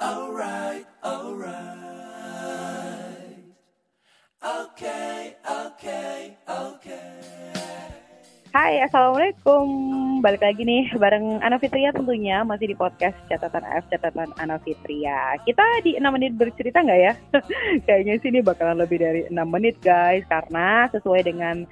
alright, 0.00 0.86
alright, 1.04 1.78
alright. 1.84 3.44
Okay, 4.44 5.36
okay, 5.44 6.36
okay. 6.44 7.10
Hai, 8.54 8.86
Assalamualaikum. 8.86 9.66
Balik 10.22 10.46
lagi 10.46 10.62
nih 10.62 10.94
bareng 10.94 11.42
Ana 11.42 11.58
Fitria 11.58 11.90
tentunya 11.90 12.46
masih 12.46 12.70
di 12.70 12.76
podcast 12.78 13.18
catatan 13.26 13.66
AF 13.66 13.88
catatan 13.90 14.30
Ana 14.38 14.62
Fitria. 14.62 15.34
Kita 15.42 15.62
di 15.82 15.98
6 15.98 16.06
menit 16.14 16.38
bercerita 16.38 16.82
nggak 16.82 17.00
ya? 17.02 17.12
Kayaknya 17.86 18.14
sih 18.22 18.30
ini 18.30 18.40
bakalan 18.46 18.78
lebih 18.78 19.02
dari 19.02 19.26
6 19.26 19.34
menit 19.50 19.76
guys 19.82 20.22
karena 20.30 20.86
sesuai 20.94 21.26
dengan 21.26 21.66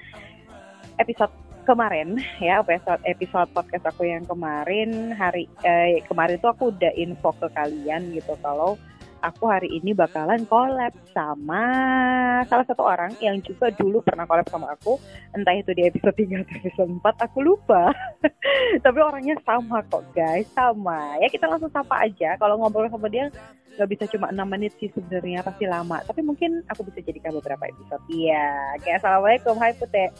episode 0.99 1.42
kemarin 1.63 2.19
ya 2.45 2.61
episode 2.61 3.03
episode 3.07 3.49
podcast 3.55 3.87
aku 3.89 4.07
yang 4.07 4.27
kemarin 4.27 5.15
hari 5.15 5.49
eh, 5.63 6.03
kemarin 6.07 6.39
tuh 6.39 6.51
aku 6.53 6.75
udah 6.75 6.93
info 6.99 7.33
ke 7.39 7.49
kalian 7.55 8.13
gitu 8.15 8.35
kalau 8.43 8.77
aku 9.23 9.47
hari 9.47 9.71
ini 9.71 9.95
bakalan 9.95 10.43
collab 10.51 10.91
sama 11.15 11.63
salah 12.51 12.67
satu 12.67 12.83
orang 12.83 13.15
yang 13.23 13.39
juga 13.41 13.71
dulu 13.71 14.03
pernah 14.03 14.27
collab 14.27 14.51
sama 14.51 14.75
aku. 14.75 14.99
Entah 15.33 15.55
itu 15.55 15.71
di 15.73 15.87
episode 15.87 16.13
3 16.19 16.43
atau 16.43 16.55
episode 16.59 16.91
4 16.99 17.27
aku 17.31 17.39
lupa. 17.41 17.95
Tapi 18.85 18.99
orangnya 18.99 19.39
sama 19.47 19.81
kok 19.87 20.03
guys. 20.13 20.51
Sama. 20.53 21.17
Ya 21.23 21.31
kita 21.31 21.47
langsung 21.47 21.71
sapa 21.71 22.03
aja. 22.03 22.35
Kalau 22.37 22.59
ngobrol 22.59 22.91
sama 22.91 23.07
dia 23.07 23.31
nggak 23.73 23.89
bisa 23.89 24.05
cuma 24.13 24.29
6 24.29 24.37
menit 24.53 24.73
sih 24.77 24.91
sebenarnya 24.93 25.41
pasti 25.47 25.65
lama. 25.65 26.03
Tapi 26.05 26.21
mungkin 26.21 26.67
aku 26.69 26.85
bisa 26.91 27.01
jadikan 27.01 27.33
beberapa 27.39 27.71
episode. 27.71 28.03
Iya 28.11 28.77
oke 28.77 28.91
assalamualaikum. 28.91 29.55
Hai 29.57 29.73
Pute 29.79 30.13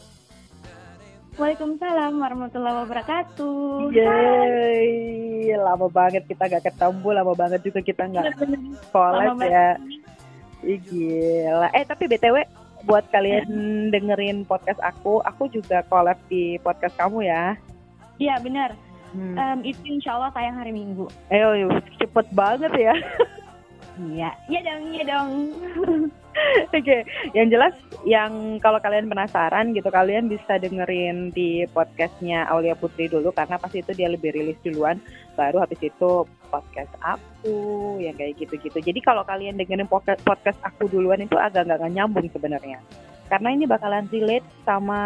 Waalaikumsalam 1.33 2.21
warahmatullahi 2.21 2.77
wabarakatuh. 2.85 3.89
Yeay, 3.89 5.49
lama 5.57 5.89
banget 5.89 6.29
kita 6.29 6.45
gak 6.45 6.69
ketemu, 6.69 7.07
lama 7.09 7.33
banget 7.33 7.59
juga 7.65 7.81
kita 7.81 8.05
nggak 8.05 8.37
collab 8.93 9.41
ya. 9.41 9.81
Ih, 10.61 10.77
gila. 10.77 11.73
Eh 11.73 11.83
tapi 11.89 12.05
btw 12.05 12.45
buat 12.85 13.09
kalian 13.09 13.49
dengerin 13.89 14.45
podcast 14.45 14.77
aku, 14.85 15.25
aku 15.25 15.49
juga 15.49 15.81
collab 15.89 16.21
di 16.29 16.61
podcast 16.61 16.93
kamu 17.01 17.25
ya. 17.25 17.57
Iya 18.21 18.37
benar. 18.37 18.77
Hmm. 19.13 19.33
Em, 19.33 19.59
itu 19.73 19.81
insya 19.89 20.13
Allah 20.13 20.29
tayang 20.37 20.57
hari 20.61 20.69
Minggu. 20.69 21.09
Eh, 21.33 21.41
cepet 21.97 22.27
banget 22.29 22.73
ya. 22.77 22.93
Iya. 24.01 24.29
Iya 24.49 24.59
dong, 24.65 24.83
iya 24.89 25.03
dong. 25.05 25.29
Oke, 26.73 27.05
yang 27.37 27.47
jelas 27.53 27.77
yang 28.09 28.57
kalau 28.57 28.81
kalian 28.81 29.05
penasaran 29.05 29.69
gitu 29.77 29.85
kalian 29.93 30.25
bisa 30.25 30.57
dengerin 30.57 31.29
di 31.29 31.61
podcastnya 31.69 32.49
Aulia 32.49 32.73
Putri 32.73 33.05
dulu 33.05 33.29
karena 33.29 33.61
pasti 33.61 33.85
itu 33.85 33.93
dia 33.93 34.09
lebih 34.09 34.33
rilis 34.33 34.57
duluan 34.65 34.97
baru 35.37 35.61
habis 35.61 35.77
itu 35.77 36.25
podcast 36.49 36.89
aku 37.05 37.97
yang 38.01 38.17
kayak 38.17 38.41
gitu-gitu. 38.41 38.81
Jadi 38.81 38.99
kalau 39.05 39.21
kalian 39.21 39.61
dengerin 39.61 39.85
podcast 39.85 40.25
podcast 40.25 40.57
aku 40.65 40.89
duluan 40.89 41.21
itu 41.21 41.37
agak 41.37 41.69
nggak 41.69 41.93
nyambung 41.93 42.25
sebenarnya. 42.33 42.81
Karena 43.29 43.49
ini 43.53 43.69
bakalan 43.69 44.09
relate 44.09 44.45
sama 44.65 45.01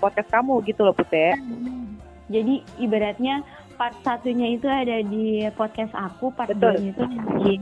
podcast 0.00 0.32
kamu 0.32 0.64
gitu 0.64 0.80
loh 0.80 0.96
Putri. 0.96 1.36
Jadi 2.32 2.64
ibaratnya 2.80 3.44
part 3.76 3.96
satunya 4.00 4.56
itu 4.56 4.64
ada 4.64 5.04
di 5.04 5.44
podcast 5.52 5.92
aku, 5.92 6.32
part 6.32 6.56
dua 6.56 6.72
itu 6.80 7.04
di 7.44 7.60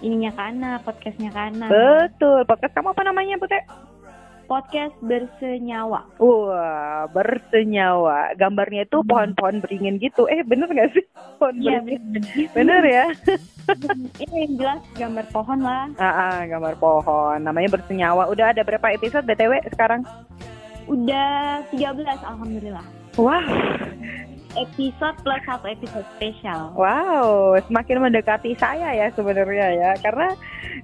ininya 0.00 0.32
Kana, 0.32 0.70
podcastnya 0.80 1.30
Kana. 1.30 1.66
Betul, 1.66 2.44
podcast 2.44 2.72
kamu 2.72 2.92
apa 2.92 3.02
namanya 3.02 3.36
Putri? 3.36 3.60
Podcast 4.46 4.94
bersenyawa. 5.02 6.06
Wah, 6.16 7.10
bersenyawa. 7.10 8.30
Gambarnya 8.34 8.86
itu 8.86 9.02
pohon-pohon 9.02 9.58
beringin 9.58 9.98
gitu. 9.98 10.30
Eh, 10.30 10.46
bener 10.46 10.70
nggak 10.70 10.94
sih? 10.94 11.02
Pohon 11.36 11.58
Iya 11.58 11.82
beringin. 11.82 12.02
benar. 12.14 12.46
Bener 12.54 12.82
ya? 12.86 13.06
Ini 14.22 14.34
yang 14.38 14.52
jelas 14.54 14.82
gambar 14.94 15.26
pohon 15.34 15.58
lah. 15.66 15.90
Ah, 15.98 16.06
ah, 16.06 16.36
gambar 16.46 16.78
pohon. 16.78 17.42
Namanya 17.42 17.74
bersenyawa. 17.74 18.30
Udah 18.30 18.54
ada 18.54 18.62
berapa 18.62 18.86
episode 18.94 19.26
BTW 19.26 19.66
sekarang? 19.74 20.06
Udah 20.86 21.66
13 21.74 22.06
alhamdulillah. 22.22 22.86
Wah, 23.18 23.42
Episode 24.56 25.16
plus 25.20 25.42
satu 25.44 25.68
episode 25.68 26.06
spesial. 26.16 26.72
wow, 26.72 27.52
semakin 27.68 28.08
mendekati 28.08 28.56
saya 28.56 28.96
ya 28.96 29.12
sebenarnya 29.12 29.68
ya. 29.76 29.90
Karena 30.00 30.32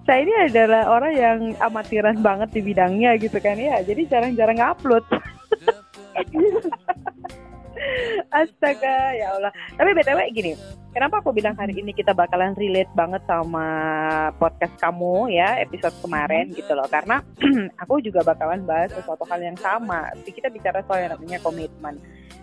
saya 0.04 0.28
ini 0.28 0.34
adalah 0.52 0.92
orang 0.92 1.12
yang 1.16 1.38
amatiran 1.56 2.20
banget 2.20 2.52
di 2.52 2.60
bidangnya 2.60 3.16
gitu 3.16 3.40
kan 3.40 3.56
ya. 3.56 3.80
Jadi 3.80 4.04
jarang-jarang 4.12 4.60
upload. 4.60 5.04
Astaga, 8.32 9.16
ya 9.16 9.34
Allah. 9.36 9.52
Tapi 9.74 9.90
BTW 9.96 10.18
gini, 10.36 10.52
kenapa 10.92 11.24
aku 11.24 11.32
bilang 11.32 11.56
hari 11.56 11.74
ini 11.80 11.90
kita 11.96 12.12
bakalan 12.12 12.52
relate 12.54 12.92
banget 12.92 13.24
sama 13.24 13.66
podcast 14.36 14.76
kamu 14.78 15.32
ya, 15.32 15.58
episode 15.64 15.96
kemarin 16.04 16.52
gitu 16.52 16.76
loh. 16.76 16.86
Karena 16.86 17.24
aku 17.82 17.98
juga 18.04 18.20
bakalan 18.22 18.62
bahas 18.68 18.92
sesuatu 18.92 19.24
hal 19.26 19.40
yang 19.40 19.58
sama. 19.58 20.12
Tapi 20.12 20.30
kita 20.30 20.52
bicara 20.52 20.84
soal 20.84 21.08
yang 21.08 21.16
namanya 21.16 21.40
komitmen. 21.40 21.96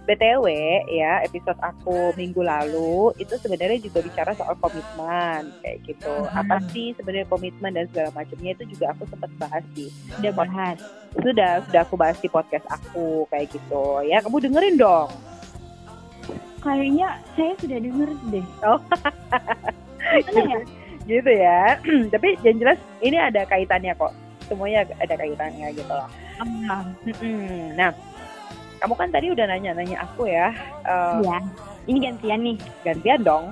BTW 0.10 0.46
ya, 0.90 1.22
episode 1.22 1.62
aku 1.62 2.18
minggu 2.18 2.42
lalu 2.42 3.14
itu 3.22 3.38
sebenarnya 3.38 3.78
juga 3.78 4.02
bicara 4.02 4.34
soal 4.34 4.58
komitmen 4.58 5.54
kayak 5.62 5.86
gitu. 5.86 6.14
Apa 6.34 6.58
sih 6.74 6.98
sebenarnya 6.98 7.30
komitmen 7.30 7.78
dan 7.78 7.86
segala 7.94 8.10
macamnya 8.18 8.58
itu 8.58 8.74
juga 8.74 8.90
aku 8.98 9.06
sempat 9.06 9.30
bahas 9.38 9.62
di 9.78 9.86
Udah 10.18 10.34
bahas. 10.34 10.81
sudah 11.22 11.62
sudah 11.70 11.81
aku 11.86 11.94
bahas 11.94 12.18
di 12.18 12.26
podcast 12.26 12.66
aku 12.74 13.30
kayak 13.30 13.54
gitu. 13.54 14.02
Ya, 14.10 14.18
kamu 14.26 14.50
dengerin 14.50 14.81
dong. 14.81 15.28
Kayaknya 16.59 17.08
saya 17.34 17.53
sudah 17.56 17.78
denger 17.78 18.09
deh. 18.30 18.46
Oh. 18.62 18.80
Mana 20.00 20.42
ya? 20.46 20.59
gitu 21.08 21.31
ya 21.31 21.74
tapi 22.14 22.38
yang 22.40 22.58
jelas 22.59 22.78
ini 23.02 23.18
ada 23.18 23.42
kaitannya 23.44 23.97
kok 23.97 24.14
semuanya 24.46 24.86
ada 24.96 25.18
kaitannya 25.18 25.74
gitu 25.74 25.90
loh 25.90 26.06
Ah, 26.69 26.86
Mm-mm. 27.03 27.74
nah 27.74 27.90
kamu 28.78 28.94
kan 28.94 29.09
tadi 29.09 29.28
udah 29.28 29.44
nanya-nanya 29.44 29.98
aku 30.00 30.30
ya 30.30 30.53
Eh, 30.81 31.16
Iya. 31.19 31.38
Ini 31.84 31.98
gantian 32.00 32.40
nih. 32.44 32.58
gantian 32.81 33.22
dong 33.22 33.46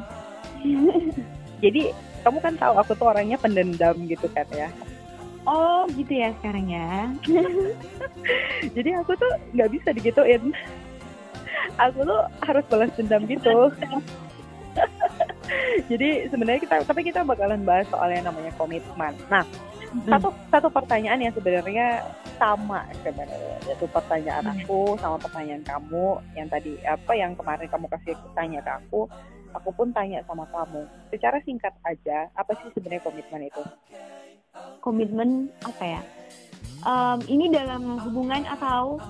jadi 1.64 1.90
kamu 2.22 2.38
kan 2.40 2.54
tahu 2.56 2.74
aku 2.78 2.92
tuh 2.94 3.10
orangnya 3.10 3.36
pendendam 3.36 3.98
gitu 4.06 4.30
kan 4.30 4.46
ya 4.52 4.70
Oh 5.44 5.88
gitu 5.90 6.14
ya 6.14 6.36
sekarang 6.38 6.68
ya. 6.68 7.08
jadi 8.76 9.00
aku 9.00 9.16
tuh 9.16 9.32
nggak 9.52 9.70
bisa 9.72 9.90
digituin 9.92 10.54
aku 11.78 12.00
tuh 12.04 12.22
harus 12.44 12.64
balas 12.70 12.92
dendam 12.98 13.22
gitu. 13.30 13.58
Jadi 15.90 16.28
sebenarnya 16.28 16.62
kita 16.62 16.76
tapi 16.84 17.02
kita 17.08 17.24
bakalan 17.24 17.64
bahas 17.64 17.88
soal 17.88 18.12
yang 18.12 18.28
namanya 18.28 18.52
komitmen. 18.60 19.14
Nah 19.32 19.46
satu 20.06 20.30
satu 20.52 20.68
pertanyaan 20.68 21.24
yang 21.24 21.34
sebenarnya 21.34 22.04
sama 22.36 22.84
sebenarnya. 23.02 23.56
Yaitu 23.66 23.88
pertanyaan 23.90 24.44
Hmm. 24.46 24.54
aku 24.60 25.00
sama 25.00 25.18
pertanyaan 25.18 25.64
kamu. 25.64 26.20
Yang 26.36 26.48
tadi 26.52 26.74
apa 26.84 27.12
yang 27.16 27.32
kemarin 27.34 27.68
kamu 27.72 27.86
kasih 27.90 28.14
tanya 28.36 28.60
ke 28.62 28.72
aku 28.84 29.08
aku 29.56 29.70
pun 29.74 29.90
tanya 29.96 30.22
sama 30.28 30.46
kamu. 30.52 30.86
Secara 31.10 31.40
singkat 31.42 31.74
aja 31.88 32.28
apa 32.36 32.52
sih 32.62 32.70
sebenarnya 32.76 33.02
komitmen 33.02 33.48
itu? 33.48 33.62
Komitmen 34.84 35.30
apa 35.64 35.84
ya? 35.84 36.02
Em, 36.86 37.20
ini 37.26 37.50
dalam 37.50 37.98
hubungan 38.06 38.46
atau 38.46 39.02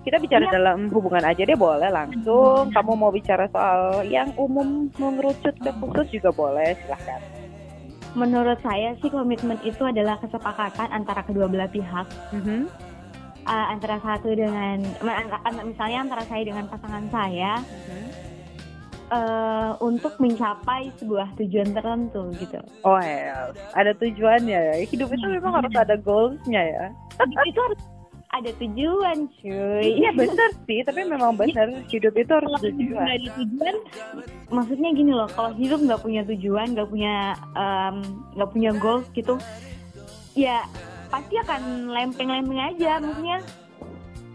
kita 0.00 0.16
bicara 0.16 0.44
Iya. 0.44 0.52
dalam 0.56 0.88
hubungan 0.88 1.20
aja 1.22 1.42
deh 1.42 1.54
boleh 1.54 1.88
langsung 1.88 2.72
kamu 2.72 2.92
mau 2.94 3.12
bicara 3.12 3.44
soal 3.48 4.00
yang 4.04 4.32
umum 4.34 4.88
mengerucut 4.96 5.52
ke 5.54 5.70
khusus 5.70 6.08
juga 6.16 6.30
boleh 6.32 6.72
silahkan 6.80 7.20
menurut 8.10 8.58
saya 8.58 8.96
sih 8.98 9.06
komitmen 9.06 9.54
itu 9.62 9.86
adalah 9.86 10.18
kesepakatan 10.18 10.90
antara 10.90 11.22
kedua 11.22 11.46
belah 11.46 11.70
pihak. 11.70 12.10
Mhm. 12.34 12.66
Eh, 13.40 13.66
antara 13.70 13.96
satu 13.98 14.34
dengan 14.34 14.82
misalnya 15.62 15.98
antara 16.02 16.26
saya 16.26 16.42
dengan 16.42 16.66
pasangan 16.66 17.06
saya 17.08 17.62
Mhm. 17.62 18.06
eh, 19.10 19.70
untuk 19.78 20.18
mencapai 20.18 20.90
sebuah 20.98 21.34
tujuan 21.34 21.70
tertentu 21.70 22.30
gitu. 22.36 22.58
oh 22.82 22.98
ya 22.98 23.50
ada 23.74 23.90
tujuannya 23.94 24.60
ya 24.70 24.74
hidup 24.86 25.10
itu 25.10 25.26
memang 25.26 25.62
harus 25.62 25.74
ada 25.74 25.94
goalsnya 25.98 26.62
ya 26.62 26.84
itu 27.42 27.58
harus 27.58 27.80
ada 28.30 28.50
tujuan, 28.62 29.26
cuy. 29.42 29.98
iya 29.98 30.14
benar 30.14 30.50
sih. 30.62 30.86
Tapi 30.86 31.02
memang 31.02 31.34
benar 31.34 31.82
hidup 31.90 32.14
itu 32.14 32.30
harus 32.30 32.50
kalau 32.54 32.62
tujuan 32.70 33.06
ada 33.10 33.30
tujuan. 33.42 33.74
maksudnya 34.54 34.90
gini 34.94 35.12
loh 35.14 35.26
kalau 35.34 35.50
hidup 35.58 35.82
nggak 35.82 36.02
punya 36.02 36.22
tujuan 36.26 36.66
nggak 36.74 36.88
punya 36.90 37.34
nggak 38.38 38.50
punya 38.50 38.70
goals 38.78 39.06
gitu 39.14 39.34
ya 40.38 40.62
pasti 41.10 41.34
akan 41.42 41.90
lempeng-lempeng 41.90 42.58
aja 42.58 43.02
maksudnya 43.02 43.38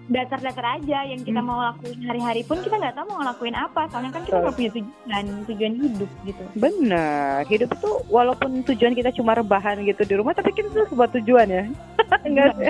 datar-datar 0.05 0.77
aja 0.77 1.01
yang 1.03 1.17
kita 1.19 1.41
Hmm. 1.41 1.49
mau 1.49 1.59
lakuin 1.63 1.97
hari-hari 2.03 2.41
pun 2.41 2.61
kita 2.61 2.77
nggak 2.77 2.93
tahu 2.93 3.05
mau 3.09 3.17
ngelakuin 3.19 3.57
apa 3.57 3.89
soalnya 3.89 4.13
kan 4.13 4.21
kita 4.21 4.37
nggak 4.37 4.53
punya 4.53 4.71
tujuan 4.71 5.25
tujuan 5.49 5.73
hidup 5.75 6.11
gitu 6.21 6.43
Benar, 6.53 7.41
hidup 7.45 7.69
itu 7.71 7.89
walaupun 8.07 8.51
tujuan 8.63 8.93
kita 8.93 9.09
cuma 9.11 9.33
rebahan 9.33 9.81
gitu 9.81 10.01
di 10.01 10.13
rumah, 10.13 10.31
tapi 10.31 10.51
kita 10.51 10.69
tuh 10.69 10.85
sebuah 10.87 11.09
tujuan 11.17 11.47
ya. 11.47 11.63
enggak 12.27 12.49
sih? 12.53 12.69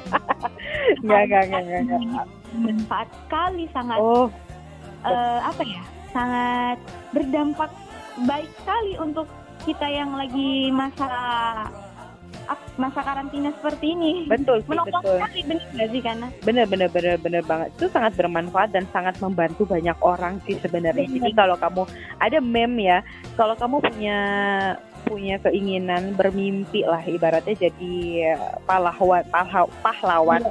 enggak, 1.03 1.21
enggak, 1.27 1.43
enggak, 1.43 1.59
enggak, 1.59 1.99
enggak. 2.01 2.25
bermanfaat 2.49 3.07
sekali 3.19 3.63
sangat 3.69 3.97
Oh, 3.99 4.27
eh, 5.03 5.39
apa 5.43 5.61
ya 5.61 5.83
sangat 6.09 6.77
berdampak 7.11 7.71
baik 8.23 8.47
sekali 8.63 8.95
untuk 8.95 9.27
kita 9.61 9.83
yang 9.83 10.15
lagi 10.15 10.71
masa 10.71 11.09
masa 12.75 12.99
karantina 13.01 13.49
seperti 13.55 13.95
ini. 13.95 14.11
Betul 14.27 14.61
sih, 14.61 14.69
Menolong 14.69 15.01
betul. 15.01 15.17
sekali 15.17 15.39
benar 15.47 15.65
nggak 15.71 15.89
sih 15.89 16.01
karena 16.03 16.27
Bener 16.43 16.65
bener 16.67 16.89
bener 16.91 17.15
bener 17.17 17.43
banget. 17.43 17.69
Itu 17.79 17.87
sangat 17.89 18.13
bermanfaat 18.15 18.69
dan 18.75 18.83
sangat 18.91 19.15
membantu 19.19 19.63
banyak 19.63 19.97
orang 20.03 20.37
sih 20.43 20.59
sebenarnya. 20.59 21.07
Bener. 21.07 21.15
Jadi 21.21 21.31
kalau 21.33 21.55
kamu 21.55 21.81
ada 22.19 22.37
meme 22.39 22.79
ya, 22.83 22.99
kalau 23.33 23.55
kamu 23.55 23.79
punya 23.81 24.17
punya 25.05 25.37
keinginan 25.37 26.17
bermimpi 26.17 26.81
lah 26.81 26.97
ibaratnya 27.05 27.69
jadi 27.69 27.97
pahlawan 28.65 29.21
pahlaw- 29.29 29.69
pahlawan 29.85 30.41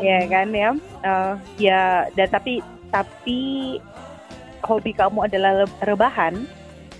ya 0.00 0.24
kan 0.24 0.48
ya 0.50 0.70
Eh, 1.04 1.34
ya 1.68 2.08
dan 2.16 2.32
tapi 2.32 2.64
tapi 2.88 3.76
hobi 4.64 4.96
kamu 4.96 5.28
adalah 5.28 5.68
rebahan 5.84 6.48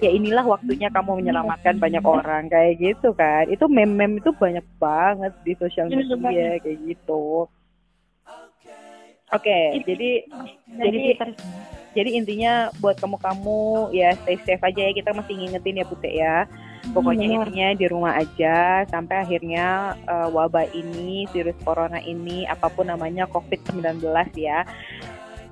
ya 0.05 0.11
inilah 0.12 0.45
waktunya 0.45 0.93
kamu 0.93 1.25
menyelamatkan 1.25 1.81
banyak 1.81 2.05
orang 2.05 2.53
kayak 2.53 2.77
gitu 2.77 3.17
kan. 3.17 3.49
Itu 3.49 3.65
meme-meme 3.67 4.21
itu 4.21 4.31
banyak 4.37 4.65
banget 4.77 5.33
di 5.43 5.56
sosial 5.56 5.89
Bener 5.89 6.05
media 6.21 6.61
kayak 6.61 6.79
gitu. 6.85 7.49
Oke 9.33 9.61
jadi 9.89 10.23
jadi 10.69 11.01
Jadi- 11.19 11.73
jadi 11.95 12.11
intinya 12.19 12.75
buat 12.83 12.99
kamu-kamu 12.99 13.95
ya 13.95 14.19
stay 14.19 14.35
safe 14.43 14.62
aja 14.67 14.83
ya. 14.83 14.93
Kita 14.93 15.15
masih 15.15 15.35
ngingetin 15.39 15.79
ya 15.79 15.87
Putih 15.87 16.15
ya. 16.15 16.37
Pokoknya 16.91 17.31
Benar. 17.31 17.39
intinya 17.49 17.69
di 17.79 17.87
rumah 17.87 18.12
aja. 18.19 18.83
Sampai 18.91 19.23
akhirnya 19.23 19.95
eh, 20.03 20.29
wabah 20.29 20.69
ini, 20.75 21.25
virus 21.31 21.55
corona 21.62 22.03
ini, 22.03 22.45
apa 22.51 22.67
pun 22.69 22.91
namanya 22.91 23.31
COVID-19 23.31 24.03
ya, 24.37 24.67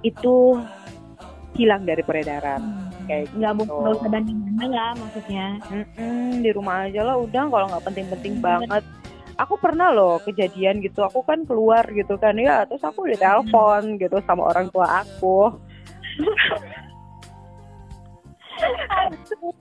itu 0.02 0.58
hilang 1.54 1.86
dari 1.86 2.02
peredaran. 2.02 2.91
Kayak 3.08 3.32
nggak 3.34 3.52
gitu. 3.58 3.74
nggak 3.82 3.94
usah 3.98 4.10
mana 4.22 4.66
lah 4.70 4.90
maksudnya. 4.96 5.46
Mm-mm, 5.68 6.44
di 6.44 6.50
rumah 6.54 6.76
aja 6.86 7.00
lah 7.02 7.16
udah 7.18 7.42
kalau 7.50 7.66
nggak 7.70 7.84
penting-penting 7.86 8.34
banget. 8.38 8.82
Aku 9.40 9.56
pernah 9.56 9.88
loh 9.90 10.20
kejadian 10.22 10.84
gitu, 10.84 11.00
aku 11.02 11.24
kan 11.24 11.48
keluar 11.48 11.88
gitu 11.88 12.20
kan 12.20 12.36
ya, 12.36 12.68
terus 12.68 12.84
aku 12.84 13.08
ditelepon 13.08 13.96
gitu 13.96 14.20
sama 14.28 14.44
orang 14.44 14.68
tua 14.68 15.02
aku. 15.02 15.56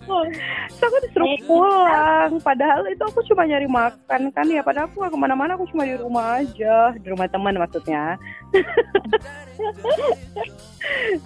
Terus 0.01 0.81
aku 0.81 0.97
disuruh 1.07 1.29
pulang, 1.45 2.31
padahal 2.41 2.83
itu 2.89 3.03
aku 3.05 3.21
cuma 3.31 3.45
nyari 3.47 3.67
makan 3.69 4.29
kan 4.33 4.47
ya, 4.49 4.61
padahal 4.61 4.89
aku 4.89 5.01
gak 5.01 5.13
ke 5.13 5.19
mana-mana, 5.19 5.55
aku 5.55 5.65
cuma 5.71 5.85
di 5.87 5.95
rumah 5.97 6.41
aja, 6.41 6.93
di 6.97 7.07
rumah 7.09 7.27
teman 7.29 7.57
maksudnya. 7.57 8.17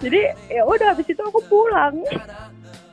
Jadi 0.02 0.20
ya 0.52 0.62
udah 0.64 0.92
habis 0.92 1.08
itu 1.08 1.22
aku 1.22 1.40
pulang. 1.48 1.96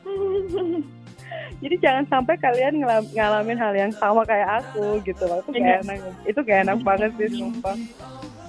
Jadi 1.62 1.76
jangan 1.80 2.04
sampai 2.08 2.36
kalian 2.36 2.82
ngelam- 2.82 3.10
ngalamin 3.14 3.58
hal 3.58 3.72
yang 3.72 3.92
sama 3.96 4.24
kayak 4.26 4.64
aku 4.64 5.00
gitu 5.04 5.24
loh. 5.24 5.40
Itu 5.44 5.56
gak 5.56 5.80
enak, 5.86 5.98
itu 6.28 6.38
gak 6.44 6.60
enak 6.68 6.78
banget 6.84 7.10
sih 7.16 7.28
sumpah. 7.40 7.76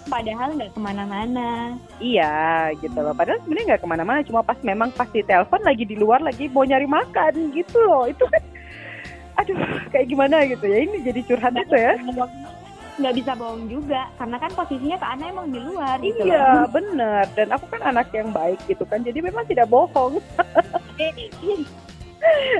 Padahal 0.05 0.53
nggak 0.53 0.71
ke 0.77 0.79
mana-mana. 0.79 1.75
Iya 1.97 2.69
gitu 2.77 2.97
loh. 3.01 3.13
Padahal 3.17 3.41
sebenarnya 3.41 3.65
nggak 3.73 3.81
ke 3.81 3.89
mana-mana, 3.89 4.19
cuma 4.21 4.41
pas 4.45 4.57
memang 4.61 4.93
pas 4.93 5.09
di 5.09 5.25
telepon 5.25 5.61
lagi 5.65 5.83
di 5.83 5.97
luar 5.97 6.21
lagi 6.21 6.45
mau 6.49 6.61
nyari 6.61 6.85
makan 6.85 7.33
gitu 7.57 7.77
loh. 7.81 8.05
Itu 8.05 8.23
kan, 8.29 8.43
aduh 9.41 9.57
kayak 9.89 10.07
gimana 10.07 10.45
gitu 10.45 10.65
ya. 10.69 10.77
Ini 10.85 10.97
jadi 11.01 11.21
curhat 11.25 11.53
itu 11.57 11.75
ya. 11.75 11.93
nggak 12.95 13.11
bisa 13.11 13.35
bohong 13.35 13.67
juga 13.67 14.07
karena 14.15 14.39
kan 14.39 14.51
posisinya 14.55 14.95
Kak 14.95 15.19
Ana 15.19 15.25
emang 15.27 15.51
di 15.51 15.59
luar 15.59 15.99
gitu 15.99 16.21
loh. 16.23 16.31
Iya 16.31 16.47
bener. 16.75 17.23
Dan 17.35 17.47
aku 17.51 17.65
kan 17.67 17.81
anak 17.83 18.07
yang 18.15 18.29
baik 18.31 18.61
gitu 18.69 18.87
kan. 18.87 19.03
Jadi 19.03 19.19
memang 19.19 19.43
tidak 19.49 19.67
bohong. 19.67 20.21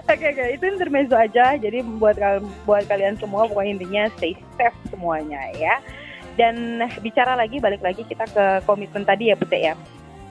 Oke 0.06 0.30
oke 0.30 0.46
itu 0.54 0.66
intermezzo 0.70 1.18
aja. 1.18 1.58
Jadi 1.58 1.82
buat 1.98 2.14
buat 2.70 2.86
kalian 2.86 3.18
semua 3.18 3.50
pokoknya 3.50 3.72
intinya 3.82 4.04
stay 4.14 4.38
safe 4.60 4.78
semuanya 4.94 5.42
ya. 5.58 5.82
Dan 6.36 6.84
bicara 7.00 7.40
lagi 7.40 7.64
balik 7.64 7.80
lagi 7.80 8.04
kita 8.04 8.28
ke 8.28 8.46
komitmen 8.68 9.08
tadi 9.08 9.32
ya 9.32 9.36
Putih 9.40 9.72
ya. 9.72 9.76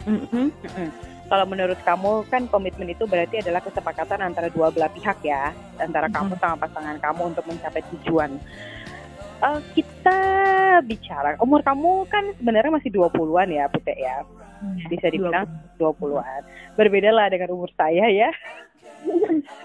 Mm-mm. 0.04 0.52
Kalau 1.24 1.48
menurut 1.48 1.80
kamu 1.80 2.28
kan 2.28 2.44
komitmen 2.52 2.92
itu 2.92 3.08
berarti 3.08 3.40
adalah 3.40 3.64
kesepakatan 3.64 4.20
antara 4.20 4.52
dua 4.52 4.68
belah 4.68 4.92
pihak 4.92 5.24
ya, 5.24 5.56
antara 5.80 6.12
kamu 6.12 6.36
sama 6.36 6.60
pasangan 6.60 7.00
kamu 7.00 7.32
untuk 7.32 7.48
mencapai 7.48 7.80
tujuan. 7.96 8.36
Eh, 9.40 9.60
kita 9.72 10.20
bicara, 10.84 11.40
umur 11.40 11.64
kamu 11.64 12.04
kan 12.12 12.24
sebenarnya 12.36 12.76
masih 12.76 12.92
20-an 12.92 13.48
ya, 13.48 13.64
Putih 13.72 13.96
ya. 13.96 14.20
Bisa 14.88 15.08
dibilang 15.08 15.48
20-an. 15.80 16.40
Berbeda 16.76 17.12
lah 17.12 17.32
dengan 17.32 17.56
umur 17.56 17.72
saya 17.76 18.08
ya. 18.08 18.30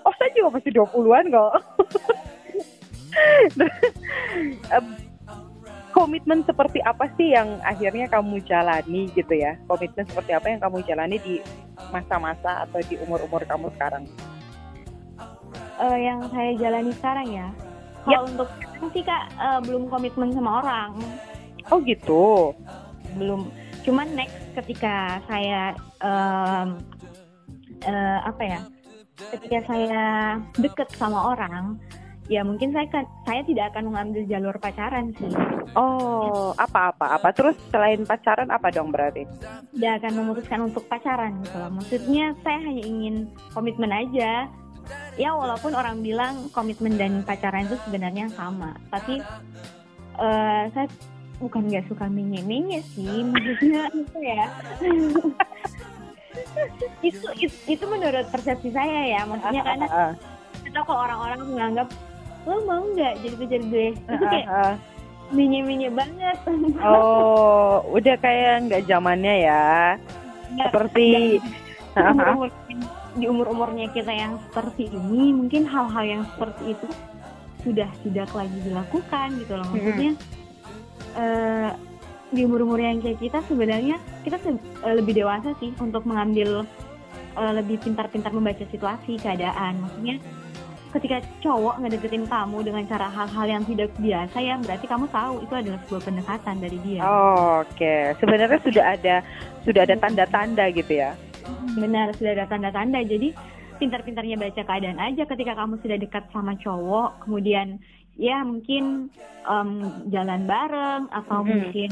oh, 0.07 0.13
saya 0.15 0.31
juga 0.35 0.59
masih 0.59 0.71
20-an 0.75 1.25
kok. 1.27 1.53
komitmen 5.91 6.45
seperti 6.45 6.79
apa 6.85 7.09
sih 7.17 7.33
yang 7.33 7.57
akhirnya 7.65 8.05
kamu 8.09 8.41
jalani 8.45 9.09
gitu 9.13 9.33
ya? 9.33 9.57
Komitmen 9.65 10.05
seperti 10.05 10.31
apa 10.33 10.47
yang 10.49 10.59
kamu 10.61 10.77
jalani 10.85 11.17
di 11.21 11.41
masa-masa 11.89 12.67
atau 12.67 12.79
di 12.85 12.95
umur-umur 13.01 13.43
kamu 13.45 13.73
sekarang? 13.77 14.05
Eh, 15.79 15.97
yang 16.03 16.19
saya 16.29 16.51
jalani 16.59 16.91
sekarang 16.93 17.27
ya. 17.31 17.47
Kalau 18.03 18.25
untuk 18.27 18.49
sekarang 18.59 18.87
sih 18.95 19.03
kak 19.03 19.23
eh, 19.35 19.59
belum 19.63 19.83
komitmen 19.91 20.29
sama 20.35 20.63
orang, 20.63 20.91
Oh 21.69 21.77
gitu. 21.85 22.53
belum. 23.17 23.49
Cuman 23.85 24.07
next 24.17 24.37
ketika 24.57 25.21
saya 25.29 25.73
em, 26.01 26.81
eh, 27.85 28.19
apa 28.25 28.43
ya? 28.43 28.59
Ketika 29.19 29.59
saya 29.67 30.03
deket 30.55 30.89
sama 30.95 31.35
orang, 31.35 31.75
ya 32.29 32.45
mungkin 32.45 32.69
saya 32.69 32.85
kan 32.93 33.09
saya 33.25 33.41
tidak 33.41 33.73
akan 33.73 33.89
mengambil 33.89 34.21
jalur 34.29 34.55
pacaran 34.61 35.09
sih. 35.17 35.33
Oh, 35.73 36.53
apa-apa? 36.55 37.17
Apa? 37.17 37.33
Terus 37.33 37.57
selain 37.73 38.05
pacaran 38.05 38.53
apa 38.53 38.69
dong 38.69 38.93
berarti? 38.93 39.25
Tidak 39.73 39.93
akan 39.99 40.13
memutuskan 40.13 40.69
untuk 40.69 40.85
pacaran 40.85 41.41
gitu 41.41 41.57
loh. 41.57 41.73
Maksudnya 41.73 42.37
saya 42.45 42.61
hanya 42.61 42.83
ingin 42.85 43.15
komitmen 43.51 43.89
aja. 43.89 44.45
Ya 45.17 45.29
walaupun 45.33 45.73
orang 45.73 46.05
bilang 46.05 46.53
komitmen 46.53 46.97
dan 46.97 47.25
pacaran 47.25 47.65
itu 47.65 47.77
sebenarnya 47.85 48.29
sama, 48.33 48.73
tapi 48.89 49.21
eh, 50.17 50.63
saya 50.73 50.87
bukan 51.37 51.69
nggak 51.69 51.85
suka 51.85 52.09
menye-menye 52.09 52.81
sih, 52.97 53.21
maksudnya 53.21 53.85
apa 53.93 54.19
ya? 54.21 54.45
itu, 57.05 57.27
itu 57.37 57.57
itu 57.69 57.85
menurut 57.85 58.25
persepsi 58.33 58.73
saya 58.73 59.19
ya, 59.19 59.21
maksudnya 59.29 59.61
karena 59.61 59.87
Ah, 59.93 60.11
kita 60.65 60.79
kalau 60.85 61.05
orang-orang 61.05 61.39
menganggap 61.53 61.87
lo 62.43 62.63
mau 62.63 62.83
nggak 62.87 63.13
jadi 63.19 63.35
pacar 63.35 63.61
gue, 63.63 63.87
itu 63.91 64.25
kayak 64.25 64.47
ah, 64.47 64.63
ah. 64.63 64.73
menye-menye 65.29 65.89
banget. 65.89 66.37
Oh, 66.79 67.85
udah 67.89 68.15
kayak 68.17 68.65
nggak 68.65 68.81
zamannya 68.85 69.35
ya. 69.41 69.99
Nggak- 70.49 70.69
Seperti 70.69 71.07
di 73.11 73.25
umur-umurnya 73.25 73.89
kita 73.89 74.09
yang 74.09 74.37
seperti 74.41 74.87
ini 74.87 75.33
mungkin 75.33 75.65
hal-hal 75.65 76.05
yang 76.05 76.23
seperti 76.25 76.71
itu 76.71 76.87
sudah 77.59 77.89
tidak 77.99 78.29
lagi 78.31 78.57
dilakukan 78.61 79.27
gitu 79.35 79.53
loh 79.53 79.67
maksudnya 79.67 80.11
eh, 81.13 81.69
di 82.29 82.41
umur-umur 82.41 82.79
yang 82.79 82.97
kayak 82.97 83.19
kita 83.19 83.41
sebenarnya 83.43 83.97
kita 84.23 84.37
se- 84.39 84.55
eh, 84.79 84.95
lebih 84.95 85.17
dewasa 85.17 85.51
sih 85.57 85.73
untuk 85.77 86.05
mengambil 86.05 86.63
eh, 87.35 87.53
lebih 87.53 87.77
pintar-pintar 87.79 88.31
membaca 88.31 88.63
situasi 88.63 89.17
keadaan 89.17 89.81
maksudnya 89.81 90.21
ketika 90.89 91.17
cowok 91.39 91.79
ngedeketin 91.79 92.25
kamu 92.25 92.57
dengan 92.61 92.83
cara 92.83 93.07
hal-hal 93.07 93.45
yang 93.47 93.63
tidak 93.63 93.93
biasa 93.95 94.37
ya 94.37 94.55
berarti 94.57 94.85
kamu 94.85 95.05
tahu 95.07 95.33
itu 95.39 95.53
adalah 95.53 95.79
sebuah 95.83 96.01
pendekatan 96.03 96.55
dari 96.57 96.77
dia 96.81 97.01
Oh, 97.01 97.61
Oke, 97.61 97.95
sebenarnya 98.17 98.59
sudah 98.59 98.85
ada 98.89 99.15
sudah 99.61 99.81
ada 99.83 99.95
tanda-tanda 99.95 100.65
gitu 100.71 100.93
ya. 100.95 101.13
benar 101.71 102.13
sudah 102.13 102.33
ada 102.33 102.45
tanda-tanda 102.45 103.01
jadi 103.01 103.33
pintar-pintarnya 103.77 104.35
baca 104.35 104.61
keadaan 104.61 104.99
aja 104.99 105.23
ketika 105.25 105.53
kamu 105.55 105.77
sudah 105.79 105.97
dekat 105.97 106.23
sama 106.29 106.53
cowok 106.55 107.23
kemudian 107.23 107.77
ya 108.15 108.41
mungkin 108.41 109.07
em, 109.43 109.69
jalan 110.07 110.43
bareng 110.43 111.07
atau 111.09 111.39
Mhm. 111.39 111.47
mungkin 111.47 111.91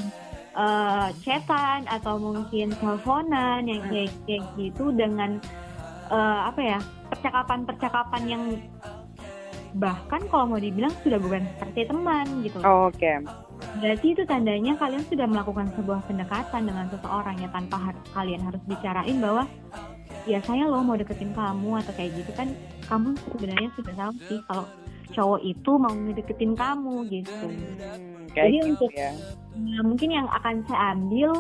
eh, 0.54 1.08
chatan 1.22 1.86
atau 1.86 2.18
mungkin 2.18 2.74
teleponan 2.74 3.62
yang 3.64 3.82
Mm. 3.84 3.90
kayak 3.90 4.12
kayak 4.26 4.44
gitu 4.58 4.90
dengan 4.92 5.38
eh, 6.08 6.40
apa 6.44 6.62
ya 6.62 6.80
percakapan-percakapan 7.28 8.22
yang 8.26 8.44
bahkan 9.76 10.24
kalau 10.32 10.48
mau 10.48 10.58
dibilang 10.58 10.96
sudah 11.04 11.20
bukan 11.20 11.44
seperti 11.54 11.86
teman 11.86 12.24
gitu 12.42 12.58
Oh, 12.64 12.88
Oke. 12.88 13.20
Berarti 13.78 14.16
itu 14.16 14.24
tandanya 14.24 14.74
kalian 14.74 15.04
sudah 15.06 15.28
melakukan 15.28 15.68
sebuah 15.76 16.08
pendekatan 16.08 16.64
dengan 16.64 16.88
seseorang 16.88 17.36
ya 17.38 17.50
tanpa 17.52 17.78
har- 17.78 18.04
kalian 18.16 18.42
harus 18.42 18.64
bicarain 18.64 19.20
bahwa 19.20 19.44
ya 20.24 20.40
saya 20.42 20.66
loh 20.66 20.82
mau 20.82 20.96
deketin 20.96 21.36
kamu 21.36 21.84
atau 21.84 21.94
kayak 21.94 22.16
gitu 22.16 22.32
kan 22.32 22.48
kamu 22.88 23.12
sebenarnya 23.28 23.70
sudah 23.76 23.94
tahu 23.94 24.14
sih 24.24 24.40
kalau 24.48 24.66
cowok 25.10 25.40
itu 25.42 25.72
mau 25.76 25.92
ngedeketin 25.92 26.54
kamu 26.54 26.96
gitu. 27.12 27.48
Hmm, 27.50 28.24
Jadi 28.32 28.56
gitu 28.56 28.68
untuk- 28.72 28.94
ya. 28.94 29.12
Nah, 29.58 29.82
mungkin 29.84 30.10
yang 30.12 30.28
akan 30.32 30.64
saya 30.64 30.96
ambil 30.96 31.32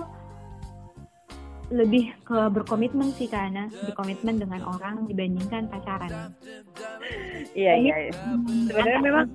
lebih 1.67 2.15
ke 2.24 2.38
berkomitmen 2.47 3.12
sih 3.12 3.27
karena 3.27 3.67
berkomitmen 3.83 4.39
dengan 4.39 4.63
orang 4.63 5.03
dibandingkan 5.07 5.67
pacaran. 5.67 6.31
Iya 7.51 7.74
iya. 7.75 7.95
iya. 8.07 8.13
Sebenarnya 8.71 9.00
memang 9.03 9.27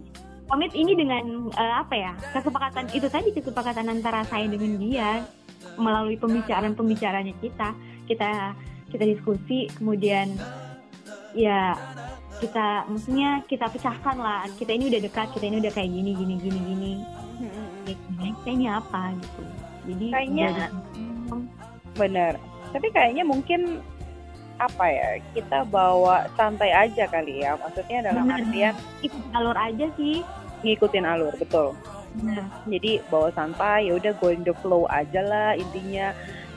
komit 0.49 0.73
ini 0.73 0.93
dengan 0.97 1.49
eh, 1.53 1.75
apa 1.81 1.95
ya 1.97 2.13
kesepakatan 2.33 2.89
itu 2.93 3.09
tadi 3.09 3.33
kesepakatan 3.33 3.89
antara 3.89 4.25
saya 4.29 4.49
dengan 4.49 4.77
dia 4.81 5.25
melalui 5.81 6.17
pembicaraan 6.21 6.77
pembicaranya 6.77 7.33
kita 7.41 7.73
kita 8.05 8.53
kita 8.93 9.05
diskusi 9.09 9.73
kemudian 9.81 10.37
ya 11.33 11.73
kita 12.41 12.85
maksudnya 12.91 13.41
kita 13.49 13.71
pecahkan 13.71 14.17
lah 14.21 14.45
kita 14.61 14.77
ini 14.77 14.93
udah 14.93 15.01
dekat 15.01 15.29
kita 15.33 15.45
ini 15.49 15.57
udah 15.65 15.73
kayak 15.73 15.89
gini 15.89 16.11
gini 16.13 16.35
gini 16.37 16.61
gini 16.61 16.93
ini 18.45 18.67
apa 18.69 19.17
gitu 19.17 19.43
jadi 19.89 20.07
Kayaknya- 20.13 20.53
dari- 20.53 21.62
benar. 21.97 22.37
Tapi 22.73 22.89
kayaknya 22.89 23.25
mungkin 23.25 23.81
apa 24.61 24.87
ya 24.87 25.09
kita 25.35 25.67
bawa 25.69 26.31
santai 26.39 26.71
aja 26.71 27.05
kali 27.11 27.43
ya. 27.43 27.59
Maksudnya 27.59 28.13
dalam 28.13 28.29
Benar. 28.29 28.39
artian 28.45 28.75
ikut 29.03 29.25
alur 29.35 29.57
aja 29.59 29.87
sih 29.99 30.23
ngikutin 30.63 31.05
alur 31.05 31.35
betul. 31.37 31.75
Nah, 32.23 32.45
Jadi 32.69 33.01
bawa 33.09 33.33
santai 33.33 33.89
ya 33.89 33.97
udah 33.97 34.13
going 34.21 34.45
the 34.45 34.53
flow 34.61 34.85
aja 34.93 35.25
lah 35.25 35.57
intinya 35.57 36.13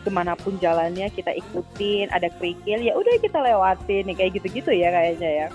ke 0.05 0.09
mana 0.13 0.37
pun 0.37 0.59
jalannya 0.61 1.09
kita 1.09 1.33
ikutin 1.33 2.11
ada 2.13 2.29
kerikil 2.37 2.77
ya 2.77 2.93
udah 2.93 3.15
kita 3.17 3.41
lewatin 3.41 4.11
ya, 4.11 4.13
kayak 4.13 4.31
gitu-gitu 4.37 4.71
ya 4.75 4.93
kayaknya 4.93 5.29
ya. 5.31 5.47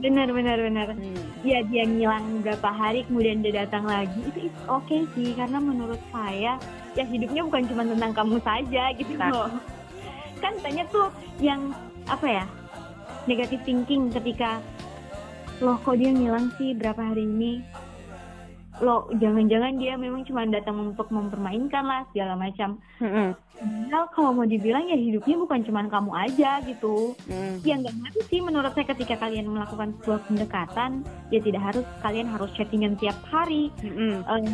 Benar 0.00 0.28
benar 0.28 0.58
benar 0.58 0.88
Hmm. 0.90 1.16
ya 1.40 1.60
dia 1.62 1.84
ngilang 1.84 2.40
beberapa 2.40 2.68
hari 2.68 3.04
kemudian 3.04 3.40
dia 3.40 3.60
datang 3.60 3.84
lagi 3.84 4.16
itu 4.24 4.48
it's 4.48 4.62
okay 4.66 5.04
sih 5.12 5.32
karena 5.32 5.56
menurut 5.56 6.00
saya 6.08 6.56
ya 6.92 7.04
hidupnya 7.04 7.44
bukan 7.44 7.64
cuma 7.64 7.82
tentang 7.84 8.12
kamu 8.12 8.36
saja 8.40 8.84
gitu 8.92 9.12
Nah. 9.14 9.28
loh 9.28 9.50
kan 10.42 10.56
banyak 10.58 10.88
tuh 10.88 11.08
yang 11.38 11.72
apa 12.06 12.26
ya 12.26 12.44
negatif 13.24 13.60
thinking 13.62 14.08
ketika 14.10 14.64
loh 15.60 15.76
kok 15.76 15.94
dia 15.94 16.08
ngilang 16.08 16.48
sih 16.56 16.72
berapa 16.72 16.98
hari 16.98 17.22
ini 17.22 17.60
loh 18.80 19.08
jangan-jangan 19.14 19.76
dia 19.76 19.94
memang 19.94 20.24
cuma 20.24 20.44
datang 20.44 20.92
untuk 20.92 21.08
mempermainkan 21.08 21.84
lah 21.84 22.02
segala 22.10 22.34
macam 22.34 22.80
Mm-mm. 22.98 23.36
Padahal 23.60 24.08
kalau 24.16 24.32
mau 24.32 24.48
dibilang 24.48 24.88
ya 24.88 24.96
hidupnya 24.96 25.36
bukan 25.36 25.60
cuma 25.62 25.84
kamu 25.84 26.10
aja 26.16 26.64
gitu 26.64 27.12
Mm. 27.28 27.60
ya 27.60 27.74
nggak 27.76 27.92
ngaruh 27.92 28.24
sih 28.26 28.40
menurut 28.40 28.72
saya 28.72 28.88
ketika 28.88 29.20
kalian 29.20 29.46
melakukan 29.46 29.92
sebuah 30.00 30.20
pendekatan 30.24 30.90
ya 31.28 31.38
tidak 31.38 31.62
harus 31.62 31.84
kalian 32.00 32.24
harus 32.26 32.48
chattingan 32.52 32.96
tiap 32.96 33.20
hari 33.28 33.68
Mm-mm. 33.84 34.24
Em, 34.24 34.44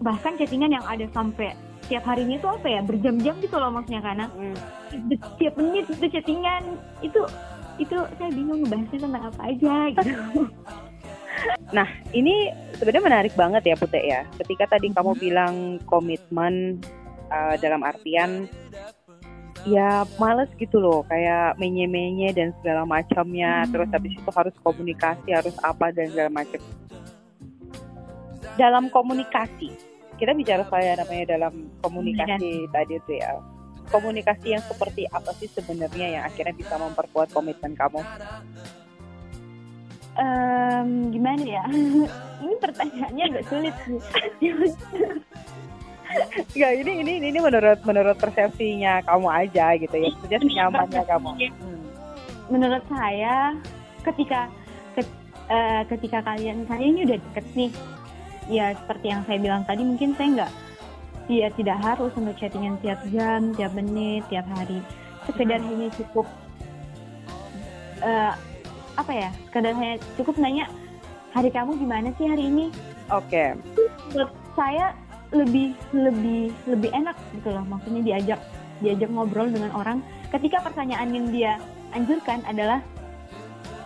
bahkan 0.00 0.34
chattingan 0.34 0.72
yang 0.72 0.84
ada 0.84 1.04
sampai 1.10 1.52
tiap 1.84 2.08
harinya 2.08 2.40
itu 2.40 2.48
apa 2.48 2.64
ya 2.66 2.80
berjam-jam 2.80 3.36
gitu 3.38 3.56
loh 3.56 3.68
maksudnya 3.68 4.00
karena 4.00 4.26
Mm. 4.32 4.56
tiap 5.36 5.54
menit 5.54 5.84
itu 5.86 6.06
chattingan 6.08 6.62
itu 7.04 7.20
itu 7.74 7.96
saya 8.16 8.30
bingung 8.30 8.62
ngebahasnya 8.62 9.02
tentang 9.02 9.24
apa 9.28 9.40
aja 9.44 9.74
gitu 9.92 10.14
Nah, 11.74 11.88
ini 12.14 12.52
sebenarnya 12.78 13.04
menarik 13.04 13.34
banget 13.34 13.62
ya 13.66 13.76
Pute 13.78 14.00
ya. 14.00 14.22
Ketika 14.38 14.78
tadi 14.78 14.90
kamu 14.94 15.18
bilang 15.18 15.82
komitmen 15.88 16.78
uh, 17.30 17.54
dalam 17.58 17.82
artian 17.82 18.46
ya 19.64 20.04
males 20.20 20.50
gitu 20.60 20.76
loh, 20.78 21.02
kayak 21.08 21.56
menye-menye 21.56 22.30
dan 22.36 22.52
segala 22.60 22.84
macamnya. 22.84 23.64
Hmm. 23.64 23.70
Terus 23.72 23.88
habis 23.90 24.12
itu 24.14 24.30
harus 24.30 24.54
komunikasi, 24.60 25.28
harus 25.32 25.56
apa 25.64 25.90
dan 25.90 26.06
segala 26.12 26.30
macam. 26.30 26.60
Dalam 28.54 28.86
komunikasi, 28.92 29.74
kita 30.14 30.30
bicara 30.30 30.62
soal 30.70 30.86
yang 30.86 30.98
namanya 31.00 31.24
dalam 31.34 31.52
komunikasi 31.82 32.70
tadi 32.70 32.94
itu 33.02 33.12
ya. 33.18 33.42
Komunikasi 33.90 34.56
yang 34.56 34.64
seperti 34.64 35.04
apa 35.10 35.34
sih 35.36 35.50
sebenarnya 35.50 36.06
yang 36.18 36.22
akhirnya 36.24 36.54
bisa 36.56 36.78
memperkuat 36.78 37.34
komitmen 37.34 37.76
kamu? 37.76 38.00
Em, 40.14 41.10
gimana 41.10 41.42
ya 41.42 41.64
ini 42.42 42.54
pertanyaannya 42.56 43.24
agak 43.28 43.44
sulit 43.50 43.74
sih 43.82 43.98
Enggak, 46.54 46.72
ini 46.78 46.92
ini 47.02 47.12
ini 47.18 47.38
menurut 47.42 47.82
menurut 47.82 48.14
persepsinya 48.14 49.02
kamu 49.02 49.26
aja 49.26 49.74
gitu 49.74 49.90
ya. 49.98 50.14
Maksudnya 50.14 50.38
senyamannya 50.40 51.02
kamu. 51.02 51.30
Hmm. 51.58 51.82
menurut 52.44 52.84
saya 52.86 53.56
ketika 54.04 54.46
ke- 54.94 55.18
eh, 55.48 55.82
ketika 55.90 56.22
kalian 56.22 56.62
misalnya 56.62 56.86
ini 56.86 57.00
udah 57.02 57.18
deket 57.18 57.46
nih 57.56 57.70
ya 58.46 58.66
seperti 58.76 59.06
yang 59.10 59.22
saya 59.24 59.38
bilang 59.40 59.62
tadi 59.64 59.82
mungkin 59.82 60.12
saya 60.14 60.28
nggak 60.38 60.52
ya 61.26 61.48
tidak 61.56 61.78
harus 61.80 62.12
untuk 62.14 62.36
chattingan 62.36 62.76
tiap 62.78 63.00
jam 63.08 63.50
tiap 63.56 63.72
menit 63.72 64.22
tiap 64.28 64.44
hari 64.52 64.78
sekedar 65.24 65.56
hanya 65.58 65.88
cukup 65.96 66.28
eh, 67.98 68.32
apa 68.94 69.12
ya 69.12 69.28
sekedar 69.48 69.74
hanya 69.74 69.96
cukup 70.14 70.34
nanya 70.38 70.64
hari 71.34 71.50
kamu 71.50 71.74
gimana 71.76 72.14
sih 72.14 72.26
hari 72.30 72.46
ini? 72.46 72.66
Oke. 73.10 73.58
menurut 74.10 74.32
saya 74.54 74.94
lebih 75.34 75.74
lebih 75.90 76.54
lebih 76.64 76.90
enak 76.94 77.18
gitu 77.34 77.50
loh. 77.50 77.64
Maksudnya 77.66 78.02
diajak 78.06 78.40
diajak 78.78 79.10
ngobrol 79.10 79.50
dengan 79.50 79.74
orang. 79.74 79.98
Ketika 80.30 80.62
pertanyaan 80.62 81.10
yang 81.10 81.26
dia 81.30 81.52
anjurkan 81.90 82.38
adalah 82.46 82.78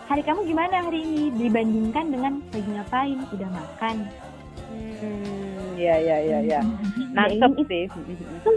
hari 0.05 0.21
kamu 0.21 0.45
gimana 0.45 0.85
hari 0.85 1.01
ini? 1.01 1.23
Dibandingkan 1.33 2.05
dengan 2.13 2.33
lagi 2.53 2.69
ngapain? 2.69 3.19
Udah 3.33 3.49
makan. 3.49 3.95
Hmm, 4.69 5.73
ya 5.73 5.95
ya 5.97 6.17
ya 6.21 6.37
ya. 6.45 6.59
Nangkep 7.17 7.51
ini- 7.57 7.67
sih. 7.67 7.83
itu 8.13 8.51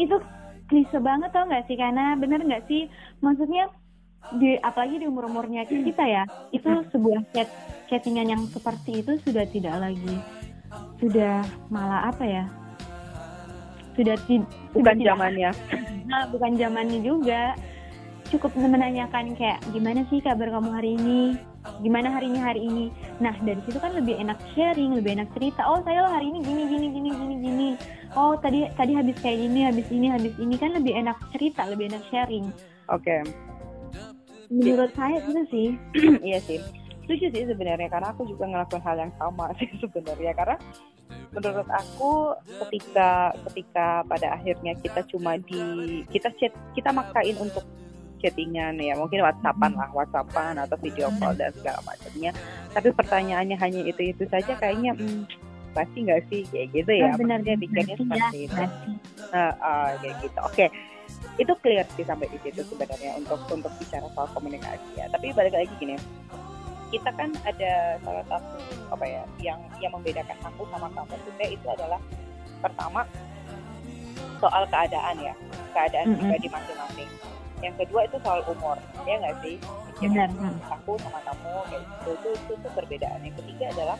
itu 0.00 0.16
klise 0.64 0.96
banget 0.96 1.28
tau 1.34 1.44
nggak 1.44 1.68
sih 1.68 1.76
karena 1.76 2.16
bener 2.16 2.40
nggak 2.40 2.64
sih? 2.66 2.88
Maksudnya 3.20 3.68
di 4.30 4.54
apalagi 4.60 5.02
di 5.02 5.06
umur 5.08 5.26
umurnya 5.26 5.66
kita 5.66 6.04
ya 6.06 6.22
itu 6.54 6.68
sebuah 6.92 7.20
chat 7.34 7.48
chattingan 7.90 8.30
yang 8.30 8.42
seperti 8.46 9.02
itu 9.02 9.18
sudah 9.26 9.42
tidak 9.50 9.74
lagi 9.80 10.16
sudah 11.00 11.42
malah 11.72 12.12
apa 12.12 12.24
ya 12.28 12.44
sudah 14.00 14.16
ti- 14.24 14.40
sudah 14.72 14.94
Bukan 14.94 14.96
tidak 14.96 15.08
zamannya. 15.16 15.50
Nah, 16.10 16.26
bukan 16.26 16.58
zamannya 16.58 16.98
juga. 17.06 17.54
Cukup 18.30 18.54
menanyakan 18.58 19.34
kayak 19.34 19.62
gimana 19.74 20.06
sih 20.10 20.22
kabar 20.22 20.50
kamu 20.50 20.70
hari 20.70 20.90
ini? 20.98 21.34
Gimana 21.82 22.14
harinya 22.14 22.50
hari 22.50 22.66
ini? 22.66 22.90
Nah, 23.18 23.34
dari 23.42 23.58
situ 23.66 23.78
kan 23.82 23.94
lebih 23.94 24.18
enak 24.18 24.38
sharing, 24.54 24.94
lebih 24.94 25.18
enak 25.18 25.28
cerita. 25.34 25.66
Oh, 25.66 25.82
saya 25.82 26.06
loh 26.06 26.10
hari 26.14 26.30
ini 26.30 26.42
gini 26.42 26.62
gini 26.66 26.86
gini 26.94 27.10
gini 27.10 27.34
gini. 27.42 27.68
Oh, 28.14 28.34
tadi 28.38 28.66
tadi 28.74 28.94
habis 28.94 29.18
kayak 29.22 29.38
gini, 29.38 29.60
habis 29.66 29.86
ini, 29.90 30.06
habis 30.10 30.34
ini 30.38 30.54
kan 30.58 30.70
lebih 30.74 30.94
enak 30.94 31.18
cerita, 31.34 31.66
lebih 31.66 31.90
enak 31.90 32.02
sharing. 32.10 32.46
Oke. 32.90 33.22
Menurut 34.50 34.90
saya 34.98 35.16
itu 35.22 35.42
sih. 35.48 35.68
iya 36.28 36.38
sih. 36.42 36.58
Setuju 37.06 37.26
sih 37.34 37.44
sebenarnya 37.46 37.88
karena 37.90 38.10
aku 38.14 38.26
juga 38.26 38.46
ngelakuin 38.50 38.82
hal 38.82 38.96
yang 38.98 39.12
sama 39.18 39.50
sih 39.58 39.70
sebenarnya 39.78 40.32
karena 40.34 40.56
menurut 41.30 41.68
aku 41.70 42.34
ketika 42.66 43.30
ketika 43.50 44.02
pada 44.02 44.34
akhirnya 44.34 44.74
kita 44.82 45.02
cuma 45.10 45.38
di 45.38 45.62
kita 46.10 46.30
chat 46.42 46.50
kita 46.74 46.90
maksain 46.90 47.38
untuk 47.38 47.62
chattingan 48.18 48.78
ya 48.82 48.98
mungkin 48.98 49.22
whatsappan 49.22 49.72
lah 49.78 49.90
whatsappan 49.94 50.58
atau 50.58 50.74
video 50.82 51.06
call 51.22 51.34
dan 51.38 51.54
segala 51.54 51.78
macamnya 51.86 52.34
tapi 52.74 52.90
pertanyaannya 52.90 53.56
hanya 53.56 53.80
itu 53.86 54.10
itu 54.10 54.26
saja 54.26 54.58
kayaknya 54.58 54.92
hmm, 54.98 55.24
pasti 55.72 55.98
nggak 56.02 56.20
sih 56.28 56.42
kayak 56.50 56.68
gitu 56.74 56.90
ya 56.98 57.14
benar 57.14 57.38
Maksudnya 57.40 57.56
pikirnya 57.62 57.94
ya, 57.94 57.98
seperti 57.98 58.38
itu. 58.46 58.62
Ah, 59.30 59.54
ah, 59.62 59.88
kayak 60.02 60.14
gitu. 60.26 60.38
Oke, 60.42 60.66
itu 61.38 61.52
clear 61.62 61.86
sih 61.94 62.04
sampai 62.04 62.26
di 62.32 62.38
situ 62.42 62.66
sebenarnya 62.66 63.16
untuk 63.20 63.38
untuk 63.52 63.72
bicara 63.78 64.06
soal 64.12 64.28
komunikasi 64.34 64.88
ya. 64.98 65.06
Tapi 65.12 65.30
balik 65.36 65.54
lagi 65.54 65.70
gini, 65.78 65.94
kita 66.90 67.10
kan 67.14 67.30
ada 67.46 67.96
salah 68.02 68.24
satu 68.26 68.58
apa 68.90 69.04
ya 69.06 69.22
yang 69.38 69.60
yang 69.78 69.92
membedakan 69.94 70.36
aku 70.42 70.66
sama 70.74 70.90
kamu 70.90 71.14
juga 71.22 71.44
itu 71.46 71.66
adalah 71.70 72.00
pertama 72.60 73.06
soal 74.40 74.64
keadaan 74.68 75.16
ya, 75.20 75.34
keadaan 75.76 76.06
Mm-mm. 76.12 76.18
pribadi 76.18 76.48
masing-masing. 76.48 77.10
Yang 77.60 77.74
kedua 77.84 78.08
itu 78.08 78.16
soal 78.24 78.40
umur, 78.48 78.76
ya 79.04 79.20
nggak 79.20 79.36
sih? 79.44 79.56
Benar. 80.00 80.32
Aku 80.80 80.96
sama 80.96 81.20
kamu 81.28 81.52
kayak 81.68 81.84
gitu 81.84 82.10
itu, 82.16 82.28
itu, 82.32 82.52
itu 82.56 82.68
perbedaan. 82.72 83.20
Yang 83.20 83.36
ketiga 83.44 83.64
adalah 83.76 83.98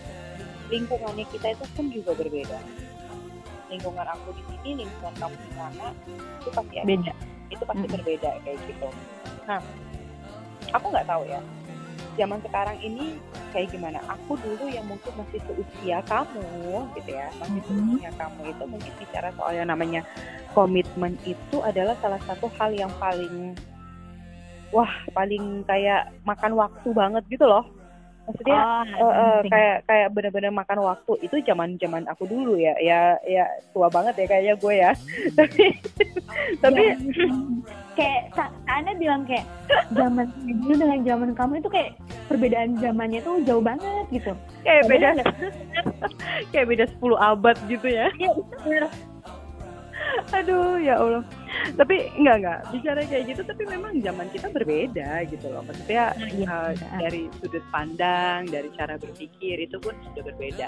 lingkungannya 0.73 1.25
kita 1.29 1.47
itu 1.53 1.65
pun 1.77 1.87
juga 1.93 2.17
berbeda. 2.17 2.59
Lingkungan 3.71 4.07
aku 4.07 4.35
di 4.35 4.43
sini, 4.51 4.83
lingkungan 4.85 5.15
kamu 5.17 5.35
di 5.39 5.51
sana, 5.55 5.87
itu 6.43 6.51
pasti 6.51 6.75
ada 6.77 6.87
Beda. 6.91 7.13
itu 7.51 7.63
pasti 7.67 7.87
Mm. 7.87 7.95
berbeda 7.95 8.31
kayak 8.43 8.59
gitu. 8.67 8.89
Nah, 9.47 9.61
aku 10.75 10.87
nggak 10.91 11.07
tahu 11.07 11.23
ya. 11.27 11.41
Zaman 12.19 12.39
sekarang 12.43 12.77
ini 12.83 13.17
kayak 13.55 13.71
gimana? 13.71 14.03
Aku 14.11 14.35
dulu 14.39 14.67
yang 14.67 14.87
mungkin 14.91 15.15
masih 15.15 15.39
seusia 15.47 16.03
kamu, 16.11 16.91
gitu 16.99 17.11
ya, 17.15 17.31
masih 17.39 17.61
seusia 17.67 18.11
kamu 18.19 18.41
itu 18.51 18.65
mungkin 18.67 18.93
bicara 18.99 19.29
soal 19.39 19.53
yang 19.55 19.71
namanya 19.71 20.03
komitmen 20.51 21.15
itu 21.23 21.57
adalah 21.63 21.95
salah 22.03 22.19
satu 22.27 22.51
hal 22.59 22.75
yang 22.75 22.91
paling, 22.99 23.55
wah 24.75 24.91
paling 25.15 25.63
kayak 25.67 26.11
makan 26.27 26.59
waktu 26.59 26.89
banget 26.91 27.23
gitu 27.31 27.47
loh 27.47 27.67
maksudnya 28.31 28.59
Oh, 28.97 29.11
eh, 29.11 29.19
penting. 29.43 29.51
kayak 29.51 29.77
kayak 29.85 30.09
bener-bener 30.15 30.53
makan 30.53 30.79
waktu. 30.81 31.13
Itu 31.21 31.37
zaman 31.43 31.75
zaman 31.77 32.07
aku 32.07 32.25
dulu 32.25 32.55
ya. 32.55 32.73
Ya 32.79 33.19
ya 33.27 33.45
tua 33.75 33.91
banget 33.91 34.15
ya 34.17 34.27
kayaknya 34.27 34.55
gue 34.57 34.75
ya. 34.79 34.91
Tapi 35.35 35.65
tapi 36.65 36.83
Ya, 38.01 38.23
kayak 38.33 38.49
Ana 38.65 38.97
bilang 38.97 39.29
kayak 39.29 39.45
zaman 39.93 40.31
dulu 40.41 40.73
dengan 40.73 41.01
zaman 41.05 41.31
kamu 41.37 41.53
itu 41.61 41.69
kayak 41.69 41.91
perbedaan 42.31 42.79
zamannya 42.79 43.21
tuh 43.21 43.43
jauh 43.45 43.61
banget 43.61 44.07
gitu. 44.09 44.33
kayak 44.63 44.83
beda. 44.89 45.09
kayak 46.55 46.67
beda 46.71 46.85
10 46.97 46.97
abad 47.19 47.57
gitu 47.69 47.87
ya. 47.91 48.09
Iya, 48.17 48.89
aduh 50.33 50.79
ya 50.81 50.95
Allah 50.97 51.23
tapi 51.75 51.97
enggak 52.15 52.37
enggak 52.41 52.59
bicara 52.71 53.01
kayak 53.05 53.25
gitu 53.29 53.43
tapi 53.43 53.63
memang 53.67 53.93
zaman 54.01 54.27
kita 54.31 54.49
berbeda 54.49 55.11
gitu 55.27 55.47
loh. 55.49 55.63
Maksudnya 55.63 56.05
Nah, 56.11 56.29
iya, 56.31 56.47
eh, 56.47 56.71
benar. 56.79 56.99
dari 57.01 57.23
sudut 57.39 57.65
pandang 57.69 58.41
dari 58.47 58.69
cara 58.73 58.95
berpikir 58.97 59.57
itu 59.59 59.77
pun 59.79 59.95
sudah 60.11 60.23
berbeda. 60.25 60.67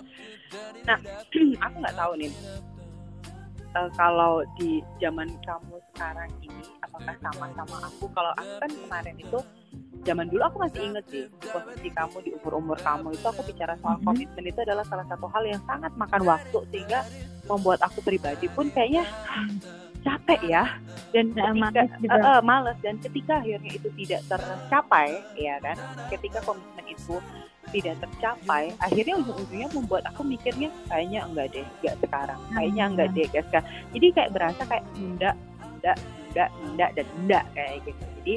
Nah 0.84 0.98
aku 1.64 1.74
nggak 1.80 1.96
tahu 1.96 2.12
nih. 2.18 2.32
Eh, 3.72 3.90
kalau 3.96 4.44
di 4.60 4.84
zaman 5.00 5.32
kamu 5.48 5.80
sekarang 5.94 6.28
ini 6.40 6.60
apakah 6.80 7.16
sama 7.18 7.48
sama 7.56 7.76
aku? 7.88 8.04
Kalau 8.12 8.32
aku 8.36 8.52
kan 8.60 8.70
kemarin 8.70 9.16
itu 9.16 9.38
zaman 10.02 10.26
dulu 10.28 10.42
aku 10.44 10.56
masih 10.60 10.80
inget 10.82 11.04
sih 11.08 11.24
posisi 11.40 11.88
kamu 11.88 12.16
di 12.20 12.30
umur 12.34 12.58
umur 12.58 12.76
kamu 12.76 13.14
itu 13.14 13.22
aku 13.22 13.40
bicara 13.46 13.72
soal 13.78 13.96
Mhm. 13.96 14.04
komitmen 14.04 14.44
itu 14.44 14.60
adalah 14.60 14.84
salah 14.84 15.06
satu 15.06 15.24
hal 15.24 15.46
yang 15.46 15.62
sangat 15.62 15.94
makan 15.94 16.22
waktu 16.26 16.58
sehingga 16.68 17.00
membuat 17.46 17.80
aku 17.80 18.02
pribadi 18.02 18.44
pun 18.50 18.66
kayaknya 18.68 19.06
capek 20.02 20.40
ya. 20.44 20.64
Dan 21.12 21.32
Nah, 21.36 21.52
ketika 21.52 21.62
males 21.62 21.90
gitu. 22.00 22.12
eh, 22.12 22.20
eh, 22.26 22.40
males 22.42 22.78
dan 22.82 22.94
ketika 22.98 23.32
akhirnya 23.38 23.70
itu 23.72 23.88
tidak 23.98 24.20
tercapai 24.26 25.08
ya 25.36 25.54
kan? 25.60 25.76
Ketika 26.10 26.38
komitmen 26.42 26.86
itu 26.88 27.16
tidak 27.72 27.96
tercapai 28.04 28.74
akhirnya 28.82 29.14
ujung-ujungnya 29.16 29.68
membuat 29.72 30.04
aku 30.04 30.20
mikirnya 30.26 30.68
kayaknya 30.90 31.24
enggak 31.24 31.46
deh 31.54 31.64
enggak 31.80 31.94
sekarang. 32.04 32.40
Kayaknya 32.52 32.84
enggak 32.90 33.08
deh 33.14 33.24
enggak 33.30 33.44
sekarang. 33.48 33.68
Jadi 33.94 34.06
kayak 34.12 34.30
berasa 34.34 34.62
kayak 34.68 34.84
nunda 34.98 35.30
nunda 35.62 35.92
nunda 35.96 36.44
nunda 36.60 36.86
dan 36.92 37.06
nunda 37.16 37.40
kayak 37.54 37.76
gitu. 37.86 38.04
Jadi 38.20 38.34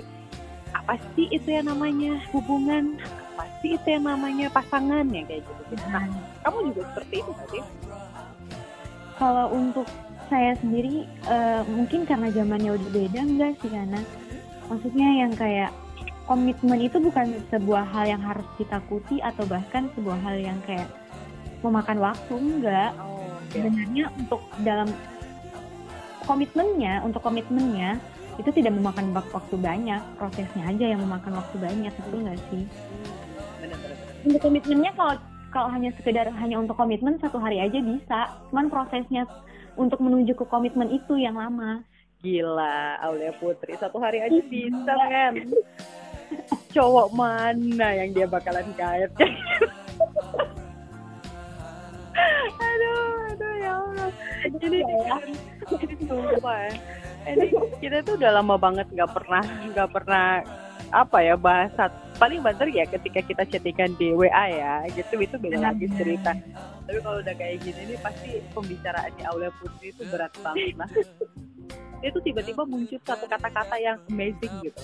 apa 0.75 0.93
sih 1.15 1.27
itu 1.31 1.47
yang 1.51 1.65
namanya 1.67 2.11
hubungan? 2.31 2.99
Apa 3.35 3.43
sih 3.59 3.75
itu 3.75 3.87
yang 3.87 4.05
namanya 4.07 4.47
pasangan? 4.51 5.03
Yang 5.11 5.25
kayak 5.31 5.41
gitu. 5.43 5.73
Nah. 5.91 6.05
kamu 6.45 6.57
juga 6.71 6.81
seperti 6.93 7.15
itu 7.23 7.29
nggak 7.33 7.49
sih? 7.51 7.63
Kalau 9.15 9.47
untuk 9.51 9.87
saya 10.29 10.57
sendiri 10.59 11.05
eh, 11.07 11.61
mungkin 11.69 12.03
karena 12.05 12.27
zamannya 12.33 12.71
udah 12.75 12.89
beda 12.91 13.19
enggak 13.21 13.51
sih 13.61 13.69
karena 13.69 14.01
maksudnya 14.67 15.07
yang 15.25 15.31
kayak 15.33 15.71
komitmen 16.25 16.79
itu 16.81 16.97
bukan 16.97 17.37
sebuah 17.53 17.85
hal 17.85 18.05
yang 18.09 18.21
harus 18.21 18.45
ditakuti 18.57 19.21
atau 19.21 19.45
bahkan 19.45 19.85
sebuah 19.93 20.17
hal 20.25 20.35
yang 20.41 20.57
kayak 20.65 20.89
memakan 21.61 22.01
waktu 22.01 22.33
enggak. 22.33 22.91
Oh 22.97 23.15
sebenarnya 23.55 24.11
untuk 24.19 24.41
dalam 24.65 24.89
komitmennya 26.25 27.05
untuk 27.05 27.21
komitmennya 27.21 28.01
itu 28.35 28.51
tidak 28.51 28.75
memakan 28.75 29.15
wak- 29.15 29.31
waktu 29.31 29.55
banyak. 29.55 30.01
Prosesnya 30.19 30.63
aja 30.67 30.85
yang 30.91 30.99
memakan 30.99 31.39
waktu 31.39 31.55
banyak 31.61 31.93
itu 31.93 32.15
enggak 32.19 32.39
sih? 32.51 32.63
Benar-benar 33.63 33.97
untuk 34.25 34.41
komitmennya 34.41 34.91
kalau 34.97 35.15
kalau 35.53 35.69
hanya 35.71 35.89
sekedar 35.95 36.27
hanya 36.35 36.59
untuk 36.59 36.75
komitmen 36.75 37.15
satu 37.21 37.39
hari 37.39 37.63
aja 37.63 37.79
bisa. 37.79 38.19
Cuman 38.51 38.67
prosesnya 38.67 39.23
untuk 39.75 39.99
menuju 40.01 40.33
ke 40.35 40.45
komitmen 40.47 40.91
itu 40.91 41.19
yang 41.19 41.35
lama 41.39 41.83
Gila, 42.25 42.97
Aulia 43.05 43.29
Putri 43.37 43.77
satu 43.77 44.01
hari 44.01 44.17
aja 44.17 44.41
bisa 44.49 44.97
kan? 44.97 45.33
Cowok 46.73 47.13
mana 47.13 48.01
yang 48.01 48.17
dia 48.17 48.25
bakalan 48.25 48.65
kait? 48.73 49.13
aduh, 52.65 53.29
aduh 53.29 53.53
ya 53.61 53.71
Allah. 53.77 54.09
Ini 54.57 54.79
ini 55.69 55.95
sumpah 56.01 56.57
ya. 56.65 56.73
Ini 57.29 57.47
kita 57.77 58.01
tuh 58.01 58.17
udah 58.17 58.41
lama 58.41 58.57
banget 58.57 58.89
nggak 58.89 59.11
pernah 59.13 59.45
nggak 59.45 59.89
pernah 59.93 60.41
apa 60.95 61.19
ya 61.19 61.35
bahasa 61.35 61.91
paling 62.15 62.39
banter 62.39 62.71
ya 62.71 62.87
ketika 62.87 63.19
kita 63.19 63.43
chattingan 63.43 63.91
di 63.99 64.15
WA 64.15 64.45
ya 64.47 64.87
gitu 64.95 65.19
itu 65.19 65.35
beda 65.35 65.59
lagi 65.59 65.91
cerita. 65.99 66.31
Tapi 66.87 66.99
kalau 67.03 67.19
udah 67.19 67.35
kayak 67.35 67.59
gini 67.59 67.81
nih 67.91 67.99
pasti 67.99 68.39
pembicaraan 68.55 69.11
di 69.19 69.23
Aulia 69.27 69.51
Putri 69.59 69.91
itu 69.91 70.07
berat 70.07 70.31
banget 70.39 70.79
lah. 70.79 70.87
Dia 71.99 72.09
tuh 72.13 72.23
tiba-tiba 72.23 72.63
muncul 72.63 73.01
satu 73.03 73.25
kata-kata 73.27 73.75
yang 73.81 73.97
amazing 74.07 74.53
gitu. 74.63 74.79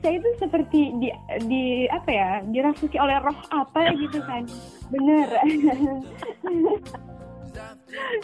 Saya 0.00 0.16
itu 0.16 0.28
seperti 0.40 0.80
di 0.96 1.08
di 1.44 1.64
apa 1.90 2.08
ya 2.08 2.30
dirasuki 2.48 2.96
oleh 2.96 3.20
roh 3.20 3.36
apa 3.52 3.92
gitu 4.00 4.22
kan. 4.24 4.48
Bener. 4.88 5.28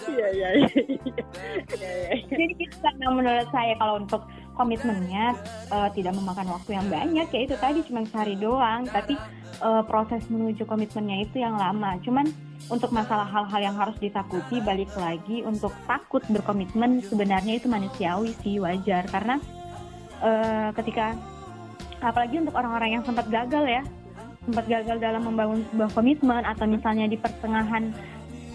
Iya 0.09 0.29
iya 0.39 0.49
iya. 0.57 0.69
Iya 1.75 1.91
iya 1.91 2.11
jadi 2.31 2.55
itu 2.57 2.77
karena 2.81 3.07
menurut 3.11 3.49
saya 3.51 3.75
kalau 3.77 3.99
untuk 3.99 4.23
komitmennya 4.57 5.37
eh, 5.71 5.89
tidak 5.95 6.17
memakan 6.17 6.49
waktu 6.57 6.71
yang 6.81 6.87
banyak 6.89 7.29
ya 7.29 7.41
itu 7.45 7.55
tadi 7.61 7.85
cuma 7.85 8.03
sehari 8.09 8.35
doang. 8.41 8.89
Tapi 8.89 9.15
eh, 9.61 9.83
proses 9.85 10.25
menuju 10.33 10.65
komitmennya 10.65 11.29
itu 11.29 11.39
yang 11.39 11.55
lama. 11.55 12.01
Cuman 12.01 12.27
untuk 12.67 12.91
masalah 12.91 13.29
hal-hal 13.31 13.61
yang 13.63 13.77
harus 13.79 13.95
ditakuti 14.03 14.59
balik 14.65 14.91
lagi 14.99 15.47
untuk 15.47 15.71
takut 15.87 16.25
berkomitmen 16.27 17.05
sebenarnya 17.05 17.61
itu 17.61 17.69
manusiawi 17.69 18.33
sih 18.41 18.59
wajar. 18.59 19.07
Karena 19.13 19.37
eh, 20.25 20.69
ketika 20.75 21.15
apalagi 22.01 22.41
untuk 22.41 22.57
orang-orang 22.57 23.01
yang 23.01 23.05
sempat 23.05 23.29
gagal 23.29 23.65
ya 23.65 23.83
sempat 24.47 24.65
gagal 24.71 25.03
dalam 25.03 25.27
membangun 25.27 25.67
sebuah 25.75 25.91
komitmen 25.91 26.43
atau 26.47 26.71
misalnya 26.71 27.11
di 27.11 27.19
pertengahan 27.19 27.91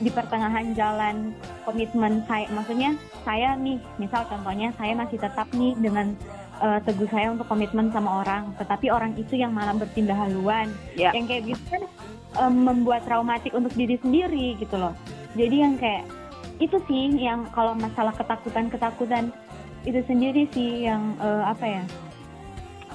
di 0.01 0.09
pertengahan 0.09 0.73
jalan 0.73 1.31
komitmen 1.63 2.25
saya. 2.25 2.49
Maksudnya 2.49 2.97
saya 3.21 3.53
nih 3.55 3.77
misal 4.01 4.25
contohnya 4.25 4.73
saya 4.75 4.97
masih 4.97 5.21
tetap 5.21 5.47
nih 5.53 5.77
dengan 5.77 6.17
eh, 6.59 6.79
teguh 6.81 7.07
saya 7.07 7.31
untuk 7.31 7.45
komitmen 7.47 7.93
sama 7.93 8.25
orang. 8.25 8.51
Tetapi 8.57 8.89
orang 8.89 9.13
itu 9.15 9.37
yang 9.37 9.53
malah 9.53 9.77
berpindah 9.77 10.17
haluan. 10.17 10.73
Ya. 10.97 11.13
yang 11.13 11.29
kayak 11.29 11.53
gitu 11.53 11.63
kan 11.69 11.83
em, 12.41 12.53
membuat 12.65 13.05
traumatik 13.05 13.53
untuk 13.53 13.71
diri 13.77 13.95
sendiri 14.01 14.57
gitu 14.57 14.75
loh. 14.75 14.97
Jadi 15.37 15.55
yang 15.55 15.77
kayak 15.77 16.03
itu 16.61 16.77
sih 16.85 17.17
yang 17.17 17.49
kalau 17.53 17.73
masalah 17.73 18.13
ketakutan 18.13 18.69
ketakutan 18.69 19.23
itu 19.81 19.97
sendiri 20.05 20.45
sih 20.53 20.85
yang 20.85 21.17
eh, 21.17 21.43
apa 21.45 21.65
ya 21.65 21.83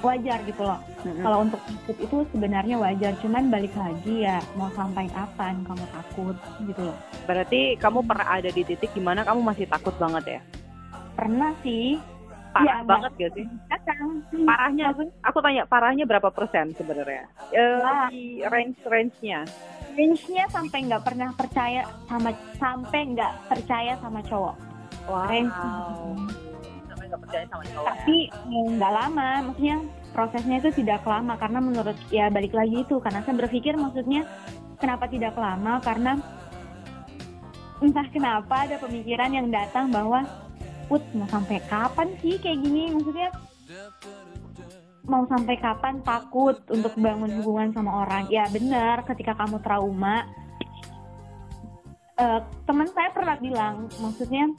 wajar 0.01 0.39
gitu 0.45 0.61
loh. 0.61 0.79
Mm-mm. 1.05 1.23
kalau 1.23 1.37
untuk 1.45 1.61
takut 1.63 1.97
itu 1.97 2.17
sebenarnya 2.33 2.75
wajar 2.77 3.13
cuman 3.21 3.47
balik 3.47 3.73
lagi 3.77 4.25
ya 4.27 4.37
mau 4.57 4.69
sampai 4.73 5.07
kapan 5.09 5.61
kamu 5.65 5.85
takut 5.93 6.35
gitu 6.65 6.81
loh. 6.91 6.97
Berarti 7.25 7.75
kamu 7.79 7.99
pernah 8.05 8.27
ada 8.27 8.49
di 8.49 8.61
titik 8.65 8.91
di 8.93 9.01
mana 9.01 9.21
kamu 9.25 9.41
masih 9.41 9.65
takut 9.69 9.93
banget 9.97 10.39
ya? 10.39 10.41
Pernah 11.17 11.51
sih. 11.61 11.97
Parah 12.47 12.81
Iya, 12.81 12.89
banget 12.89 13.11
gak 13.21 13.31
sih? 13.37 13.45
Datang 13.69 14.01
parahnya 14.47 14.85
aku 15.21 15.37
tanya 15.45 15.63
parahnya 15.69 16.05
berapa 16.09 16.29
persen 16.33 16.73
sebenarnya? 16.73 17.29
Wah. 17.53 18.09
di 18.09 18.41
range 18.41 18.81
range 18.87 19.17
nya 19.21 19.45
range-nya 19.97 20.45
sampai 20.53 20.85
nggak 20.85 21.03
pernah 21.03 21.33
percaya 21.33 21.89
sama 22.05 22.29
sampai 22.61 23.17
nggak 23.17 23.33
percaya 23.49 23.97
sama 23.97 24.21
cowok. 24.21 24.55
Wow. 25.09 25.25
Range. 25.25 25.53
Nggak 27.07 27.21
percaya 27.23 27.45
sama 27.49 27.63
cowok. 27.63 27.87
Tapi 27.87 28.17
eh, 28.31 28.67
nggak 28.77 28.93
lama 28.93 29.29
maksudnya 29.47 29.77
prosesnya 30.11 30.57
itu 30.59 30.69
tidak 30.83 31.01
lama 31.03 31.33
karena 31.35 31.59
menurut 31.59 31.97
ya 32.11 32.27
balik 32.31 32.53
lagi 32.55 32.83
itu 32.83 32.95
karena 32.99 33.19
saya 33.23 33.35
berpikir 33.37 33.73
maksudnya 33.77 34.25
kenapa 34.81 35.05
tidak 35.09 35.35
lama 35.37 35.79
karena 35.81 36.19
entah 37.77 38.07
kenapa 38.09 38.65
ada 38.65 38.81
pemikiran 38.81 39.29
yang 39.29 39.47
datang 39.53 39.93
bahwa 39.93 40.25
put 40.87 41.03
mau 41.13 41.27
sampai 41.29 41.61
kapan 41.67 42.07
sih 42.23 42.39
kayak 42.41 42.63
gini? 42.63 42.89
Maksudnya 42.95 43.29
mau 45.07 45.23
sampai 45.27 45.55
kapan 45.59 46.03
takut 46.03 46.59
untuk 46.71 46.95
bangun 46.97 47.31
hubungan 47.39 47.69
sama 47.75 48.07
orang? 48.07 48.25
Ya 48.31 48.47
benar 48.49 49.05
ketika 49.05 49.37
kamu 49.37 49.61
trauma 49.61 50.25
eh, 52.17 52.39
teman 52.65 52.87
saya 52.91 53.09
pernah 53.13 53.37
bilang 53.37 53.85
maksudnya 54.01 54.49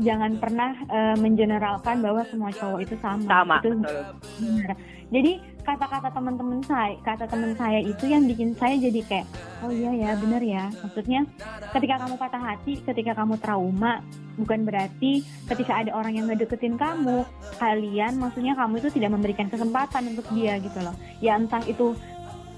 jangan 0.00 0.40
pernah 0.40 0.72
eh, 0.88 1.16
mengeneralkan 1.20 2.00
bahwa 2.00 2.24
semua 2.28 2.50
cowok 2.50 2.80
itu 2.80 2.96
sama. 2.98 3.28
Sama 3.28 3.56
itu 3.60 3.68
betul. 3.76 4.02
benar. 4.40 4.76
Jadi 5.14 5.32
kata-kata 5.62 6.08
teman-teman 6.10 6.60
saya 6.64 6.96
kata 7.04 7.24
teman 7.28 7.52
saya 7.54 7.80
itu 7.80 8.04
yang 8.08 8.24
bikin 8.26 8.52
saya 8.56 8.76
jadi 8.76 9.00
kayak 9.04 9.26
oh 9.62 9.70
iya 9.70 9.92
ya 9.92 10.10
benar 10.16 10.42
ya. 10.42 10.64
Maksudnya 10.80 11.28
ketika 11.76 11.94
kamu 12.02 12.14
patah 12.16 12.42
hati 12.42 12.72
ketika 12.82 13.12
kamu 13.12 13.36
trauma 13.38 14.00
bukan 14.34 14.66
berarti 14.66 15.22
ketika 15.46 15.86
ada 15.86 15.94
orang 15.94 16.18
yang 16.18 16.26
ngedeketin 16.26 16.74
kamu 16.74 17.22
kalian 17.62 18.18
maksudnya 18.18 18.58
kamu 18.58 18.82
itu 18.82 18.88
tidak 18.98 19.14
memberikan 19.14 19.46
kesempatan 19.46 20.16
untuk 20.16 20.26
dia 20.34 20.58
gitu 20.58 20.78
loh. 20.82 20.96
Ya 21.22 21.38
entah 21.38 21.62
itu 21.68 21.94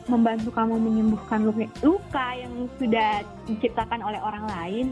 membantu 0.06 0.54
kamu 0.54 0.78
menyembuhkan 0.78 1.42
luka, 1.82 2.26
yang 2.38 2.70
sudah 2.78 3.26
diciptakan 3.50 4.00
oleh 4.02 4.18
orang 4.22 4.46
lain 4.46 4.86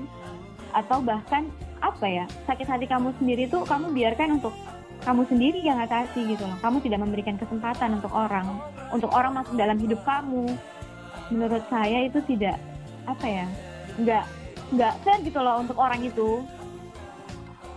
atau 0.74 0.98
bahkan 0.98 1.46
apa 1.79 2.07
ya 2.09 2.24
sakit 2.50 2.66
hati 2.66 2.87
kamu 2.90 3.14
sendiri 3.22 3.46
tuh 3.46 3.62
kamu 3.62 3.94
biarkan 3.94 4.42
untuk 4.42 4.50
kamu 5.07 5.22
sendiri 5.29 5.61
yang 5.62 5.79
atasi 5.79 6.24
gitu 6.27 6.42
loh. 6.42 6.59
Kamu 6.59 6.81
tidak 6.83 7.05
memberikan 7.05 7.37
kesempatan 7.38 8.00
untuk 8.00 8.11
orang 8.11 8.59
untuk 8.90 9.12
orang 9.12 9.37
masuk 9.37 9.55
dalam 9.55 9.77
hidup 9.79 10.00
kamu. 10.03 10.50
Menurut 11.31 11.62
saya 11.68 12.09
itu 12.09 12.18
tidak 12.24 12.59
apa 13.05 13.27
ya 13.29 13.46
nggak 14.00 14.24
nggak 14.74 14.92
fair 15.05 15.18
gitu 15.22 15.38
loh 15.38 15.61
untuk 15.61 15.77
orang 15.79 16.00
itu. 16.03 16.42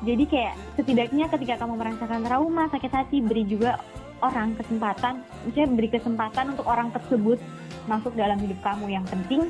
Jadi 0.08 0.24
kayak 0.30 0.56
setidaknya 0.78 1.26
ketika 1.28 1.66
kamu 1.66 1.74
merasakan 1.78 2.22
trauma 2.22 2.70
sakit 2.70 2.92
hati 2.94 3.18
beri 3.20 3.44
juga 3.44 3.82
orang 4.22 4.58
kesempatan 4.58 5.22
misalnya 5.46 5.70
beri 5.78 5.90
kesempatan 5.94 6.46
untuk 6.58 6.66
orang 6.66 6.90
tersebut 6.90 7.38
masuk 7.86 8.14
dalam 8.18 8.38
hidup 8.42 8.60
kamu. 8.66 8.92
Yang 8.92 9.06
penting 9.14 9.42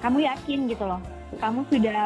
kamu 0.00 0.18
yakin 0.26 0.58
gitu 0.68 0.84
loh. 0.84 1.00
Kamu 1.30 1.62
sudah 1.70 2.02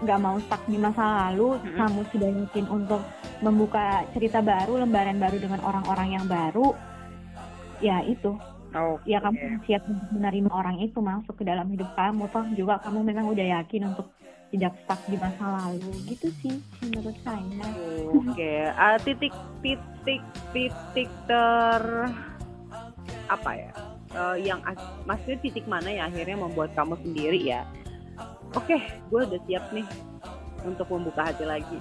nggak 0.00 0.20
mau 0.22 0.36
stuck 0.40 0.62
di 0.64 0.80
masa 0.80 1.28
lalu. 1.28 1.60
Mm-mm. 1.60 1.76
kamu 1.76 2.00
sudah 2.08 2.28
yakin 2.32 2.66
untuk 2.72 3.02
membuka 3.44 4.06
cerita 4.16 4.40
baru 4.40 4.80
lembaran 4.80 5.20
baru 5.20 5.36
dengan 5.36 5.60
orang-orang 5.60 6.08
yang 6.16 6.24
baru. 6.24 6.72
Ya 7.84 8.00
itu. 8.06 8.32
Oh, 8.72 8.96
ya 9.04 9.20
kamu 9.20 9.60
siap 9.68 9.84
untuk 9.84 10.08
menerima 10.16 10.48
orang 10.48 10.80
itu 10.80 10.96
masuk 10.96 11.36
ke 11.36 11.44
dalam 11.44 11.68
hidup 11.68 11.92
kamu. 11.92 12.24
Toh 12.32 12.46
juga 12.56 12.80
kamu 12.80 13.04
memang 13.04 13.28
udah 13.28 13.60
yakin 13.60 13.92
untuk 13.92 14.08
tidak 14.52 14.72
stuck 14.84 15.00
di 15.08 15.16
masa 15.16 15.44
lalu 15.64 15.92
gitu 16.12 16.28
sih 16.44 16.60
menurut 16.84 17.16
saya 17.24 17.64
Oke, 18.12 18.68
Ah, 18.76 19.00
titik 19.00 19.32
titik 19.64 20.22
titik 20.52 21.08
ter 21.24 21.82
apa 23.32 23.50
ya? 23.56 23.72
Eh, 24.12 24.36
yang 24.44 24.60
maksudnya 25.08 25.40
titik 25.40 25.64
mana 25.64 25.88
yang 25.88 26.12
akhirnya 26.12 26.36
membuat 26.36 26.76
kamu 26.76 27.00
sendiri 27.00 27.40
ya? 27.40 27.64
Oke, 28.52 28.76
gue 29.08 29.20
udah 29.24 29.40
siap 29.48 29.64
nih 29.72 29.88
untuk 30.68 30.84
membuka 30.92 31.32
hati 31.32 31.48
lagi. 31.48 31.78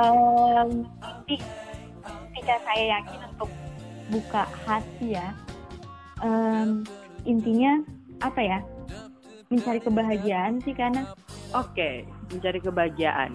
Tapi 0.00 1.36
ketika 2.32 2.56
saya 2.64 2.84
yakin 2.98 3.20
untuk 3.36 3.50
buka 4.08 4.42
hati 4.64 5.14
ya 5.14 5.30
em, 6.24 6.82
intinya 7.28 7.84
apa 8.24 8.40
ya 8.40 8.58
mencari 9.52 9.78
kebahagiaan 9.78 10.58
sih 10.64 10.72
karena 10.72 11.04
Oke, 11.52 12.08
mencari 12.32 12.58
kebahagiaan. 12.58 13.32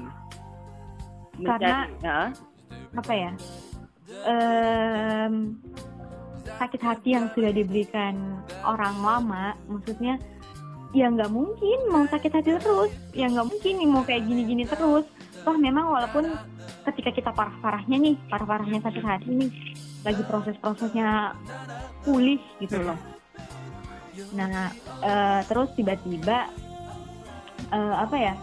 Karena- 1.37 1.85
Mencari, 1.85 2.05
Hah? 2.05 2.29
apa 2.97 3.13
ya 3.13 3.31
em, 4.25 5.53
sakit 6.57 6.81
hati 6.81 7.13
yang 7.13 7.29
sudah 7.35 7.51
diberikan 7.51 8.41
orang 8.63 8.95
lama 8.97 9.53
maksudnya 9.67 10.17
ya 10.95 11.11
nggak 11.11 11.29
mungkin 11.29 11.77
mau 11.91 12.07
sakit 12.07 12.31
hati 12.31 12.57
terus 12.57 12.89
ya 13.11 13.27
nggak 13.27 13.43
mungkin 13.43 13.73
nih 13.77 13.89
mau 13.91 14.01
kayak 14.01 14.23
gini-gini 14.25 14.63
terus 14.65 15.05
toh 15.43 15.57
memang 15.59 15.91
walaupun 15.91 16.31
ketika 16.89 17.11
kita 17.11 17.29
parah-parahnya 17.35 17.97
nih 17.99 18.15
parah-parahnya 18.31 18.79
sakit 18.81 19.03
hati 19.03 19.29
nih 19.35 19.51
lagi 20.01 20.23
proses-prosesnya 20.25 21.35
pulih 22.01 22.39
gitu 22.57 22.81
loh 22.81 22.97
nah 24.33 24.71
eh, 25.03 25.39
terus 25.45 25.69
tiba-tiba 25.77 26.49
eh, 27.69 27.95
apa 27.95 28.15
ya 28.15 28.33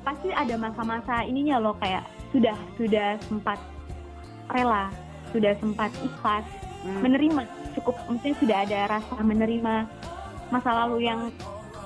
pasti 0.00 0.28
ada 0.30 0.54
masa-masa 0.54 1.24
ininya 1.24 1.56
loh 1.58 1.74
kayak 1.80 2.04
sudah 2.28 2.56
sudah 2.76 3.16
sempat 3.24 3.56
rela 4.46 4.92
sudah 5.30 5.52
sempat 5.58 5.90
ikhlas 6.00 6.44
Hmm. 6.84 7.00
menerima 7.00 7.48
cukup 7.72 7.96
mungkin 8.12 8.36
sudah 8.36 8.60
ada 8.60 8.84
rasa 8.84 9.16
menerima 9.16 9.88
masa 10.52 10.84
lalu 10.84 11.08
yang 11.08 11.32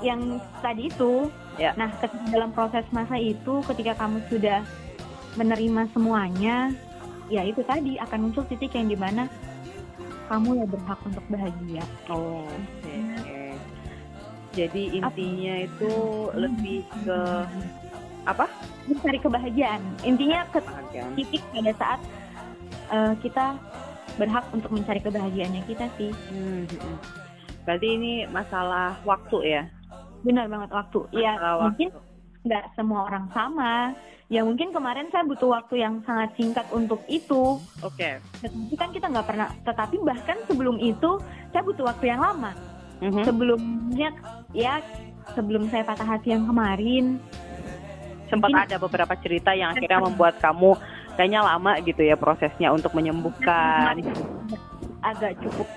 yang 0.02 0.42
tadi 0.58 0.90
itu 0.90 1.30
Ya. 1.54 1.70
nah 1.74 1.87
ketika 2.02 2.34
dalam 2.34 2.50
proses 2.50 2.82
masa 2.90 3.14
itu 3.14 3.62
ketika 3.62 3.94
kamu 3.94 4.18
sudah 4.26 4.66
menerima 5.34 5.87
semuanya 5.90 6.74
ya 7.30 7.46
itu 7.46 7.62
tadi 7.62 7.94
akan 7.98 8.26
muncul 8.26 8.42
titik 8.42 8.74
yang 8.74 8.90
di 8.90 8.98
mana 8.98 9.30
kamu 10.26 10.62
ya 10.62 10.66
berhak 10.66 10.98
untuk 11.06 11.22
bahagia 11.30 11.82
Oh, 12.11 12.42
Oke. 12.42 13.17
Jadi 14.59 14.83
intinya 14.92 15.55
itu 15.62 15.92
lebih 16.35 16.83
ke 16.99 17.18
apa? 18.27 18.44
mencari 18.88 19.21
kebahagiaan 19.21 19.81
intinya 20.03 20.49
ke 20.49 20.59
Kebahagiaan. 20.59 21.12
titik 21.14 21.42
pada 21.49 21.73
saat 21.77 22.01
eh, 22.88 23.12
kita 23.21 23.47
berhak 24.16 24.44
untuk 24.51 24.73
mencari 24.73 24.99
kebahagiaannya 24.99 25.62
kita 25.64 25.87
sih 25.94 26.11
Hmm, 26.29 26.64
hmm. 26.64 26.97
Berarti 27.62 27.88
ini 27.90 28.12
masalah 28.27 28.97
waktu 29.05 29.38
ya? 29.47 29.62
benar 30.18 30.51
banget 30.51 30.71
waktu 30.73 30.99
ya 31.14 31.38
Masalah 31.38 31.62
mungkin 31.62 31.88
nggak 32.42 32.64
semua 32.75 33.01
orang 33.07 33.31
sama 33.31 33.94
ya 34.27 34.42
mungkin 34.42 34.75
kemarin 34.75 35.07
saya 35.09 35.23
butuh 35.23 35.47
waktu 35.49 35.79
yang 35.79 36.03
sangat 36.03 36.35
singkat 36.35 36.66
untuk 36.68 36.99
itu 37.07 37.62
Oke. 37.81 38.18
tetapi 38.40 38.75
kan 38.75 38.90
kita 38.90 39.07
nggak 39.07 39.25
pernah 39.25 39.49
tetapi 39.62 39.97
bahkan 40.03 40.37
sebelum 40.44 40.75
itu 40.81 41.23
saya 41.49 41.62
butuh 41.62 41.87
waktu 41.87 42.09
yang 42.09 42.18
lama 42.18 42.51
Mhm. 42.98 43.22
sebelumnya 43.22 44.08
ya 44.50 44.82
sebelum 45.32 45.68
saya 45.68 45.84
patah 45.84 46.08
hati 46.08 46.32
yang 46.32 46.44
kemarin 46.44 47.20
Sempat 48.28 48.50
mungkin- 48.50 48.66
ada 48.68 48.76
beberapa 48.76 49.14
cerita 49.16 49.50
yang 49.52 49.72
akhirnya 49.72 50.00
membuat 50.02 50.37
kamu 50.38 50.76
kayaknya 51.14 51.40
lama 51.40 51.72
gitu 51.80 52.02
ya 52.02 52.14
prosesnya 52.14 52.70
untuk 52.70 52.92
menyembuhkan. 52.92 53.96
agak 54.98 55.38
cukup 55.38 55.68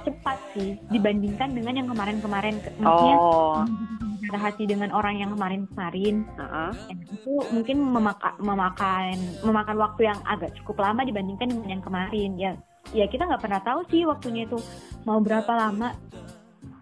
cepat 0.00 0.38
sih 0.54 0.78
dibandingkan 0.88 1.50
dengan 1.50 1.74
yang 1.74 1.88
kemarin-kemarin 1.90 2.54
maksudnya 2.78 3.16
Oh. 3.18 3.66
patah 4.22 4.42
hati 4.46 4.62
dengan 4.62 4.94
orang 4.94 5.18
yang 5.18 5.34
kemarin-kemarin. 5.34 6.22
Ya, 6.38 6.70
itu 7.10 7.32
mungkin 7.50 7.82
memaka- 7.82 8.38
memakan 8.38 9.18
memakan 9.42 9.76
waktu 9.76 10.06
yang 10.06 10.18
agak 10.22 10.54
cukup 10.54 10.78
lama 10.80 11.02
dibandingkan 11.02 11.50
dengan 11.50 11.68
yang 11.68 11.82
kemarin 11.82 12.30
ya 12.38 12.54
ya 12.90 13.06
kita 13.06 13.26
nggak 13.26 13.42
pernah 13.42 13.58
tahu 13.60 13.82
sih 13.86 14.06
waktunya 14.06 14.46
itu 14.46 14.58
mau 15.02 15.18
berapa 15.18 15.50
lama 15.50 15.94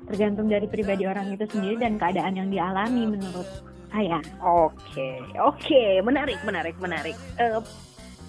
tergantung 0.09 0.49
dari 0.49 0.65
pribadi 0.65 1.05
orang 1.05 1.31
itu 1.37 1.45
sendiri 1.45 1.77
dan 1.77 2.01
keadaan 2.01 2.35
yang 2.35 2.49
dialami 2.49 3.05
menurut 3.05 3.49
saya 3.89 4.21
Oke, 4.45 5.17
oke, 5.41 5.83
menarik, 6.05 6.37
menarik, 6.45 6.77
menarik. 6.77 7.17
Eh, 7.41 7.57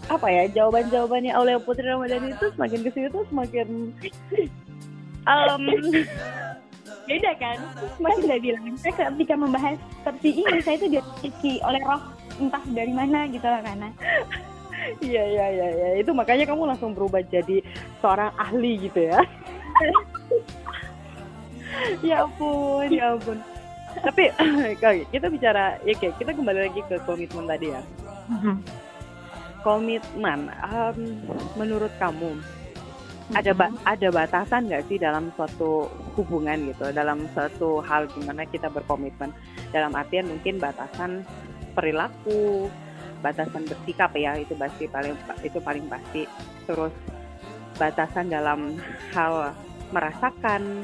apa 0.08 0.28
ya 0.32 0.44
jawaban-jawabannya 0.50 1.34
oleh 1.36 1.60
Putri 1.62 1.86
Ramadhani 1.86 2.34
itu 2.34 2.48
semakin 2.56 2.80
ke 2.82 2.90
sini 2.96 3.08
tuh 3.14 3.24
semakin 3.30 3.68
um, 5.30 5.64
beda 7.06 7.32
kan 7.38 7.58
saya 8.02 8.16
sudah 8.18 8.40
bilang 8.42 8.66
saya 8.78 8.94
ketika 8.96 9.34
membahas 9.38 9.78
seperti 10.02 10.42
ini 10.42 10.58
saya 10.66 10.76
itu 10.82 10.88
direzeki 10.98 11.54
oleh 11.62 11.82
roh 11.86 12.02
entah 12.42 12.64
dari 12.74 12.94
mana 12.94 13.30
gitu 13.30 13.46
lah 13.46 13.62
karena 13.62 13.90
iya 15.04 15.24
iya 15.26 15.46
iya 15.52 15.68
iya. 15.76 15.90
itu 16.02 16.10
makanya 16.16 16.48
kamu 16.50 16.70
langsung 16.74 16.96
berubah 16.96 17.22
jadi 17.28 17.62
seorang 18.00 18.32
ahli 18.40 18.80
gitu 18.90 19.12
ya. 19.12 19.20
ya 22.06 22.26
ampun, 22.26 22.88
ya 22.92 23.16
ampun. 23.16 23.38
Tapi 24.00 24.24
kita 25.14 25.28
bicara 25.28 25.78
ya 25.84 25.94
oke, 25.98 26.08
kita 26.20 26.32
kembali 26.34 26.60
lagi 26.70 26.82
ke 26.86 26.96
komitmen 27.04 27.46
tadi 27.50 27.68
ya. 27.74 27.82
Komitmen, 29.60 30.40
em, 30.50 30.98
menurut 31.60 31.92
kamu 32.00 32.40
ada 33.36 33.52
ba- 33.54 33.76
ada 33.86 34.08
batasan 34.10 34.66
nggak 34.66 34.90
sih 34.90 34.98
dalam 34.98 35.30
suatu 35.38 35.86
hubungan 36.18 36.74
gitu 36.74 36.90
dalam 36.90 37.30
suatu 37.38 37.78
hal 37.86 38.10
gimana 38.10 38.42
kita 38.50 38.74
berkomitmen 38.74 39.30
dalam 39.70 39.94
artian 39.94 40.26
mungkin 40.26 40.58
batasan 40.58 41.22
perilaku 41.78 42.66
batasan 43.22 43.70
bersikap 43.70 44.10
ya 44.18 44.34
itu 44.40 44.58
pasti 44.58 44.90
paling 44.90 45.14
itu 45.46 45.60
paling 45.62 45.86
pasti 45.86 46.26
terus 46.66 46.94
batasan 47.78 48.34
dalam 48.34 48.82
hal 49.14 49.54
merasakan 49.94 50.84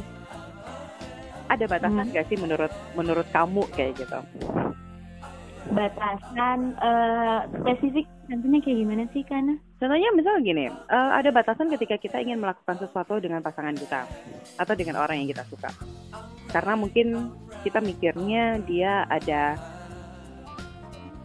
ada 1.50 1.66
batasan 1.66 2.06
Hmm. 2.06 2.12
nggak 2.12 2.26
sih 2.28 2.38
menurut 2.38 2.72
menurut 2.98 3.28
kamu 3.30 3.62
kayak 3.74 3.94
gitu 4.00 4.20
batasan 5.66 6.78
eh, 6.78 7.40
spesifik 7.62 8.06
tentunya 8.30 8.60
kayak 8.62 8.78
gimana 8.86 9.04
sih 9.14 9.24
karena 9.26 9.58
Contohnya 9.76 10.08
misalnya 10.16 10.42
gini, 10.42 10.66
eh, 10.72 11.12
ada 11.20 11.30
batasan 11.36 11.68
ketika 11.68 12.00
kita 12.00 12.24
ingin 12.24 12.40
melakukan 12.40 12.80
sesuatu 12.80 13.20
dengan 13.20 13.44
pasangan 13.44 13.76
kita 13.76 14.08
atau 14.56 14.74
dengan 14.74 15.04
orang 15.04 15.20
yang 15.20 15.30
kita 15.36 15.44
suka. 15.52 15.68
Karena 16.48 16.80
mungkin 16.80 17.36
kita 17.68 17.84
mikirnya 17.84 18.64
dia 18.64 19.04
ada 19.12 19.60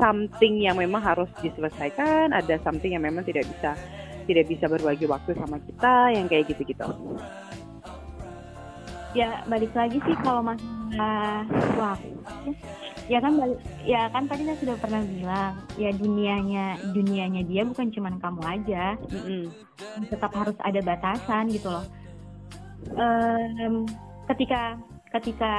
something 0.02 0.66
yang 0.66 0.74
memang 0.74 0.98
harus 0.98 1.30
diselesaikan, 1.38 2.34
ada 2.34 2.58
something 2.66 2.90
yang 2.90 3.06
memang 3.06 3.22
tidak 3.22 3.46
bisa 3.46 3.78
tidak 4.26 4.44
bisa 4.50 4.66
berbagi 4.66 5.06
waktu 5.06 5.30
sama 5.38 5.62
kita, 5.62 6.10
yang 6.10 6.26
kayak 6.26 6.50
gitu-gitu. 6.50 6.90
Ya 9.16 9.42
balik 9.50 9.72
lagi 9.74 9.98
sih 10.06 10.16
kalau 10.22 10.42
masalah 10.44 11.46
waktu. 11.78 12.54
Ya 13.10 13.18
kan 13.18 13.34
balik, 13.34 13.58
ya 13.82 14.06
kan 14.14 14.30
tadi 14.30 14.46
saya 14.46 14.58
sudah 14.62 14.76
pernah 14.78 15.02
bilang 15.02 15.54
ya 15.74 15.90
dunianya 15.90 16.78
dunianya 16.94 17.42
dia 17.42 17.62
bukan 17.66 17.90
cuman 17.90 18.14
kamu 18.22 18.42
aja. 18.46 18.84
Mm-mm. 19.10 19.50
tetap 20.06 20.30
harus 20.36 20.54
ada 20.62 20.78
batasan 20.78 21.50
gitu 21.50 21.68
loh. 21.72 21.86
Em, 22.94 23.84
ketika 24.30 24.78
ketika 25.10 25.54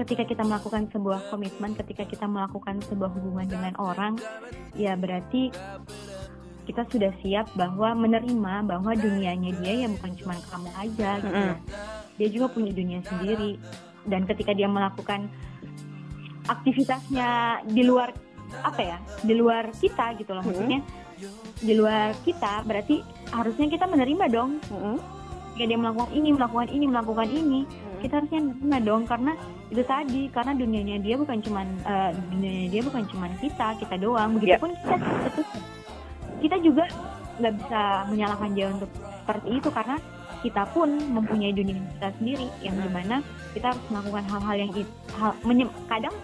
ketika 0.00 0.24
kita 0.24 0.42
melakukan 0.42 0.88
sebuah 0.88 1.28
komitmen 1.28 1.76
ketika 1.76 2.08
kita 2.08 2.24
melakukan 2.24 2.80
sebuah 2.88 3.12
hubungan 3.12 3.44
dengan 3.44 3.76
orang 3.76 4.16
ya 4.72 4.96
berarti 4.96 5.52
kita 6.68 6.84
sudah 6.92 7.08
siap 7.24 7.48
bahwa 7.56 7.96
menerima 7.96 8.68
bahwa 8.68 8.92
dunianya 8.92 9.56
dia 9.64 9.72
ya 9.82 9.88
bukan 9.88 10.12
cuma 10.20 10.34
kamu 10.52 10.68
aja 10.76 11.10
gitu 11.24 11.32
loh. 11.32 11.58
dia 12.20 12.28
juga 12.28 12.46
punya 12.52 12.70
dunia 12.76 13.00
sendiri 13.08 13.56
dan 14.04 14.28
ketika 14.28 14.52
dia 14.52 14.68
melakukan 14.68 15.32
aktivitasnya 16.44 17.60
di 17.64 17.82
luar 17.84 18.12
apa 18.64 18.80
ya 18.80 18.98
di 19.24 19.32
luar 19.36 19.72
kita 19.76 20.16
gitu 20.16 20.32
loh 20.32 20.40
Mm-mm. 20.40 20.48
maksudnya 20.52 20.80
di 21.58 21.72
luar 21.74 22.12
kita 22.22 22.64
berarti 22.64 23.00
harusnya 23.32 23.66
kita 23.68 23.84
menerima 23.84 24.24
dong 24.28 24.56
Mm-mm. 24.68 24.96
ketika 25.56 25.64
dia 25.68 25.78
melakukan 25.80 26.10
ini 26.12 26.28
melakukan 26.32 26.68
ini 26.68 26.84
melakukan 26.86 27.28
ini 27.28 27.60
Mm. 27.98 28.02
kita 28.06 28.14
harusnya 28.22 28.40
menerima 28.46 28.78
dong 28.86 29.02
karena 29.10 29.32
itu 29.68 29.82
tadi 29.82 30.22
karena 30.30 30.52
dunianya 30.54 30.96
dia 31.02 31.18
bukan 31.18 31.42
cuman 31.42 31.66
eh, 31.82 32.10
dunianya 32.30 32.68
dia 32.70 32.82
bukan 32.86 33.02
cuman 33.10 33.30
kita 33.42 33.68
kita 33.82 33.94
doang 33.98 34.38
begitupun 34.38 34.70
kita 34.70 34.96
itu 35.26 35.42
kita 36.38 36.56
juga 36.58 36.84
nggak 37.38 37.54
bisa 37.54 37.80
menyalahkan 38.06 38.50
dia 38.50 38.66
untuk 38.68 38.90
seperti 39.22 39.48
itu 39.54 39.68
karena 39.70 39.96
kita 40.38 40.62
pun 40.70 40.88
mempunyai 41.10 41.50
dunia 41.50 41.78
kita 41.94 42.08
sendiri 42.16 42.46
yang 42.60 42.74
Hmm. 42.74 42.84
di 42.84 42.90
mana 42.90 43.16
kita 43.52 43.66
harus 43.74 43.84
melakukan 43.90 44.24
hal-hal 44.24 44.56
yang 44.56 44.72
it- 44.72 44.96
hal, 45.12 45.32
kadang 45.88 46.14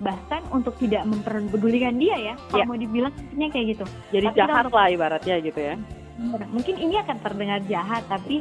bahkan 0.00 0.42
untuk 0.50 0.74
tidak 0.80 1.04
memperdulikan 1.04 1.94
dia 1.94 2.16
ya 2.16 2.34
kalau 2.48 2.64
Ya. 2.64 2.66
mau 2.66 2.74
dibilang 2.74 3.12
kayak 3.52 3.66
gitu 3.76 3.84
Jadi 4.10 4.26
Tapi 4.26 4.38
jahat 4.38 4.64
untuk- 4.64 4.74
lah 4.74 4.86
ibaratnya 4.88 5.36
gitu 5.38 5.60
ya. 5.60 5.74
Mungkin 6.48 6.74
ini 6.76 6.94
akan 6.98 7.16
terdengar 7.20 7.60
jahat 7.64 8.04
tapi 8.08 8.40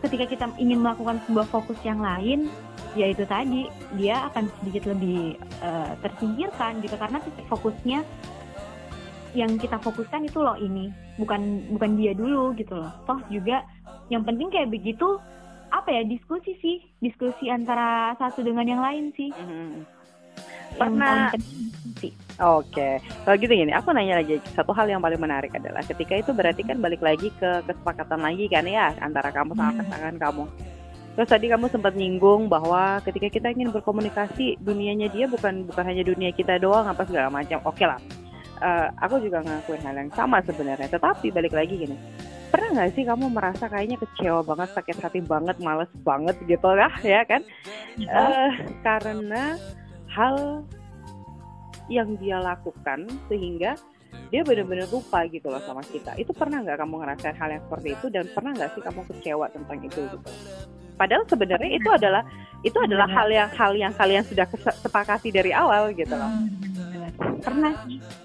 ketika 0.00 0.24
kita 0.26 0.44
ingin 0.56 0.78
melakukan 0.78 1.18
sebuah 1.24 1.46
fokus 1.46 1.78
yang 1.82 1.98
lain 1.98 2.50
ya 2.94 3.06
itu 3.06 3.24
tadi 3.24 3.66
dia 3.94 4.28
akan 4.28 4.46
sedikit 4.60 4.92
lebih 4.92 5.34
eh, 5.62 5.92
tersingkirkan 5.98 6.78
gitu 6.78 6.94
karena 6.94 7.18
fokusnya 7.48 7.98
yang 9.34 9.58
kita 9.58 9.76
fokuskan 9.82 10.24
itu 10.24 10.38
loh 10.38 10.54
ini 10.56 10.88
bukan 11.18 11.66
bukan 11.74 11.98
dia 11.98 12.14
dulu 12.14 12.54
gitu 12.54 12.78
loh 12.78 12.90
toh 13.04 13.18
juga 13.28 13.66
yang 14.08 14.22
penting 14.22 14.48
kayak 14.48 14.70
begitu 14.70 15.18
apa 15.68 15.90
ya 15.90 16.02
diskusi 16.06 16.54
sih 16.62 16.78
diskusi 17.02 17.50
antara 17.50 18.14
satu 18.14 18.46
dengan 18.46 18.64
yang 18.64 18.82
lain 18.82 19.10
sih 19.18 19.30
Mhm. 19.34 19.72
Yang 20.74 20.78
Pernah-. 20.82 21.30
Oke, 22.42 22.98
kalau 23.22 23.36
gitu 23.38 23.54
gini, 23.54 23.70
aku 23.70 23.94
nanya 23.94 24.18
lagi 24.18 24.42
satu 24.58 24.74
hal 24.74 24.90
yang 24.90 24.98
paling 24.98 25.22
menarik 25.22 25.54
adalah 25.54 25.86
ketika 25.86 26.18
itu 26.18 26.34
berarti 26.34 26.66
kan 26.66 26.82
balik 26.82 26.98
lagi 26.98 27.30
ke 27.38 27.62
kesepakatan 27.62 28.18
lagi 28.18 28.50
kan 28.50 28.66
ya 28.66 28.90
antara 28.98 29.30
kamu 29.30 29.54
sama 29.54 29.70
Hmm. 29.70 29.78
pasangan 29.86 30.14
kamu. 30.18 30.44
Terus 31.14 31.30
tadi 31.30 31.46
kamu 31.46 31.70
sempat 31.70 31.94
nyinggung 31.94 32.50
bahwa 32.50 32.98
ketika 33.06 33.30
kita 33.30 33.54
ingin 33.54 33.70
berkomunikasi, 33.70 34.58
dunianya 34.58 35.06
dia 35.14 35.30
bukan 35.30 35.62
bukan 35.70 35.84
hanya 35.86 36.02
dunia 36.02 36.34
kita 36.34 36.58
doang 36.58 36.90
apa 36.90 37.06
segala 37.06 37.30
macam. 37.30 37.62
Oke 37.62 37.86
lah, 37.86 38.02
Eh, 38.64 38.88
aku 38.96 39.20
juga 39.20 39.44
ngelakuin 39.44 39.82
hal 39.84 39.96
yang 40.00 40.12
sama 40.16 40.40
sebenarnya. 40.40 40.88
Tetapi 40.88 41.28
balik 41.28 41.52
lagi 41.52 41.84
gini, 41.84 41.96
pernah 42.48 42.80
nggak 42.80 42.96
sih 42.96 43.04
kamu 43.04 43.28
merasa 43.28 43.68
kayaknya 43.68 44.00
kecewa 44.00 44.40
banget, 44.40 44.72
sakit 44.72 44.96
hati 45.04 45.20
banget, 45.20 45.60
males 45.60 45.92
banget 46.00 46.32
gitu 46.48 46.72
lah 46.72 46.88
ya 47.04 47.28
kan? 47.28 47.44
Eh, 48.00 48.50
karena 48.80 49.60
hal 50.16 50.64
yang 51.92 52.16
dia 52.16 52.40
lakukan 52.40 53.04
sehingga 53.28 53.76
dia 54.32 54.40
benar-benar 54.40 54.88
lupa 54.88 55.28
gitu 55.28 55.52
loh 55.52 55.60
sama 55.68 55.84
kita. 55.84 56.16
Itu 56.16 56.32
pernah 56.32 56.64
nggak 56.64 56.80
kamu 56.80 57.04
ngerasain 57.04 57.36
hal 57.36 57.50
yang 57.52 57.62
seperti 57.68 57.88
itu 58.00 58.06
dan 58.08 58.24
pernah 58.32 58.56
nggak 58.56 58.70
sih 58.72 58.80
kamu 58.80 59.00
kecewa 59.12 59.46
tentang 59.52 59.78
itu 59.84 60.00
gitu? 60.08 60.28
Padahal 60.96 61.28
sebenarnya 61.28 61.68
itu 61.68 61.90
adalah 61.92 62.24
itu 62.64 62.78
adalah 62.80 63.04
hal 63.12 63.28
yang 63.28 63.50
hal 63.52 63.76
yang 63.76 63.92
kalian 63.92 64.24
sudah 64.24 64.48
sepakati 64.80 65.28
dari 65.28 65.52
awal 65.52 65.92
gitu 65.92 66.16
loh. 66.16 66.32
pernah 67.44 67.76
sih 67.84 68.23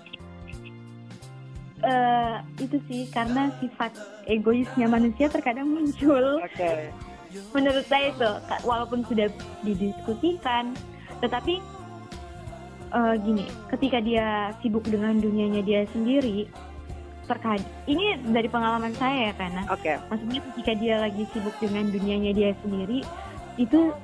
Eh, 1.80 2.36
itu 2.60 2.76
sih 2.92 3.08
karena 3.08 3.48
sifat 3.64 3.96
egoisnya 4.28 4.84
manusia 4.84 5.32
terkadang 5.32 5.72
muncul 5.72 6.44
Oke. 6.44 6.92
menurut 7.56 7.88
saya 7.88 8.12
itu 8.12 8.30
walaupun 8.68 9.00
sudah 9.08 9.32
didiskusikan 9.64 10.76
tetapi 11.24 11.64
eh, 12.92 13.16
gini 13.24 13.48
ketika 13.72 14.04
dia 14.04 14.52
sibuk 14.60 14.84
dengan 14.92 15.24
dunianya 15.24 15.64
dia 15.64 15.88
sendiri 15.96 16.52
terkadang 17.32 17.64
ini 17.88 18.20
dari 18.28 18.52
pengalaman 18.52 18.92
saya 19.00 19.32
ya 19.32 19.34
karena 19.40 19.64
Oke. 19.72 19.96
maksudnya 20.12 20.40
ketika 20.52 20.72
dia 20.76 20.96
lagi 21.00 21.24
sibuk 21.32 21.56
dengan 21.64 21.88
dunianya 21.96 22.32
dia 22.36 22.52
sendiri 22.60 23.08
itu 23.56 23.96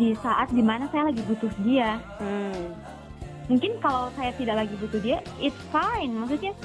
di 0.00 0.16
saat 0.24 0.48
di 0.56 0.64
mana 0.64 0.88
saya 0.88 1.12
lagi 1.12 1.20
butuh 1.28 1.52
dia 1.68 2.00
Hmm. 2.16 2.72
mungkin 3.52 3.76
kalau 3.84 4.08
saya 4.16 4.32
tidak 4.40 4.64
lagi 4.64 4.72
butuh 4.80 5.00
dia 5.04 5.20
it's 5.36 5.60
fine 5.68 6.16
maksudnya 6.16 6.56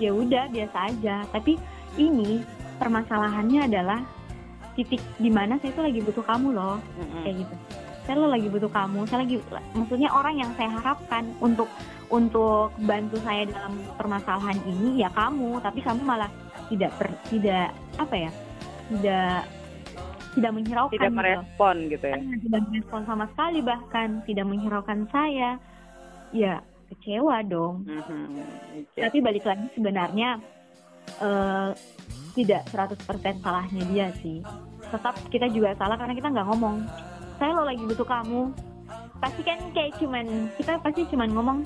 ya 0.00 0.10
udah 0.10 0.48
biasa 0.48 0.76
aja 0.90 1.22
tapi 1.28 1.60
ini 2.00 2.40
permasalahannya 2.80 3.68
adalah 3.68 4.00
titik 4.74 5.02
di 5.20 5.28
mana 5.28 5.60
saya 5.60 5.76
tuh 5.76 5.84
lagi 5.84 6.00
butuh 6.00 6.24
kamu 6.24 6.56
loh 6.56 6.80
Mm-mm. 6.96 7.22
kayak 7.22 7.36
gitu 7.44 7.54
saya 8.08 8.16
lo 8.16 8.26
lagi 8.32 8.48
butuh 8.48 8.70
kamu 8.72 8.98
saya 9.06 9.18
lagi 9.22 9.36
maksudnya 9.76 10.08
orang 10.10 10.34
yang 10.40 10.50
saya 10.56 10.70
harapkan 10.72 11.28
untuk 11.38 11.68
untuk 12.10 12.72
bantu 12.82 13.20
saya 13.22 13.46
dalam 13.46 13.76
permasalahan 13.94 14.58
ini 14.66 15.04
ya 15.04 15.12
kamu 15.12 15.60
tapi 15.60 15.78
kamu 15.84 16.00
malah 16.02 16.30
tidak 16.72 16.90
per- 16.96 17.20
tidak 17.28 17.70
apa 18.00 18.14
ya 18.16 18.30
tidak 18.90 19.38
tidak 20.30 20.50
menghiraukan 20.54 20.94
Tidak 20.94 21.10
gitu. 21.10 21.18
merespon 21.18 21.76
gitu 21.90 22.06
ya. 22.06 22.16
Ah, 22.18 22.36
tidak 22.38 22.60
merespon 22.70 23.02
sama 23.02 23.24
sekali 23.34 23.58
bahkan 23.66 24.08
tidak 24.24 24.46
menghiraukan 24.46 24.98
saya 25.10 25.50
ya 26.30 26.62
kecewa 26.90 27.40
dong. 27.46 27.86
Mhm. 27.86 28.22
Oke. 28.90 28.98
tapi 28.98 29.18
balik 29.20 29.44
lagi 29.46 29.66
sebenarnya 29.72 30.42
eh, 31.18 31.70
tidak 32.32 32.62
100% 32.70 33.42
salahnya 33.42 33.82
dia 33.90 34.06
sih. 34.18 34.38
Tetap 34.90 35.14
kita 35.30 35.50
juga 35.50 35.74
salah 35.74 35.98
karena 35.98 36.14
kita 36.14 36.30
nggak 36.30 36.46
ngomong. 36.46 36.86
Saya 37.38 37.50
lo 37.54 37.64
lagi 37.64 37.82
butuh 37.82 38.06
kamu. 38.06 38.50
Pasti 39.18 39.42
kan 39.42 39.58
kayak 39.70 39.98
cuman 39.98 40.26
kita 40.54 40.78
pasti 40.80 41.06
cuman 41.10 41.30
ngomong 41.30 41.58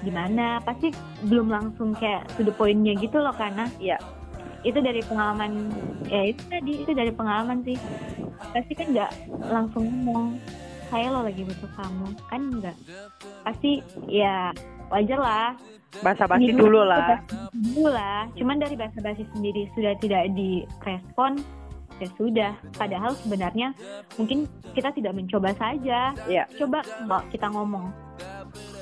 gimana? 0.00 0.60
Pasti 0.62 0.92
belum 1.24 1.48
langsung 1.48 1.92
kayak 1.92 2.28
to 2.36 2.44
the 2.44 2.52
point-nya 2.52 2.94
gitu 2.96 3.18
loh 3.18 3.32
karena 3.32 3.66
Iya. 3.78 3.98
itu 4.66 4.82
dari 4.82 4.98
pengalaman 5.06 5.70
ya 6.10 6.34
itu 6.34 6.42
tadi 6.50 6.82
itu 6.82 6.90
dari 6.90 7.14
pengalaman 7.14 7.62
sih. 7.62 7.78
Pasti 8.50 8.72
kan 8.74 8.90
nggak 8.90 9.12
langsung 9.48 9.86
ngomong 9.86 10.34
saya 10.88 11.06
lo 11.12 11.20
lagi 11.24 11.42
butuh 11.44 11.70
kamu. 11.76 12.06
Kan 12.28 12.40
enggak 12.58 12.76
pasti 13.44 13.80
ya 14.08 14.52
wajar 14.88 15.20
lah. 15.20 15.48
Basa-basi 16.04 16.52
Ini 16.52 16.60
dulu 16.60 16.84
lah. 16.84 17.24
dulu 17.52 17.88
lah. 17.88 18.28
Cuman 18.36 18.60
dari 18.60 18.76
bahasa 18.76 19.00
basi 19.00 19.24
sendiri 19.32 19.68
sudah 19.72 19.96
tidak 20.00 20.28
direspon 20.36 21.40
ya 21.98 22.08
sudah. 22.14 22.52
Padahal 22.76 23.16
sebenarnya 23.24 23.72
mungkin 24.20 24.44
kita 24.76 24.92
tidak 24.92 25.16
mencoba 25.16 25.56
saja. 25.56 26.12
Iya. 26.28 26.44
coba 26.60 26.84
kalau 26.84 27.20
kita 27.32 27.46
ngomong. 27.50 27.88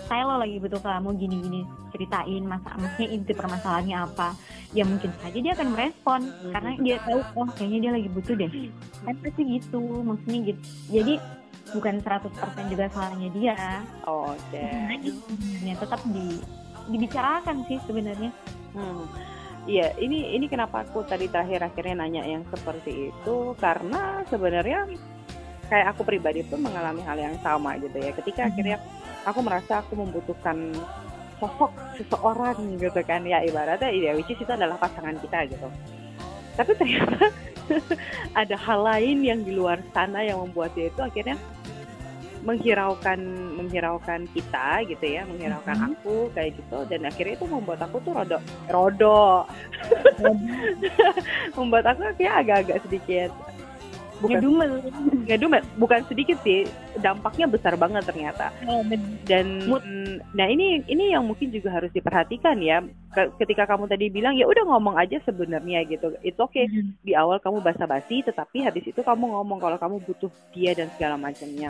Saya 0.06 0.22
lo 0.22 0.38
lagi 0.38 0.62
butuh 0.62 0.78
kamu 0.78 1.18
gini-gini. 1.18 1.62
Ceritain 1.90 2.42
masa 2.46 2.74
maksudnya 2.78 3.08
inti 3.10 3.32
permasalahannya 3.34 3.96
apa. 4.06 4.28
Ya 4.74 4.86
mungkin 4.86 5.10
saja 5.22 5.38
dia 5.38 5.52
akan 5.54 5.68
merespon. 5.74 6.20
Karena 6.54 6.70
dia 6.78 6.96
tahu 7.02 7.20
oh 7.34 7.48
kayaknya 7.54 7.78
dia 7.82 7.92
lagi 8.02 8.08
butuh 8.14 8.34
deh. 8.38 8.50
Kan 9.02 9.14
pasti 9.22 9.42
gitu 9.46 9.82
maksudnya 10.02 10.38
gitu. 10.54 10.60
Jadi 10.90 11.14
bukan 11.70 11.98
100% 11.98 12.30
juga 12.70 12.86
salahnya 12.90 13.30
dia 13.32 13.58
Oh, 14.04 14.32
Oke. 14.32 14.62
sebenarnya 14.62 15.76
tetap 15.76 16.00
di 16.06 16.38
dibicarakan 16.86 17.66
sih 17.66 17.78
sebenarnya 17.84 18.30
Hmm. 18.70 19.08
Iya, 19.66 19.96
ini 19.98 20.36
ini 20.36 20.46
kenapa 20.46 20.84
aku 20.84 21.02
tadi 21.02 21.26
terakhir 21.26 21.64
akhirnya 21.64 22.04
nanya 22.04 22.22
yang 22.22 22.44
seperti 22.46 23.10
itu 23.10 23.36
karena 23.56 24.20
sebenarnya 24.28 24.84
kayak 25.66 25.96
aku 25.96 26.06
pribadi 26.06 26.46
pun 26.46 26.62
mengalami 26.62 27.02
hal 27.02 27.18
yang 27.18 27.34
sama 27.40 27.74
gitu 27.80 27.98
ya. 27.98 28.12
Ketika 28.14 28.46
Mhm. 28.46 28.48
akhirnya 28.52 28.76
aku 29.24 29.40
merasa 29.42 29.82
aku 29.82 29.98
membutuhkan 29.98 30.70
sosok 31.40 31.72
seseorang 31.98 32.78
gitu 32.78 33.00
kan 33.02 33.26
ya 33.26 33.42
ibaratnya 33.42 33.90
ya 33.90 34.12
which 34.14 34.30
is 34.30 34.38
itu 34.38 34.52
adalah 34.52 34.78
pasangan 34.78 35.18
kita 35.18 35.48
gitu. 35.50 35.66
Tapi 36.54 36.70
ternyata 36.76 37.26
ada 38.44 38.56
hal 38.60 38.80
lain 38.86 39.18
yang 39.24 39.40
di 39.42 39.50
luar 39.50 39.82
sana 39.90 40.22
yang 40.22 40.38
membuat 40.38 40.76
dia 40.76 40.92
itu 40.92 41.00
akhirnya 41.02 41.34
menghiraukan 42.46 43.18
menghiraukan 43.58 44.30
kita 44.30 44.86
gitu 44.86 45.04
ya, 45.04 45.26
menghiraukan 45.26 45.76
Mhm. 45.76 45.86
aku 45.92 46.30
kayak 46.30 46.54
gitu. 46.54 46.78
Dan 46.86 47.04
akhirnya 47.04 47.34
itu 47.34 47.46
membuat 47.46 47.82
aku 47.82 47.98
tuh 48.00 48.14
rodok 48.14 48.42
rodok 48.70 49.44
membuat 51.58 51.84
aku 51.90 52.06
kayak 52.14 52.34
agak-agak 52.46 52.78
sedikit 52.86 53.30
bukan 54.16 54.40
ngedumel. 54.40 54.70
Ngedumel. 55.28 55.60
Bukan 55.76 56.00
sedikit 56.08 56.40
sih 56.40 56.64
dampaknya 56.96 57.44
besar 57.44 57.76
banget 57.76 58.00
ternyata. 58.08 58.48
Dan 59.28 59.68
Mood. 59.68 59.84
nah 60.32 60.48
ini 60.48 60.80
ini 60.88 61.12
yang 61.12 61.28
mungkin 61.28 61.52
juga 61.52 61.68
harus 61.68 61.92
diperhatikan 61.92 62.56
ya. 62.64 62.80
Ke- 63.12 63.28
ketika 63.44 63.68
kamu 63.68 63.84
tadi 63.84 64.08
bilang 64.08 64.32
ya 64.32 64.48
udah 64.48 64.64
ngomong 64.72 64.96
aja 64.96 65.20
sebenarnya 65.20 65.84
gitu. 65.84 66.16
Itu 66.24 66.48
oke 66.48 66.64
Mhm. 66.64 67.04
di 67.04 67.12
awal 67.12 67.36
kamu 67.44 67.60
basa-basi 67.60 68.24
tetapi 68.24 68.64
habis 68.64 68.88
itu 68.88 69.04
kamu 69.04 69.36
ngomong 69.36 69.60
kalau 69.60 69.76
kamu 69.76 70.00
butuh 70.00 70.32
dia 70.48 70.72
dan 70.72 70.88
segala 70.96 71.20
macamnya 71.20 71.68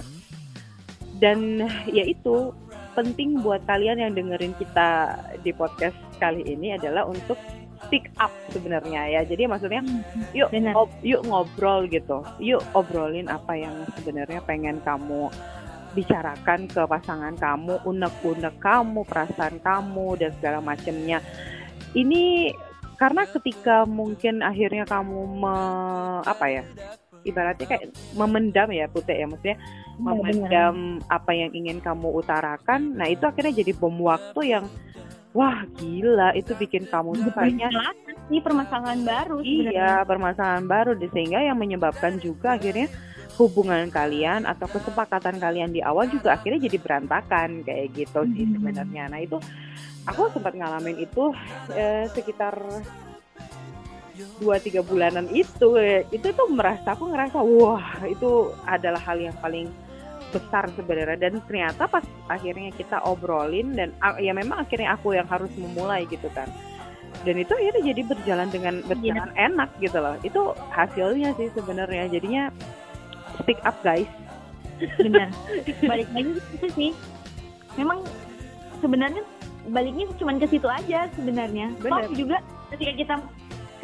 dan 1.23 1.65
ya 1.89 2.05
itu 2.05 2.53
penting 2.97 3.45
buat 3.45 3.61
kalian 3.69 4.01
yang 4.01 4.13
dengerin 4.17 4.57
kita 4.57 5.21
di 5.45 5.53
podcast 5.53 5.97
kali 6.17 6.41
ini 6.49 6.73
adalah 6.77 7.05
untuk 7.05 7.37
speak 7.85 8.09
up 8.17 8.33
sebenarnya 8.51 9.05
ya. 9.13 9.21
Jadi 9.29 9.45
maksudnya 9.45 9.85
yuk 10.33 10.49
ngob- 10.51 11.01
yuk 11.05 11.23
ngobrol 11.29 11.85
gitu. 11.93 12.25
Yuk 12.41 12.65
obrolin 12.73 13.29
apa 13.29 13.53
yang 13.53 13.85
sebenarnya 14.01 14.41
pengen 14.49 14.81
kamu 14.81 15.29
bicarakan 15.93 16.69
ke 16.69 16.83
pasangan 16.85 17.33
kamu, 17.41 17.81
unek-unek 17.89 18.61
kamu, 18.61 19.01
perasaan 19.09 19.57
kamu 19.61 20.21
dan 20.21 20.31
segala 20.37 20.59
macamnya. 20.61 21.25
Ini 21.97 22.53
karena 22.97 23.29
ketika 23.29 23.85
mungkin 23.85 24.41
akhirnya 24.41 24.89
kamu 24.89 25.21
me- 25.41 26.25
apa 26.25 26.47
ya? 26.49 26.65
Ibaratnya 27.27 27.67
kayak 27.67 27.85
memendam 28.15 28.69
ya 28.71 28.87
Putih 28.87 29.19
ya 29.19 29.27
maksudnya 29.27 29.59
Iya, 29.97 30.05
memendam 30.13 30.77
apa 31.09 31.33
yang 31.33 31.51
ingin 31.57 31.81
kamu 31.81 32.21
utarakan. 32.21 33.01
Nah, 33.01 33.09
itu 33.09 33.25
akhirnya 33.25 33.65
jadi 33.65 33.73
bom 33.73 33.97
waktu 34.05 34.41
yang 34.45 34.65
wah 35.33 35.65
gila 35.77 36.33
itu 36.33 36.53
bikin 36.57 36.85
kamu 36.89 37.17
tuh 37.17 37.33
kayaknya 37.33 37.69
ini 38.29 38.41
permasalahan 38.41 39.01
baru. 39.05 39.37
Iya, 39.41 40.05
permasalahan 40.05 40.65
baru 40.69 40.97
sehingga 41.13 41.41
yang 41.45 41.57
menyebabkan 41.57 42.21
juga 42.21 42.57
akhirnya 42.61 42.89
hubungan 43.37 43.93
kalian 43.93 44.49
atau 44.49 44.65
kesepakatan 44.65 45.37
kalian 45.37 45.69
di 45.69 45.85
awal 45.85 46.09
juga 46.09 46.41
akhirnya 46.41 46.69
jadi 46.69 46.81
berantakan 46.81 47.65
kayak 47.65 47.93
gitu 47.93 48.25
sih 48.33 48.49
Hmm. 48.49 48.53
sebenarnya. 48.57 49.13
Nah, 49.13 49.21
itu 49.21 49.37
aku 50.09 50.29
sempat 50.33 50.57
ngalamin 50.57 50.97
itu 51.05 51.33
eh, 51.73 52.09
sekitar 52.13 52.57
dua 54.41 54.57
tiga 54.61 54.81
bulanan 54.81 55.29
itu 55.33 55.77
itu 56.09 56.27
tuh 56.33 56.49
merasa 56.49 56.97
aku 56.97 57.13
ngerasa 57.13 57.39
wah 57.41 58.05
itu 58.09 58.53
adalah 58.65 59.01
hal 59.01 59.21
yang 59.21 59.37
paling 59.41 59.69
besar 60.35 60.69
sebenarnya. 60.75 61.19
Dan 61.19 61.41
ternyata 61.45 61.87
pas 61.87 62.05
akhirnya 62.29 62.71
kita 62.75 63.01
obrolin 63.07 63.75
dan 63.77 63.95
ah, 64.03 64.19
ya 64.19 64.37
memang 64.37 64.67
akhirnya 64.67 64.95
aku 64.99 65.15
yang 65.15 65.27
harus 65.29 65.51
memulai 65.57 66.05
gitu 66.09 66.27
kan. 66.35 66.51
Dan 67.25 67.41
itu 67.41 67.53
akhirnya 67.57 67.83
jadi 67.95 68.03
berjalan 68.07 68.49
dengan 68.53 68.75
berjalan 68.85 69.31
enak 69.35 69.71
gitu 69.81 69.99
loh. 69.99 70.15
Itu 70.23 70.53
hasilnya 70.75 71.33
sih 71.41 71.49
sebenarnya. 71.57 72.13
Jadinya 72.13 72.53
speak 73.41 73.59
up 73.65 73.77
guys. 73.81 74.09
Benar. 75.01 75.33
Balik 75.91 76.09
lagi 76.13 76.31
ke 76.37 76.41
situ 76.53 76.69
sih. 76.77 76.91
Memang 77.81 78.05
sebenarnya 78.85 79.25
baliknya 79.67 80.07
cuma 80.21 80.37
ke 80.39 80.47
situ 80.47 80.69
aja 80.69 81.11
sebenarnya. 81.17 81.73
Benar. 81.83 82.07
toh 82.07 82.15
juga 82.15 82.39
ketika 82.71 82.93
kita 82.95 83.15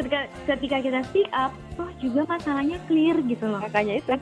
ketika 0.03 0.21
ketika 0.51 0.77
kita 0.83 1.01
speak 1.07 1.31
up 1.31 1.55
toh 1.79 1.89
juga 2.03 2.27
masalahnya 2.27 2.83
clear 2.91 3.17
gitu 3.25 3.47
loh. 3.47 3.63
Makanya 3.63 4.03
itu. 4.03 4.15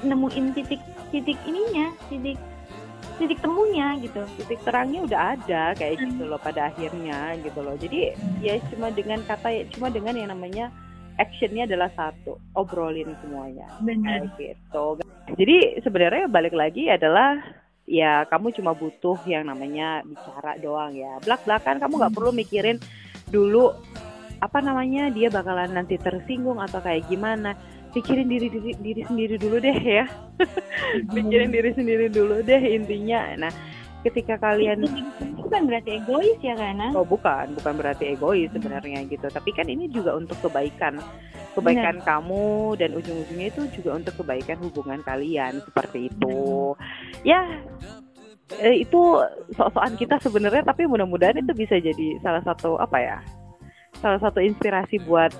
Nemuin 0.00 0.56
titik 0.56 0.80
titik 1.12 1.36
ininya 1.44 1.92
titik 2.08 2.40
titik 3.20 3.38
temunya 3.44 4.00
gitu. 4.00 4.24
Titik 4.40 4.64
terangnya 4.64 5.04
udah 5.04 5.20
ada 5.36 5.62
kayak 5.76 6.00
gitu 6.00 6.24
loh 6.24 6.40
pada 6.40 6.72
akhirnya 6.72 7.36
gitu 7.44 7.60
loh. 7.60 7.76
Jadi 7.76 8.16
ya 8.40 8.56
cuma 8.72 8.88
dengan 8.88 9.20
kata 9.28 9.68
cuma 9.76 9.92
dengan 9.92 10.16
yang 10.16 10.32
namanya 10.32 10.72
actionnya 11.20 11.68
adalah 11.68 11.92
satu 11.92 12.40
obrolin 12.56 13.12
semuanya. 13.20 13.68
Benar. 13.84 14.24
Kayak 14.40 14.56
gitu. 14.56 14.86
Jadi 15.36 15.56
sebenarnya 15.84 16.32
balik 16.32 16.56
lagi 16.56 16.88
adalah 16.88 17.36
ya 17.84 18.24
kamu 18.24 18.56
cuma 18.56 18.72
butuh 18.72 19.20
yang 19.28 19.44
namanya 19.44 20.00
bicara 20.00 20.56
doang 20.56 20.96
ya. 20.96 21.20
Belak 21.20 21.44
belakan 21.44 21.76
kamu 21.76 21.92
nggak 22.00 22.14
perlu 22.16 22.32
mikirin 22.32 22.80
dulu 23.28 23.76
apa 24.40 24.58
namanya 24.64 25.12
dia 25.12 25.28
bakalan 25.28 25.76
nanti 25.76 26.00
tersinggung 26.00 26.58
atau 26.60 26.80
kayak 26.80 27.06
gimana. 27.06 27.52
Pikirin 27.90 28.30
diri 28.30 28.48
diri, 28.48 28.72
diri 28.78 29.02
sendiri 29.02 29.34
dulu 29.36 29.56
deh 29.60 29.78
ya. 29.78 30.06
Pikirin 31.14 31.50
diri 31.52 31.70
sendiri 31.76 32.06
dulu 32.08 32.40
deh 32.40 32.62
intinya. 32.62 33.34
Nah 33.36 33.52
ketika 34.00 34.40
kalian 34.40 34.80
bukan 35.36 35.68
berarti 35.68 36.00
egois 36.00 36.40
ya 36.40 36.56
karena 36.56 36.88
Oh 36.96 37.04
bukan, 37.04 37.52
bukan 37.58 37.74
berarti 37.76 38.16
egois 38.16 38.48
sebenarnya 38.54 39.04
gitu. 39.10 39.28
Tapi 39.28 39.50
kan 39.52 39.68
ini 39.68 39.92
juga 39.92 40.16
untuk 40.16 40.40
kebaikan, 40.40 40.96
kebaikan 41.52 42.00
kamu 42.00 42.78
dan 42.80 42.96
ujung-ujungnya 42.96 43.52
itu 43.52 43.62
juga 43.76 44.00
untuk 44.00 44.14
kebaikan 44.24 44.56
hubungan 44.64 45.04
kalian. 45.04 45.60
Seperti 45.60 46.08
itu. 46.08 46.72
Ya, 47.26 47.44
eh, 48.62 48.86
itu 48.86 49.20
sok-sokan 49.58 49.98
kita 50.00 50.16
sebenarnya, 50.22 50.64
tapi 50.64 50.88
mudah-mudahan 50.88 51.42
itu 51.42 51.52
bisa 51.52 51.76
jadi 51.76 52.16
salah 52.24 52.40
satu 52.40 52.80
apa 52.80 52.98
ya? 53.02 53.18
Salah 54.00 54.20
satu 54.20 54.40
inspirasi 54.40 54.98
buat 55.04 55.32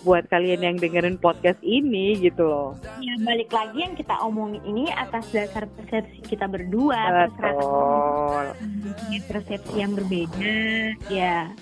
buat 0.00 0.24
kalian 0.32 0.64
yang 0.64 0.76
dengerin 0.80 1.20
podcast 1.20 1.60
ini 1.60 2.16
gitu 2.16 2.48
loh. 2.48 2.72
ya 3.04 3.12
balik 3.20 3.52
lagi 3.52 3.84
yang 3.84 3.92
kita 3.92 4.16
omongin 4.24 4.64
ini 4.64 4.88
atas 4.88 5.28
dasar 5.28 5.68
persepsi 5.68 6.24
kita 6.24 6.48
berdua 6.48 7.28
Betul. 7.28 8.44
persepsi 9.28 9.74
yang 9.76 9.92
berbeda 9.92 10.56
ya 11.12 11.52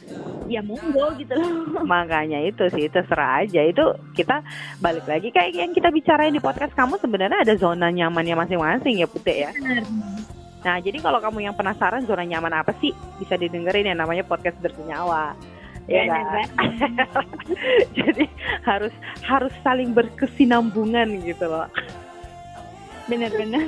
ya 0.46 0.60
monggo 0.62 1.18
gitu 1.18 1.34
loh 1.34 1.82
Makanya 1.82 2.46
itu 2.46 2.62
sih 2.70 2.86
terserah 2.86 3.42
aja 3.42 3.58
itu 3.66 3.82
kita 4.14 4.38
balik 4.78 5.06
lagi 5.10 5.34
kayak 5.34 5.58
yang 5.58 5.74
kita 5.74 5.90
bicarain 5.90 6.30
di 6.30 6.38
podcast 6.38 6.70
kamu 6.78 6.94
sebenarnya 7.02 7.42
ada 7.42 7.54
zona 7.58 7.90
nyamannya 7.90 8.38
masing-masing 8.38 9.02
ya 9.02 9.10
Putih 9.10 9.50
ya. 9.50 9.52
Nah 10.62 10.78
jadi 10.78 10.98
kalau 11.02 11.18
kamu 11.18 11.50
yang 11.50 11.54
penasaran 11.58 12.06
zona 12.06 12.22
nyaman 12.22 12.54
apa 12.54 12.70
sih 12.78 12.94
bisa 13.18 13.34
didengerin 13.34 13.90
yang 13.90 13.98
namanya 13.98 14.22
podcast 14.22 14.58
bersenyawa. 14.62 15.34
Ya 15.88 16.04
Benar 16.04 16.20
kan? 16.28 16.48
jadi 17.96 18.24
harus 18.62 18.92
harus 19.24 19.54
saling 19.64 19.96
berkesinambungan 19.96 21.24
gitu 21.24 21.48
loh. 21.48 21.64
bener-bener 23.08 23.64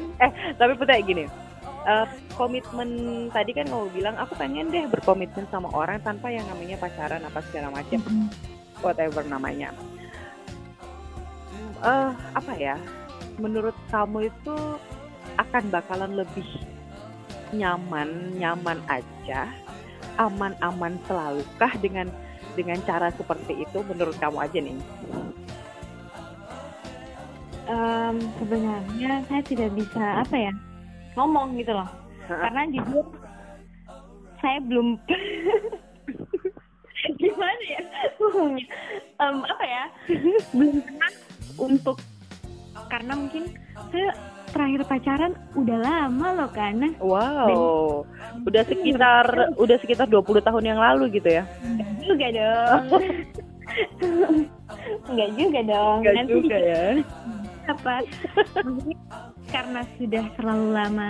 Tapi 0.60 0.72
Putih 0.76 1.00
gini. 1.00 1.24
eh, 1.80 2.04
komitmen 2.36 2.88
tadi 3.32 3.56
kan 3.56 3.64
kamu 3.64 3.88
bilang 3.96 4.12
aku 4.20 4.36
pengen 4.36 4.68
deh 4.68 4.84
berkomitmen 4.84 5.48
sama 5.48 5.72
orang 5.72 5.96
tanpa 6.04 6.28
yang 6.28 6.44
namanya 6.44 6.76
pacaran 6.76 7.24
apa 7.24 7.40
segala 7.48 7.72
macam 7.72 8.04
whatever 8.84 9.24
namanya. 9.24 9.72
eh 11.80 12.10
apa 12.36 12.52
ya? 12.60 12.76
Menurut 13.40 13.72
kamu 13.88 14.28
itu 14.28 14.56
akan 15.40 15.64
bakalan 15.72 16.20
lebih 16.20 16.44
nyaman, 17.56 18.36
nyaman 18.36 18.76
aja, 18.84 19.48
aman-aman 20.18 20.98
selawukah 21.06 21.72
dengan 21.78 22.08
dengan 22.58 22.78
cara 22.82 23.12
seperti 23.14 23.62
itu 23.62 23.78
menurut 23.86 24.16
kamu 24.18 24.38
aja 24.42 24.58
nih? 24.58 24.76
Em, 27.70 28.16
sebenarnya 28.42 29.12
saya 29.30 29.42
tidak 29.46 29.70
bisa 29.78 30.26
apa 30.26 30.36
ya 30.36 30.52
ngomong 31.14 31.54
gitu 31.58 31.70
loh. 31.70 31.86
Karena 32.26 32.66
jujur 32.70 33.06
saya 34.42 34.58
belum 34.66 34.98
gimana 37.20 37.62
ya? 37.66 37.82
Em, 39.22 39.36
apa 39.46 39.64
ya? 39.66 39.84
Belum 40.50 40.82
pernah 40.82 41.12
untuk 41.60 41.98
karena 42.90 43.12
mungkin 43.14 43.44
saya 43.90 44.10
terakhir 44.50 44.82
pacaran 44.84 45.32
udah 45.54 45.78
lama 45.78 46.28
loh 46.36 46.50
karena 46.50 46.88
Wow, 46.98 48.02
udah 48.44 48.62
sekitar 48.66 49.26
udah 49.56 49.76
sekitar 49.80 50.06
20 50.06 50.42
tahun 50.42 50.64
yang 50.64 50.78
lalu 50.78 51.18
gitu 51.18 51.30
ya? 51.30 51.44
enggak 51.62 51.90
juga 52.02 52.28
dong 52.34 52.84
enggak 55.10 55.30
juga 55.38 55.60
dong 55.62 55.98
Nanti 56.02 56.38
ya? 56.50 56.84
apa 57.70 58.02
karena 59.46 59.80
sudah 59.94 60.24
terlalu 60.34 60.68
lama 60.74 61.08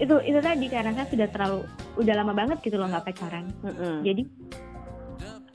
itu 0.00 0.14
itu 0.24 0.40
tadi 0.40 0.66
karena 0.72 0.90
saya 0.96 1.06
sudah 1.12 1.28
terlalu 1.28 1.58
udah 2.00 2.14
lama 2.16 2.32
banget 2.32 2.58
gitu 2.64 2.80
loh 2.80 2.88
nggak 2.88 3.12
pacaran 3.12 3.44
Mm-mm. 3.60 4.00
jadi 4.00 4.22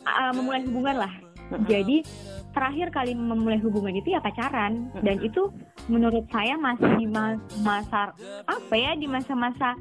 uh, 0.05 0.31
memulai 0.37 0.61
hubungan 0.69 0.95
lah 1.01 1.13
Mm-mm. 1.49 1.65
jadi 1.65 2.05
terakhir 2.53 2.93
kali 2.93 3.17
memulai 3.17 3.57
hubungan 3.57 3.97
itu 3.97 4.13
ya 4.13 4.21
pacaran 4.21 4.93
Mm-mm. 4.93 5.01
dan 5.01 5.17
itu 5.25 5.49
menurut 5.87 6.27
saya 6.29 6.59
masih 6.59 6.91
di 6.99 7.07
ma- 7.07 7.39
masa 7.63 8.11
apa 8.43 8.73
ya 8.75 8.91
di 8.93 9.07
masa-masa 9.07 9.75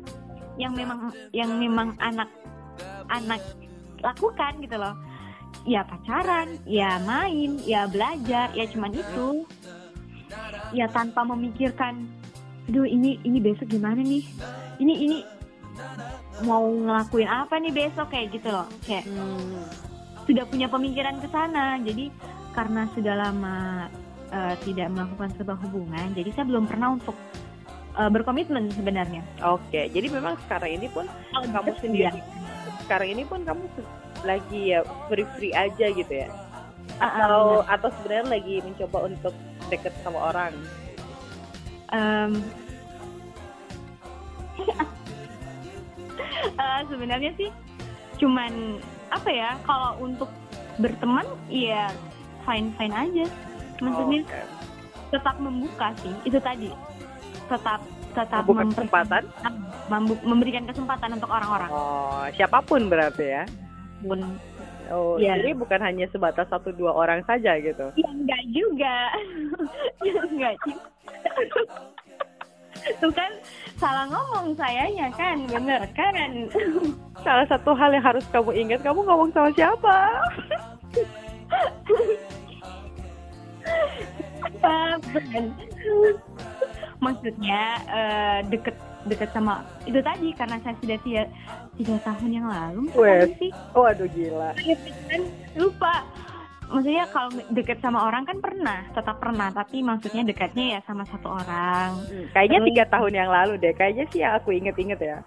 yang 0.57 0.73
memang 0.73 1.13
yang 1.35 1.51
memang 1.59 1.93
anak 1.99 2.31
anak 3.11 3.43
lakukan 4.01 4.63
gitu 4.63 4.79
loh. 4.79 4.95
Ya 5.67 5.83
pacaran 5.83 6.63
ya 6.63 7.03
main 7.03 7.59
ya 7.67 7.91
belajar 7.91 8.55
ya 8.55 8.65
cuman 8.71 8.95
itu. 8.95 9.45
Ya 10.75 10.87
tanpa 10.91 11.23
memikirkan 11.23 12.07
aduh 12.67 12.87
ini 12.87 13.19
ini 13.23 13.39
besok 13.39 13.71
gimana 13.71 14.03
nih? 14.03 14.27
Ini 14.79 14.95
ini 14.95 15.19
mau 16.45 16.67
ngelakuin 16.67 17.31
apa 17.31 17.59
nih 17.59 17.75
besok? 17.75 18.11
Kayak 18.15 18.39
gitu 18.39 18.49
loh 18.55 18.67
kayak 18.87 19.07
Hmm. 19.11 19.67
sudah 20.27 20.45
punya 20.47 20.67
pemikiran 20.71 21.19
ke 21.19 21.29
sana. 21.31 21.79
Jadi 21.83 22.11
karena 22.55 22.87
sudah 22.95 23.15
lama 23.15 23.87
eh, 24.37 24.55
tidak 24.61 24.93
melakukan 24.93 25.33
sebuah 25.41 25.59
hubungan 25.65 26.13
jadi 26.13 26.31
saya 26.37 26.45
belum 26.53 26.69
pernah 26.69 26.89
untuk 27.01 27.17
eh, 27.97 28.11
berkomitmen 28.13 28.69
sebenarnya 28.77 29.25
Oke, 29.49 29.89
jadi 29.89 30.07
memang 30.13 30.37
sekarang 30.45 30.77
ini 30.77 30.89
pun 30.93 31.09
kamu 31.33 31.73
sendiri, 31.81 32.21
sekarang 32.85 33.09
ini 33.17 33.25
pun 33.25 33.41
kamu 33.43 33.65
lagi 34.25 34.77
ya 34.77 34.81
free 35.09 35.29
free 35.37 35.55
aja 35.57 35.87
gitu 35.93 36.13
ya? 36.13 36.29
Ah, 36.97 37.29
Atau 37.29 37.61
atau 37.69 37.89
sebenarnya 38.01 38.41
lagi 38.41 38.55
mencoba 38.65 38.99
untuk 39.09 39.35
deket 39.69 39.93
sama 40.01 40.33
orang? 40.33 40.53
Em, 41.93 42.33
eh, 46.63 46.81
sebenarnya 46.89 47.31
sih 47.37 47.51
cuman 48.17 48.81
apa 49.13 49.29
ya 49.29 49.55
kalau 49.69 50.01
untuk 50.01 50.33
berteman 50.81 51.25
ya 51.53 51.93
fine 52.49 52.73
fine 52.81 52.95
aja 52.97 53.27
maksudnya 53.79 54.21
Oke. 54.23 54.41
tetap 55.11 55.37
membuka 55.39 55.89
sih 55.97 56.15
itu 56.23 56.39
tadi 56.39 56.71
tetap 57.47 57.81
tetap 58.11 58.43
Membuka 58.43 58.65
kesempatan? 58.73 59.23
memberikan 60.25 60.65
kesempatan 60.65 61.15
untuk 61.15 61.29
orang-orang 61.29 61.69
Oh, 61.69 62.25
siapa 62.33 62.59
pun 62.61 62.89
berarti 62.89 63.27
ya. 63.33 63.45
pun 64.01 64.21
Oh, 64.87 65.19
Iya. 65.19 65.35
jadi 65.37 65.51
bukan 65.53 65.83
hanya 65.83 66.07
sebatas 66.09 66.47
satu 66.47 66.71
dua 66.71 66.95
orang 66.95 67.19
saja 67.23 67.59
gitu. 67.59 67.91
ya 67.95 68.07
enggak 68.07 68.43
juga 68.49 68.97
ya 70.01 70.15
enggak 70.31 70.55
juga 70.63 70.87
tuh 73.03 73.11
kan 73.11 73.31
salah 73.75 74.07
ngomong 74.07 74.55
sayanya 74.55 75.11
kan 75.13 75.43
bener 75.45 75.83
kan 75.93 76.15
Salah 77.19 77.43
satu 77.51 77.75
hal 77.75 77.91
yang 77.91 78.07
harus 78.07 78.23
kamu 78.31 78.55
ingat, 78.55 78.81
kamu 78.81 79.03
ngomong 79.03 79.35
sama 79.35 79.51
siapa? 79.51 79.97
Bukan. 85.07 85.45
maksudnya 86.99 87.61
eh, 87.87 88.39
deket 88.49 88.77
deket 89.05 89.31
sama 89.31 89.53
itu 89.85 90.01
tadi 90.01 90.33
karena 90.33 90.57
saya 90.59 90.75
sudah 90.77 90.99
tiga, 90.99 91.23
tiga 91.77 91.97
tahun 92.03 92.31
yang 92.33 92.47
lalu 92.47 92.89
Wes. 92.93 93.31
sih 93.37 93.53
Waduh 93.71 94.09
gila. 94.09 94.51
kan 95.07 95.21
lupa 95.55 96.03
maksudnya 96.67 97.07
kalau 97.07 97.31
deket 97.49 97.79
sama 97.79 98.03
orang 98.03 98.25
kan 98.25 98.41
pernah 98.41 98.83
tetap 98.91 99.17
pernah 99.17 99.49
tapi 99.51 99.79
maksudnya 99.81 100.25
dekatnya 100.25 100.65
ya 100.69 100.81
sama 100.83 101.07
satu 101.07 101.31
orang 101.31 101.95
Hmm, 102.03 102.27
kayaknya 102.33 102.59
tiga 102.65 102.85
tahun 102.89 103.13
yang 103.15 103.31
lalu 103.31 103.53
deh. 103.57 103.73
Kayaknya 103.73 104.05
sih 104.11 104.23
aku 104.23 104.51
inget-inget 104.53 104.99
ya. 104.99 105.19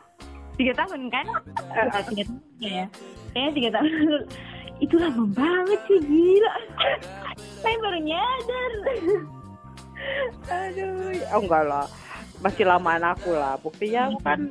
tiga 0.53 0.73
tahun 0.75 1.07
kan 1.07 1.25
Eh, 1.69 1.85
Bukan 1.87 2.03
tiga 2.05 2.23
tahun 2.25 2.43
ya 2.59 2.85
kayaknya 3.29 3.51
tiga 3.53 3.69
tahun 3.71 3.89
lalu 3.95 4.17
itu 4.79 4.95
lama 4.95 5.23
banget 5.35 5.79
sih 5.87 5.99
gila 6.03 6.53
saya 7.59 7.75
baru 7.79 7.99
nyadar 7.99 8.73
Aduh, 10.47 11.11
oh 11.35 11.41
enggak 11.43 11.63
lah. 11.67 11.87
Masih 12.39 12.63
lamaan 12.63 13.03
aku 13.03 13.35
lah. 13.35 13.59
Buktinya 13.59 14.07
aku 14.07 14.19
kan 14.23 14.47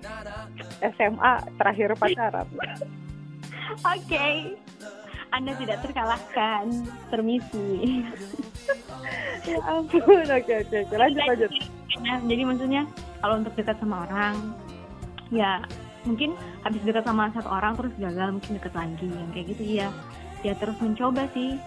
SMA 0.84 1.32
terakhir 1.56 1.96
pacaran. 1.96 2.44
oke 3.80 4.28
anda 5.28 5.52
tidak 5.60 5.84
terkalahkan 5.84 6.88
permisi 7.12 8.00
ya 9.48 9.60
ampun, 9.68 10.24
oke 10.24 10.54
oke. 10.64 10.78
Lanjut 10.96 11.24
lanjut. 11.24 11.50
Nah, 12.04 12.18
jadi 12.24 12.42
maksudnya 12.44 12.82
kalau 13.20 13.40
untuk 13.40 13.52
dekat 13.56 13.76
sama 13.80 14.04
orang 14.08 14.34
ya 15.28 15.60
mungkin 16.04 16.30
habis 16.62 16.82
dekat 16.82 17.02
sama 17.02 17.30
satu 17.32 17.48
orang 17.48 17.74
terus 17.74 17.92
gagal 17.96 18.28
mungkin 18.30 18.52
dekat 18.54 18.74
lagi 18.74 19.08
yang 19.08 19.28
kayak 19.32 19.46
gitu 19.50 19.62
ya 19.64 19.88
ya 20.42 20.52
terus 20.54 20.78
mencoba 20.78 21.26
sih 21.32 21.58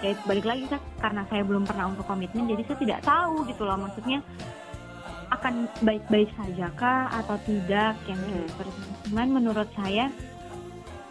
ya 0.00 0.12
balik 0.24 0.44
lagi 0.44 0.64
kan 0.68 0.80
karena 1.00 1.22
saya 1.28 1.42
belum 1.42 1.64
pernah 1.64 1.88
untuk 1.88 2.04
komitmen 2.04 2.48
jadi 2.48 2.62
saya 2.64 2.78
tidak 2.78 3.00
tahu 3.02 3.44
gitu 3.44 3.64
loh 3.64 3.76
maksudnya 3.76 4.20
akan 5.26 5.66
baik-baik 5.82 6.30
saja 6.36 6.70
kah 6.74 7.10
atau 7.12 7.36
tidak 7.42 7.98
yang 8.06 8.20
Hmm. 8.20 8.46
seperti 8.46 8.78
cuman 9.08 9.28
menurut 9.32 9.68
saya 9.74 10.06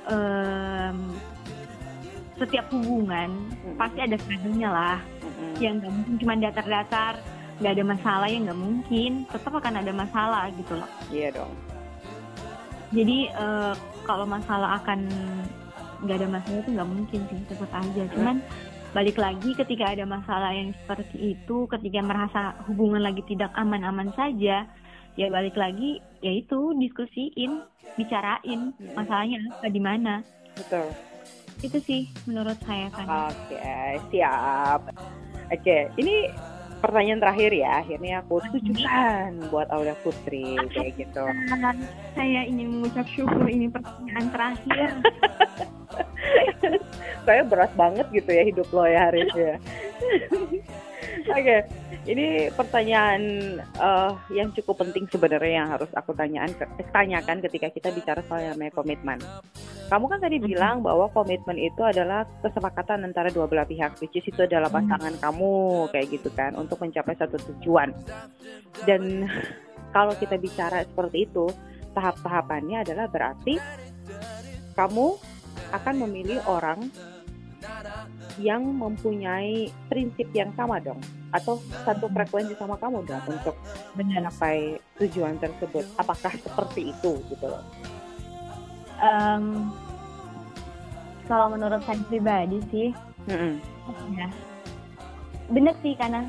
em, 0.06 0.98
setiap 2.36 2.66
hubungan 2.70 3.30
Hmm. 3.64 3.76
pasti 3.76 4.00
ada 4.00 4.16
struggle-nya 4.16 4.70
lah 4.70 5.00
Mm-mm. 5.24 5.54
yang 5.58 5.74
nggak 5.80 5.92
mungkin 5.92 6.16
cuma 6.16 6.34
datar-datar 6.38 7.14
nggak 7.58 7.72
ada 7.72 7.84
masalah 7.84 8.28
yang 8.28 8.44
nggak 8.46 8.60
mungkin 8.60 9.12
tetap 9.26 9.52
akan 9.52 9.74
ada 9.80 9.92
masalah 9.92 10.44
gitu 10.54 10.74
loh 10.76 10.90
Iya 11.10 11.30
dong. 11.34 11.54
Jadi 12.96 13.18
eh, 13.30 13.74
kalau 14.08 14.24
masalah 14.24 14.80
akan 14.80 15.06
nggak 16.06 16.18
ada 16.24 16.28
masalah 16.32 16.58
itu 16.64 16.72
nggak 16.72 16.90
mungkin 16.90 17.20
sih 17.28 17.40
tetap 17.52 17.72
aja. 17.76 18.04
Cuman 18.16 18.40
balik 18.96 19.20
lagi 19.20 19.52
ketika 19.52 19.92
ada 19.92 20.08
masalah 20.08 20.56
yang 20.56 20.72
seperti 20.72 21.36
itu 21.36 21.68
ketika 21.68 22.00
merasa 22.00 22.56
hubungan 22.72 23.04
lagi 23.04 23.20
tidak 23.28 23.52
aman-aman 23.60 24.08
saja 24.16 24.64
ya 25.20 25.28
balik 25.28 25.60
lagi 25.60 26.00
yaitu 26.24 26.72
diskusiin 26.80 27.60
bicarain 28.00 28.72
masalahnya 28.96 29.44
apa 29.52 29.68
di 29.68 29.82
mana. 29.84 30.24
Betul. 30.56 30.88
itu 31.64 31.80
sih 31.88 32.02
menurut 32.28 32.60
saya 32.68 32.92
kan 32.92 33.32
Oke, 33.32 33.64
siap. 34.12 34.92
Oke, 35.48 35.88
ini 35.96 36.28
pertanyaan 36.86 37.22
terakhir 37.22 37.52
ya. 37.52 37.72
Akhirnya 37.82 38.14
aku 38.22 38.36
tujukan 38.54 39.30
buat 39.50 39.68
Aulia 39.74 39.98
Putri 40.06 40.56
kayak 40.70 41.02
gitu. 41.02 41.26
saya 42.14 42.42
ingin 42.46 42.80
mengucap 42.80 43.06
syukur 43.12 43.50
ini 43.50 43.68
pertanyaan 43.68 44.28
terakhir 44.32 44.90
Kayak 47.26 47.50
berat 47.50 47.72
banget 47.74 48.06
gitu 48.14 48.30
ya 48.30 48.44
hidup 48.46 48.70
lo 48.70 48.86
ya 48.86 49.10
Haris 49.10 49.34
ya. 49.34 49.58
Oke, 51.26 51.58
ini 52.06 52.50
pertanyaan 52.54 53.22
eh, 53.62 54.12
yang 54.34 54.54
cukup 54.54 54.86
penting 54.86 55.10
sebenarnya 55.10 55.66
yang 55.66 55.70
harus 55.74 55.90
aku 55.98 56.14
tanyaan, 56.14 56.54
eh, 56.54 56.88
tanyakan 56.94 57.42
ketika 57.42 57.74
kita 57.74 57.90
bicara 57.90 58.22
soal 58.26 58.46
yang 58.46 58.54
namanya 58.58 58.74
komitmen. 58.78 59.20
Kamu 59.86 60.10
kan 60.10 60.18
tadi 60.18 60.42
bilang 60.42 60.82
bahwa 60.82 61.06
komitmen 61.14 61.62
itu 61.62 61.82
adalah 61.86 62.26
kesepakatan 62.42 63.06
antara 63.06 63.30
dua 63.30 63.46
belah 63.46 63.70
pihak, 63.70 64.02
which 64.02 64.18
is 64.18 64.26
itu 64.26 64.42
adalah 64.42 64.70
pasangan 64.74 65.14
kamu 65.22 65.86
kayak 65.94 66.10
gitu 66.10 66.30
kan 66.34 66.58
untuk 66.58 66.82
mencapai 66.82 67.14
satu 67.14 67.38
tujuan. 67.54 67.94
Dan 68.90 69.30
kalau 69.96 70.18
kita 70.18 70.42
bicara 70.42 70.82
seperti 70.86 71.30
itu, 71.30 71.46
tahap-tahapannya 71.94 72.82
adalah 72.82 73.06
berarti 73.06 73.62
kamu 74.74 75.16
akan 75.72 75.96
memilih 76.06 76.42
orang 76.50 76.90
yang 78.38 78.64
mempunyai 78.64 79.68
prinsip 79.88 80.28
yang 80.32 80.52
sama 80.54 80.80
dong 80.80 81.00
atau 81.32 81.56
satu 81.84 82.08
frekuensi 82.08 82.56
sama 82.56 82.76
kamu 82.76 83.04
dong 83.04 83.24
untuk 83.28 83.56
mencapai 83.94 84.76
tujuan 84.98 85.40
tersebut 85.40 85.88
apakah 85.96 86.34
seperti 86.36 86.92
itu 86.92 87.20
gitu 87.30 87.46
loh 87.48 87.64
Em, 88.96 89.68
kalau 91.28 91.52
menurut 91.52 91.84
saya 91.84 92.00
pribadi 92.08 92.64
sih 92.72 92.90
Mm-mm. 93.28 93.60
ya 94.16 94.32
bener 95.52 95.76
sih 95.84 96.00
karena 96.00 96.24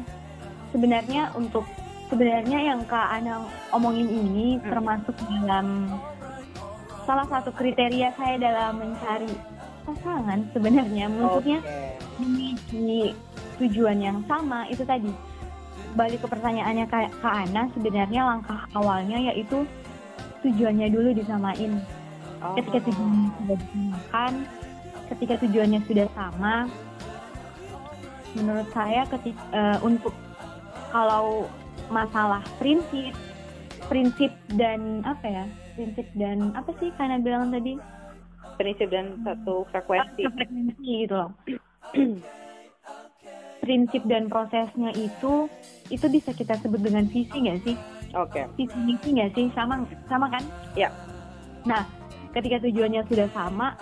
sebenarnya 0.74 1.30
untuk 1.38 1.62
sebenarnya 2.10 2.58
yang 2.60 2.82
kak 2.84 3.06
Ana 3.14 3.46
omongin 3.70 4.10
ini 4.10 4.58
Hmm. 4.58 4.66
termasuk 4.66 5.14
dalam 5.30 5.94
salah 7.06 7.26
satu 7.30 7.54
kriteria 7.54 8.10
saya 8.18 8.34
dalam 8.34 8.82
mencari 8.82 9.30
pasangan 9.86 10.38
sebenarnya. 10.50 11.06
Maksudnya 11.08 11.58
memiliki 12.18 13.14
tujuan 13.62 13.98
yang 14.02 14.18
sama 14.26 14.66
itu 14.68 14.82
tadi. 14.82 15.08
Balik 15.96 16.20
ke 16.20 16.28
pertanyaannya 16.28 16.84
kak, 16.92 17.08
kak 17.24 17.34
Ana 17.48 17.72
sebenarnya 17.72 18.20
langkah 18.26 18.68
awalnya 18.76 19.16
yaitu 19.32 19.64
tujuannya 20.44 20.92
dulu 20.92 21.16
disamain. 21.16 21.80
Oh. 22.36 22.52
ketika 22.52 22.84
tujuannya 22.84 23.28
sudah 23.32 23.56
disamakan 23.56 24.32
ketika 25.08 25.34
tujuannya 25.40 25.80
sudah 25.88 26.06
sama 26.12 26.54
menurut 28.36 28.68
saya 28.76 29.02
ketika 29.08 29.80
untuk 29.80 30.12
kalau 30.92 31.48
masalah 31.88 32.44
prinsip 32.60 33.16
prinsip 33.88 34.28
dan 34.60 35.00
apa 35.08 35.24
ya 35.24 35.44
prinsip 35.78 36.04
dan 36.12 36.52
apa 36.52 36.68
sih 36.76 36.92
karena 37.00 37.16
bilang 37.24 37.48
tadi 37.48 37.80
prinsip 38.56 38.88
dan 38.90 39.20
satu 39.22 39.68
frekuensi. 39.70 40.24
Frekuensi 40.26 40.90
gitu 41.06 41.14
loh. 41.14 41.30
Prinsip 43.66 44.02
dan 44.06 44.30
prosesnya 44.30 44.94
itu 44.94 45.50
itu 45.90 46.06
bisa 46.06 46.30
kita 46.30 46.54
sebut 46.62 46.78
dengan 46.78 47.02
visi 47.10 47.34
nggak 47.34 47.58
sih? 47.66 47.76
Oke. 48.14 48.46
Visi 48.54 48.78
misi 48.86 49.08
nggak 49.16 49.34
sih? 49.34 49.46
Sama 49.58 49.82
sama 50.06 50.30
kan? 50.30 50.42
Ya. 50.78 50.90
nah 51.66 51.82
ketika 52.30 52.62
tujuannya 52.62 53.02
sudah 53.10 53.26
sama 53.34 53.74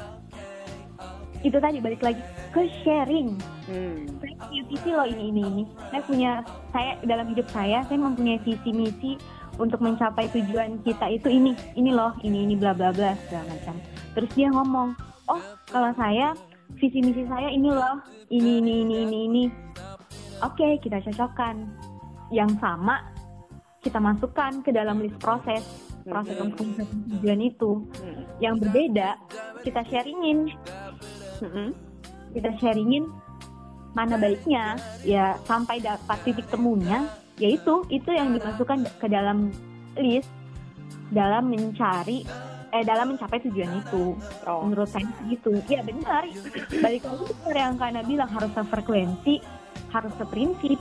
itu 1.45 1.61
tadi 1.61 1.85
balik 1.85 2.01
lagi 2.01 2.23
ke 2.49 2.65
sharing. 2.81 3.37
Hmm. 3.65 4.05
saya 4.21 4.37
punya 4.41 4.63
visi 4.69 4.91
loh 4.93 5.05
ini 5.05 5.25
ini 5.29 5.43
ini. 5.45 5.65
Saya 5.93 6.03
punya 6.05 6.31
saya 6.73 6.93
dalam 7.05 7.29
hidup 7.29 7.45
saya 7.53 7.85
saya 7.85 7.99
mempunyai 8.01 8.41
visi 8.41 8.71
misi 8.73 9.13
untuk 9.59 9.85
mencapai 9.85 10.27
tujuan 10.33 10.81
kita 10.83 11.07
itu 11.13 11.29
ini 11.31 11.53
ini 11.79 11.93
loh 11.95 12.17
ini 12.25 12.49
ini 12.49 12.55
bla 12.57 12.75
bla 12.75 12.91
bla 12.91 13.15
segala 13.29 13.55
macam 13.55 13.77
terus 14.15 14.31
dia 14.33 14.49
ngomong 14.51 14.95
oh 15.29 15.43
kalau 15.69 15.91
saya 15.99 16.33
visi 16.79 17.03
misi 17.03 17.27
saya 17.29 17.51
ini 17.51 17.71
loh 17.71 18.01
ini 18.33 18.59
ini 18.63 18.73
ini 18.83 18.97
ini 19.05 19.19
ini. 19.29 19.45
Oke 20.43 20.81
kita 20.81 20.99
cocokkan. 21.05 21.69
Yang 22.33 22.57
sama 22.59 23.05
kita 23.85 24.01
masukkan 24.01 24.65
ke 24.65 24.73
dalam 24.73 24.99
list 25.05 25.21
proses 25.21 25.63
proses 26.05 26.37
untuk 26.41 26.65
tujuan 27.21 27.41
itu. 27.41 27.85
Hmm. 28.01 28.23
yang 28.43 28.59
berbeda 28.59 29.15
kita 29.63 29.87
sharingin. 29.87 30.51
Kita 32.35 32.51
sharingin 32.59 33.07
mana 33.95 34.19
baiknya 34.19 34.75
ya 35.07 35.39
sampai 35.47 35.79
dapat 35.79 36.19
titik 36.27 36.51
temunya 36.51 37.07
yaitu 37.39 37.87
itu 37.95 38.11
yang 38.11 38.35
dimasukkan 38.35 38.91
ke 38.99 39.07
dalam 39.07 39.55
list 39.95 40.31
dalam 41.15 41.47
mencari 41.47 42.27
eh 42.75 42.83
dalam 42.83 43.15
mencapai 43.15 43.39
tujuan 43.41 43.71
itu. 43.79 44.19
Oh. 44.45 44.67
Menurut 44.67 44.91
saya 44.91 45.07
gitu. 45.25 45.55
Ya 45.67 45.81
benar. 45.81 46.27
Balik 46.75 47.03
lagi 47.03 47.25
benar 47.33 47.55
yang 47.55 47.75
Kana 47.77 48.01
bilang 48.03 48.27
harus 48.29 48.51
sefrekuensi, 48.51 49.39
harus 49.89 50.13
seprinsip. 50.15 50.81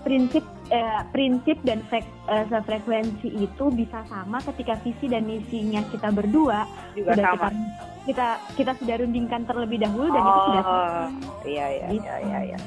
Prinsip 0.00 0.40
eh, 0.68 1.02
prinsip 1.10 1.58
dan 1.60 1.82
frek, 1.84 2.06
eh, 2.26 2.46
sefrekuensi 2.46 3.26
itu 3.36 3.64
bisa 3.68 4.06
sama 4.06 4.38
ketika 4.40 4.78
visi 4.80 5.06
dan 5.06 5.26
misinya 5.26 5.82
kita 5.84 6.08
berdua 6.08 6.62
Juga 6.94 7.10
sudah 7.12 7.24
sama. 7.26 7.34
kita 7.34 7.48
kita 8.06 8.26
kita 8.54 8.72
sudah 8.78 8.94
rundingkan 9.02 9.42
terlebih 9.44 9.82
dahulu 9.82 10.06
dan 10.08 10.22
itu 10.22 10.40
sudah 10.46 10.62
Oh, 10.62 11.06
iya 11.42 11.66
iya 11.68 11.86
Gitu. 11.90 12.06
iya 12.06 12.16
iya. 12.22 12.38
iya. 12.46 12.58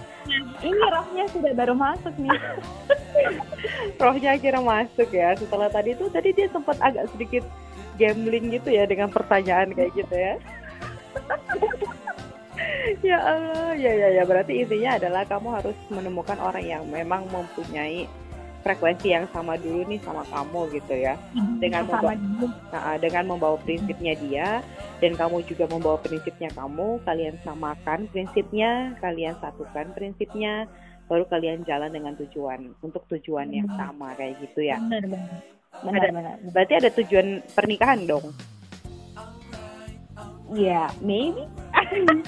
ini 0.59 0.83
rohnya 0.85 1.23
sudah 1.31 1.51
baru 1.55 1.73
masuk 1.73 2.11
nih 2.19 2.35
Rohnya 3.99 4.29
akhirnya 4.35 4.59
masuk 4.61 5.09
ya. 5.09 5.31
Setelah 5.35 5.67
tadi 5.69 5.91
itu 5.91 6.05
tadi 6.09 6.29
dia 6.31 6.47
sempat 6.49 6.75
agak 6.79 7.07
sedikit 7.09 7.43
gambling 7.99 8.49
gitu 8.49 8.69
ya 8.71 8.87
dengan 8.87 9.11
pertanyaan 9.11 9.75
kayak 9.75 9.91
gitu 9.93 10.15
ya. 10.15 10.33
ya 13.05 13.17
Allah, 13.19 13.75
ya 13.75 13.91
ya 13.91 14.07
ya 14.19 14.23
berarti 14.23 14.63
intinya 14.63 14.95
adalah 14.97 15.21
kamu 15.27 15.47
harus 15.59 15.77
menemukan 15.91 16.39
orang 16.39 16.65
yang 16.65 16.83
memang 16.87 17.27
mempunyai 17.29 18.07
frekuensi 18.59 19.15
yang 19.15 19.23
sama 19.31 19.55
dulu 19.55 19.87
nih 19.87 19.99
sama 20.03 20.23
kamu 20.27 20.67
gitu 20.75 20.95
ya. 20.95 21.15
Dengan 21.59 21.87
sama 21.87 22.11
Nah, 22.69 22.95
dengan 22.99 23.23
membawa 23.31 23.55
prinsipnya 23.63 24.13
dia 24.19 24.49
dan 24.99 25.15
kamu 25.15 25.47
juga 25.47 25.65
membawa 25.71 25.95
prinsipnya 25.99 26.51
kamu, 26.51 26.99
kalian 27.07 27.35
samakan 27.43 28.11
prinsipnya, 28.11 28.95
kalian 28.99 29.35
satukan 29.39 29.95
prinsipnya, 29.95 30.67
baru 31.07 31.23
kalian 31.25 31.63
jalan 31.63 31.89
dengan 31.89 32.13
tujuan 32.19 32.75
untuk 32.83 33.07
tujuan 33.09 33.49
yang 33.49 33.65
Hmm. 33.71 33.79
sama 33.79 34.13
kayak 34.19 34.37
gitu 34.43 34.67
ya. 34.67 34.77
benar 34.77 35.07
benar 35.07 35.58
benar 35.71 36.01
Ada- 36.01 36.11
benar 36.11 36.35
Berarti 36.49 36.73
ada 36.75 36.89
tujuan 36.91 37.27
pernikahan 37.49 37.99
dong. 38.03 38.25
ya 40.49 40.89
maybe 40.99 41.45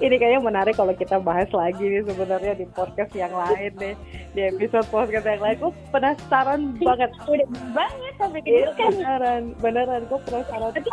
Ini 0.00 0.12
kayaknya 0.12 0.40
menarik 0.40 0.74
kalau 0.74 0.92
kita 0.92 1.16
bahas 1.18 1.48
lagi 1.50 1.80
nih 1.80 2.04
sebenarnya 2.04 2.52
di 2.54 2.66
podcast 2.68 3.12
yang 3.12 3.32
lain 3.32 3.72
nih, 3.76 3.94
di 4.30 4.40
episode 4.46 4.84
podcast 4.88 5.24
yang 5.24 5.40
lain. 5.40 5.56
Gue 5.58 5.72
penasaran 5.90 6.60
banget. 6.76 7.10
udah 7.18 7.48
banget 7.70 8.12
sampai 8.14 8.40
ke 8.40 8.48
Iya, 8.50 8.60
situ 8.62 8.72
kan 8.76 8.92
beneran, 8.92 9.42
beneran. 9.56 10.00
Gue 10.06 10.20
penasaran. 10.22 10.70
tapi 10.74 10.88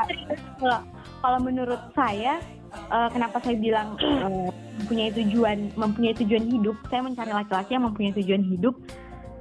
kalau 0.58 0.80
kalau 1.18 1.40
menurut 1.42 1.82
saya 1.92 2.40
eh, 2.70 3.10
kenapa 3.12 3.38
saya 3.40 3.56
bilang 3.56 3.88
eh, 4.00 4.50
mempunyai 4.78 5.12
tujuan 5.14 5.58
mempunyai 5.74 6.16
tujuan 6.16 6.44
hidup 6.46 6.76
saya 6.88 7.02
mencari 7.02 7.32
laki-laki 7.34 7.72
yang 7.74 7.86
mempunyai 7.86 8.14
tujuan 8.16 8.44
hidup 8.46 8.76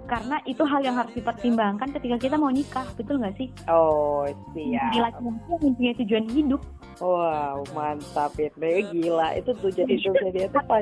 karena 0.06 0.36
itu 0.42 0.62
hal 0.62 0.80
yang 0.80 0.94
harus 0.94 1.12
dipertimbangkan 1.12 1.90
ketika 1.92 2.16
kita 2.16 2.34
mau 2.34 2.48
nikah 2.48 2.86
betul 2.94 3.18
nggak 3.18 3.34
sih 3.34 3.48
Oh, 3.66 4.22
siap. 4.50 4.94
laki-laki 4.94 5.20
yang 5.20 5.60
mempunyai 5.60 5.94
tujuan 5.96 6.26
hidup 6.28 6.62
Wow, 6.96 7.60
mantap 7.76 8.32
itu. 8.40 8.56
Gila, 8.56 9.36
itu 9.36 9.52
tujuan 9.52 9.84
hidupnya 9.86 10.30
dia 10.32 10.46
tuh 10.48 10.64
pas. 10.64 10.80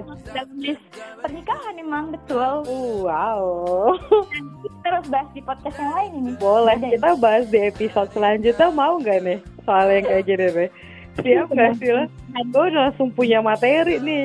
pernikahan 1.18 1.74
emang 1.74 2.14
betul 2.14 2.62
Wow. 3.02 3.98
harus 4.84 5.06
bahas 5.08 5.26
di 5.32 5.40
podcast 5.40 5.74
yang 5.74 5.92
lain 5.92 6.10
ini 6.14 6.32
Boleh, 6.36 6.76
Ada 6.76 6.86
ya? 6.86 6.92
kita 6.94 7.10
bahas 7.18 7.44
di 7.48 7.58
episode 7.58 8.08
selanjutnya 8.12 8.68
mau 8.70 8.94
nggak 8.96 9.18
nih? 9.22 9.38
Soal 9.64 9.86
yang 9.90 10.04
kayak 10.04 10.24
gini 10.24 10.46
nih. 10.46 10.68
Siap 11.14 11.46
nggak 11.48 11.72
sih 11.78 11.90
lo? 11.90 12.04
Gue 12.46 12.64
udah 12.68 12.82
langsung 12.84 13.08
punya 13.10 13.38
materi 13.40 13.96
nih. 13.96 14.24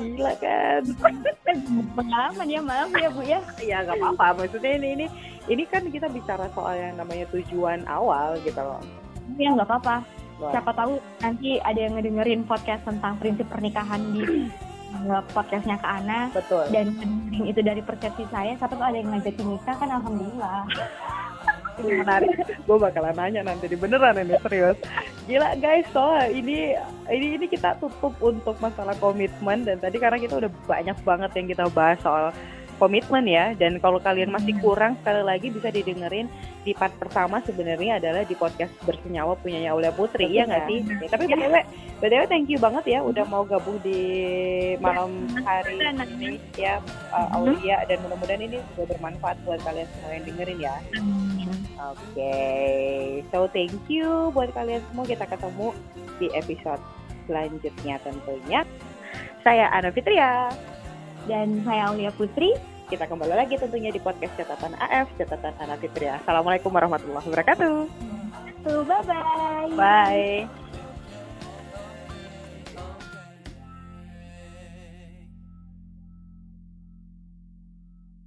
Gila 0.00 0.32
kan? 0.40 0.80
pengalaman 1.92 2.46
ya 2.48 2.60
maaf 2.64 2.90
ya 2.96 3.08
bu 3.12 3.20
ya 3.22 3.40
Ya 3.60 3.76
nggak 3.84 4.00
apa-apa. 4.00 4.44
Maksudnya 4.44 4.72
ini 4.80 4.88
ini 4.96 5.06
ini 5.48 5.62
kan 5.68 5.84
kita 5.88 6.08
bicara 6.08 6.48
soal 6.52 6.74
yang 6.74 6.94
namanya 6.96 7.28
tujuan 7.30 7.84
awal 7.84 8.40
gitu 8.42 8.60
loh. 8.60 8.80
ya 9.38 9.54
nggak 9.54 9.68
apa-apa 9.70 9.96
Wah. 10.42 10.50
siapa 10.50 10.74
tahu 10.74 10.98
nanti 11.22 11.62
ada 11.62 11.78
yang 11.78 11.94
ngedengerin 11.94 12.42
podcast 12.44 12.82
tentang 12.82 13.14
prinsip 13.22 13.46
pernikahan 13.46 14.02
di 14.10 14.50
uh, 15.06 15.22
podcastnya 15.30 15.78
ke 15.78 15.86
Ana 15.86 16.34
Betul. 16.34 16.66
dan 16.74 16.98
itu 17.46 17.60
dari 17.62 17.78
persepsi 17.78 18.26
saya 18.26 18.58
siapa 18.58 18.74
tahu 18.74 18.82
ada 18.90 18.98
yang 18.98 19.14
ngajakin 19.14 19.46
nikah 19.54 19.76
kan 19.78 19.86
alhamdulillah 19.86 20.66
menarik. 21.82 22.30
Gue 22.68 22.76
bakalan 22.76 23.16
nanya 23.16 23.42
nanti 23.46 23.66
di 23.66 23.76
beneran 23.76 24.20
ini 24.20 24.36
serius. 24.44 24.76
Gila 25.24 25.56
guys, 25.58 25.86
soal 25.94 26.30
ini 26.32 26.76
ini 27.08 27.26
ini 27.40 27.46
kita 27.48 27.78
tutup 27.80 28.14
untuk 28.20 28.56
masalah 28.58 28.94
komitmen 28.98 29.64
dan 29.64 29.80
tadi 29.80 29.96
karena 29.96 30.18
kita 30.20 30.40
udah 30.40 30.50
banyak 30.68 30.98
banget 31.02 31.30
yang 31.36 31.46
kita 31.48 31.64
bahas 31.72 31.98
soal 32.02 32.30
komitmen 32.80 33.28
ya. 33.28 33.52
Dan 33.52 33.76
kalau 33.76 34.00
kalian 34.00 34.32
masih 34.32 34.56
kurang 34.64 34.96
sekali 35.04 35.20
lagi 35.20 35.52
bisa 35.52 35.68
didengerin 35.68 36.32
di 36.64 36.72
part 36.72 36.92
pertama 36.96 37.44
sebenarnya 37.44 38.00
adalah 38.00 38.24
di 38.24 38.32
podcast 38.36 38.72
bersenyawa 38.84 39.36
punyanya 39.40 39.76
Aulia 39.76 39.92
Putri 39.92 40.28
Betul, 40.28 40.36
ya 40.36 40.42
nggak 40.44 40.64
ya. 40.64 40.68
sih 40.68 40.78
Ya, 41.00 41.08
tapi 41.08 41.24
btw 41.24 41.56
btw 42.04 42.22
thank 42.28 42.48
you 42.52 42.60
banget 42.60 42.84
ya 42.84 43.00
udah 43.00 43.24
mau 43.32 43.48
gabung 43.48 43.80
di 43.80 44.00
malam 44.76 45.24
hari 45.44 45.80
ini 45.80 46.36
ya 46.56 46.80
uh, 47.12 47.28
Aulia. 47.36 47.84
Dan 47.84 48.00
mudah-mudahan 48.04 48.40
ini 48.40 48.56
juga 48.72 48.96
bermanfaat 48.96 49.36
buat 49.44 49.60
kalian 49.60 49.88
semua 49.96 50.10
yang 50.16 50.24
dengerin 50.24 50.58
ya. 50.60 50.76
Oke, 51.80 52.36
so 53.32 53.48
thank 53.52 53.72
you 53.88 54.32
buat 54.32 54.52
kalian 54.52 54.84
semua. 54.92 55.04
Kita 55.08 55.24
ketemu 55.24 55.72
di 56.20 56.28
episode 56.36 56.82
selanjutnya 57.24 57.96
tentunya. 58.04 58.60
Saya 59.40 59.72
Ana 59.72 59.88
Fitria. 59.92 60.52
dan 61.28 61.60
saya 61.68 61.92
Aulia 61.92 62.08
Putri 62.16 62.56
Kita 62.90 63.06
kembali 63.06 63.34
lagi 63.38 63.54
tentunya 63.54 63.94
di 63.94 64.02
podcast 64.02 64.34
catatan 64.34 64.74
AF, 64.74 65.14
catatan 65.14 65.54
Ana 65.62 65.78
Fitria. 65.78 66.18
Assalamualaikum 66.18 66.74
warahmatullahi 66.74 67.22
wabarakatuh. 67.22 67.74
tuh 68.60 68.82
bye 68.84 69.00
bye 69.08 69.72
Bye. 69.78 70.59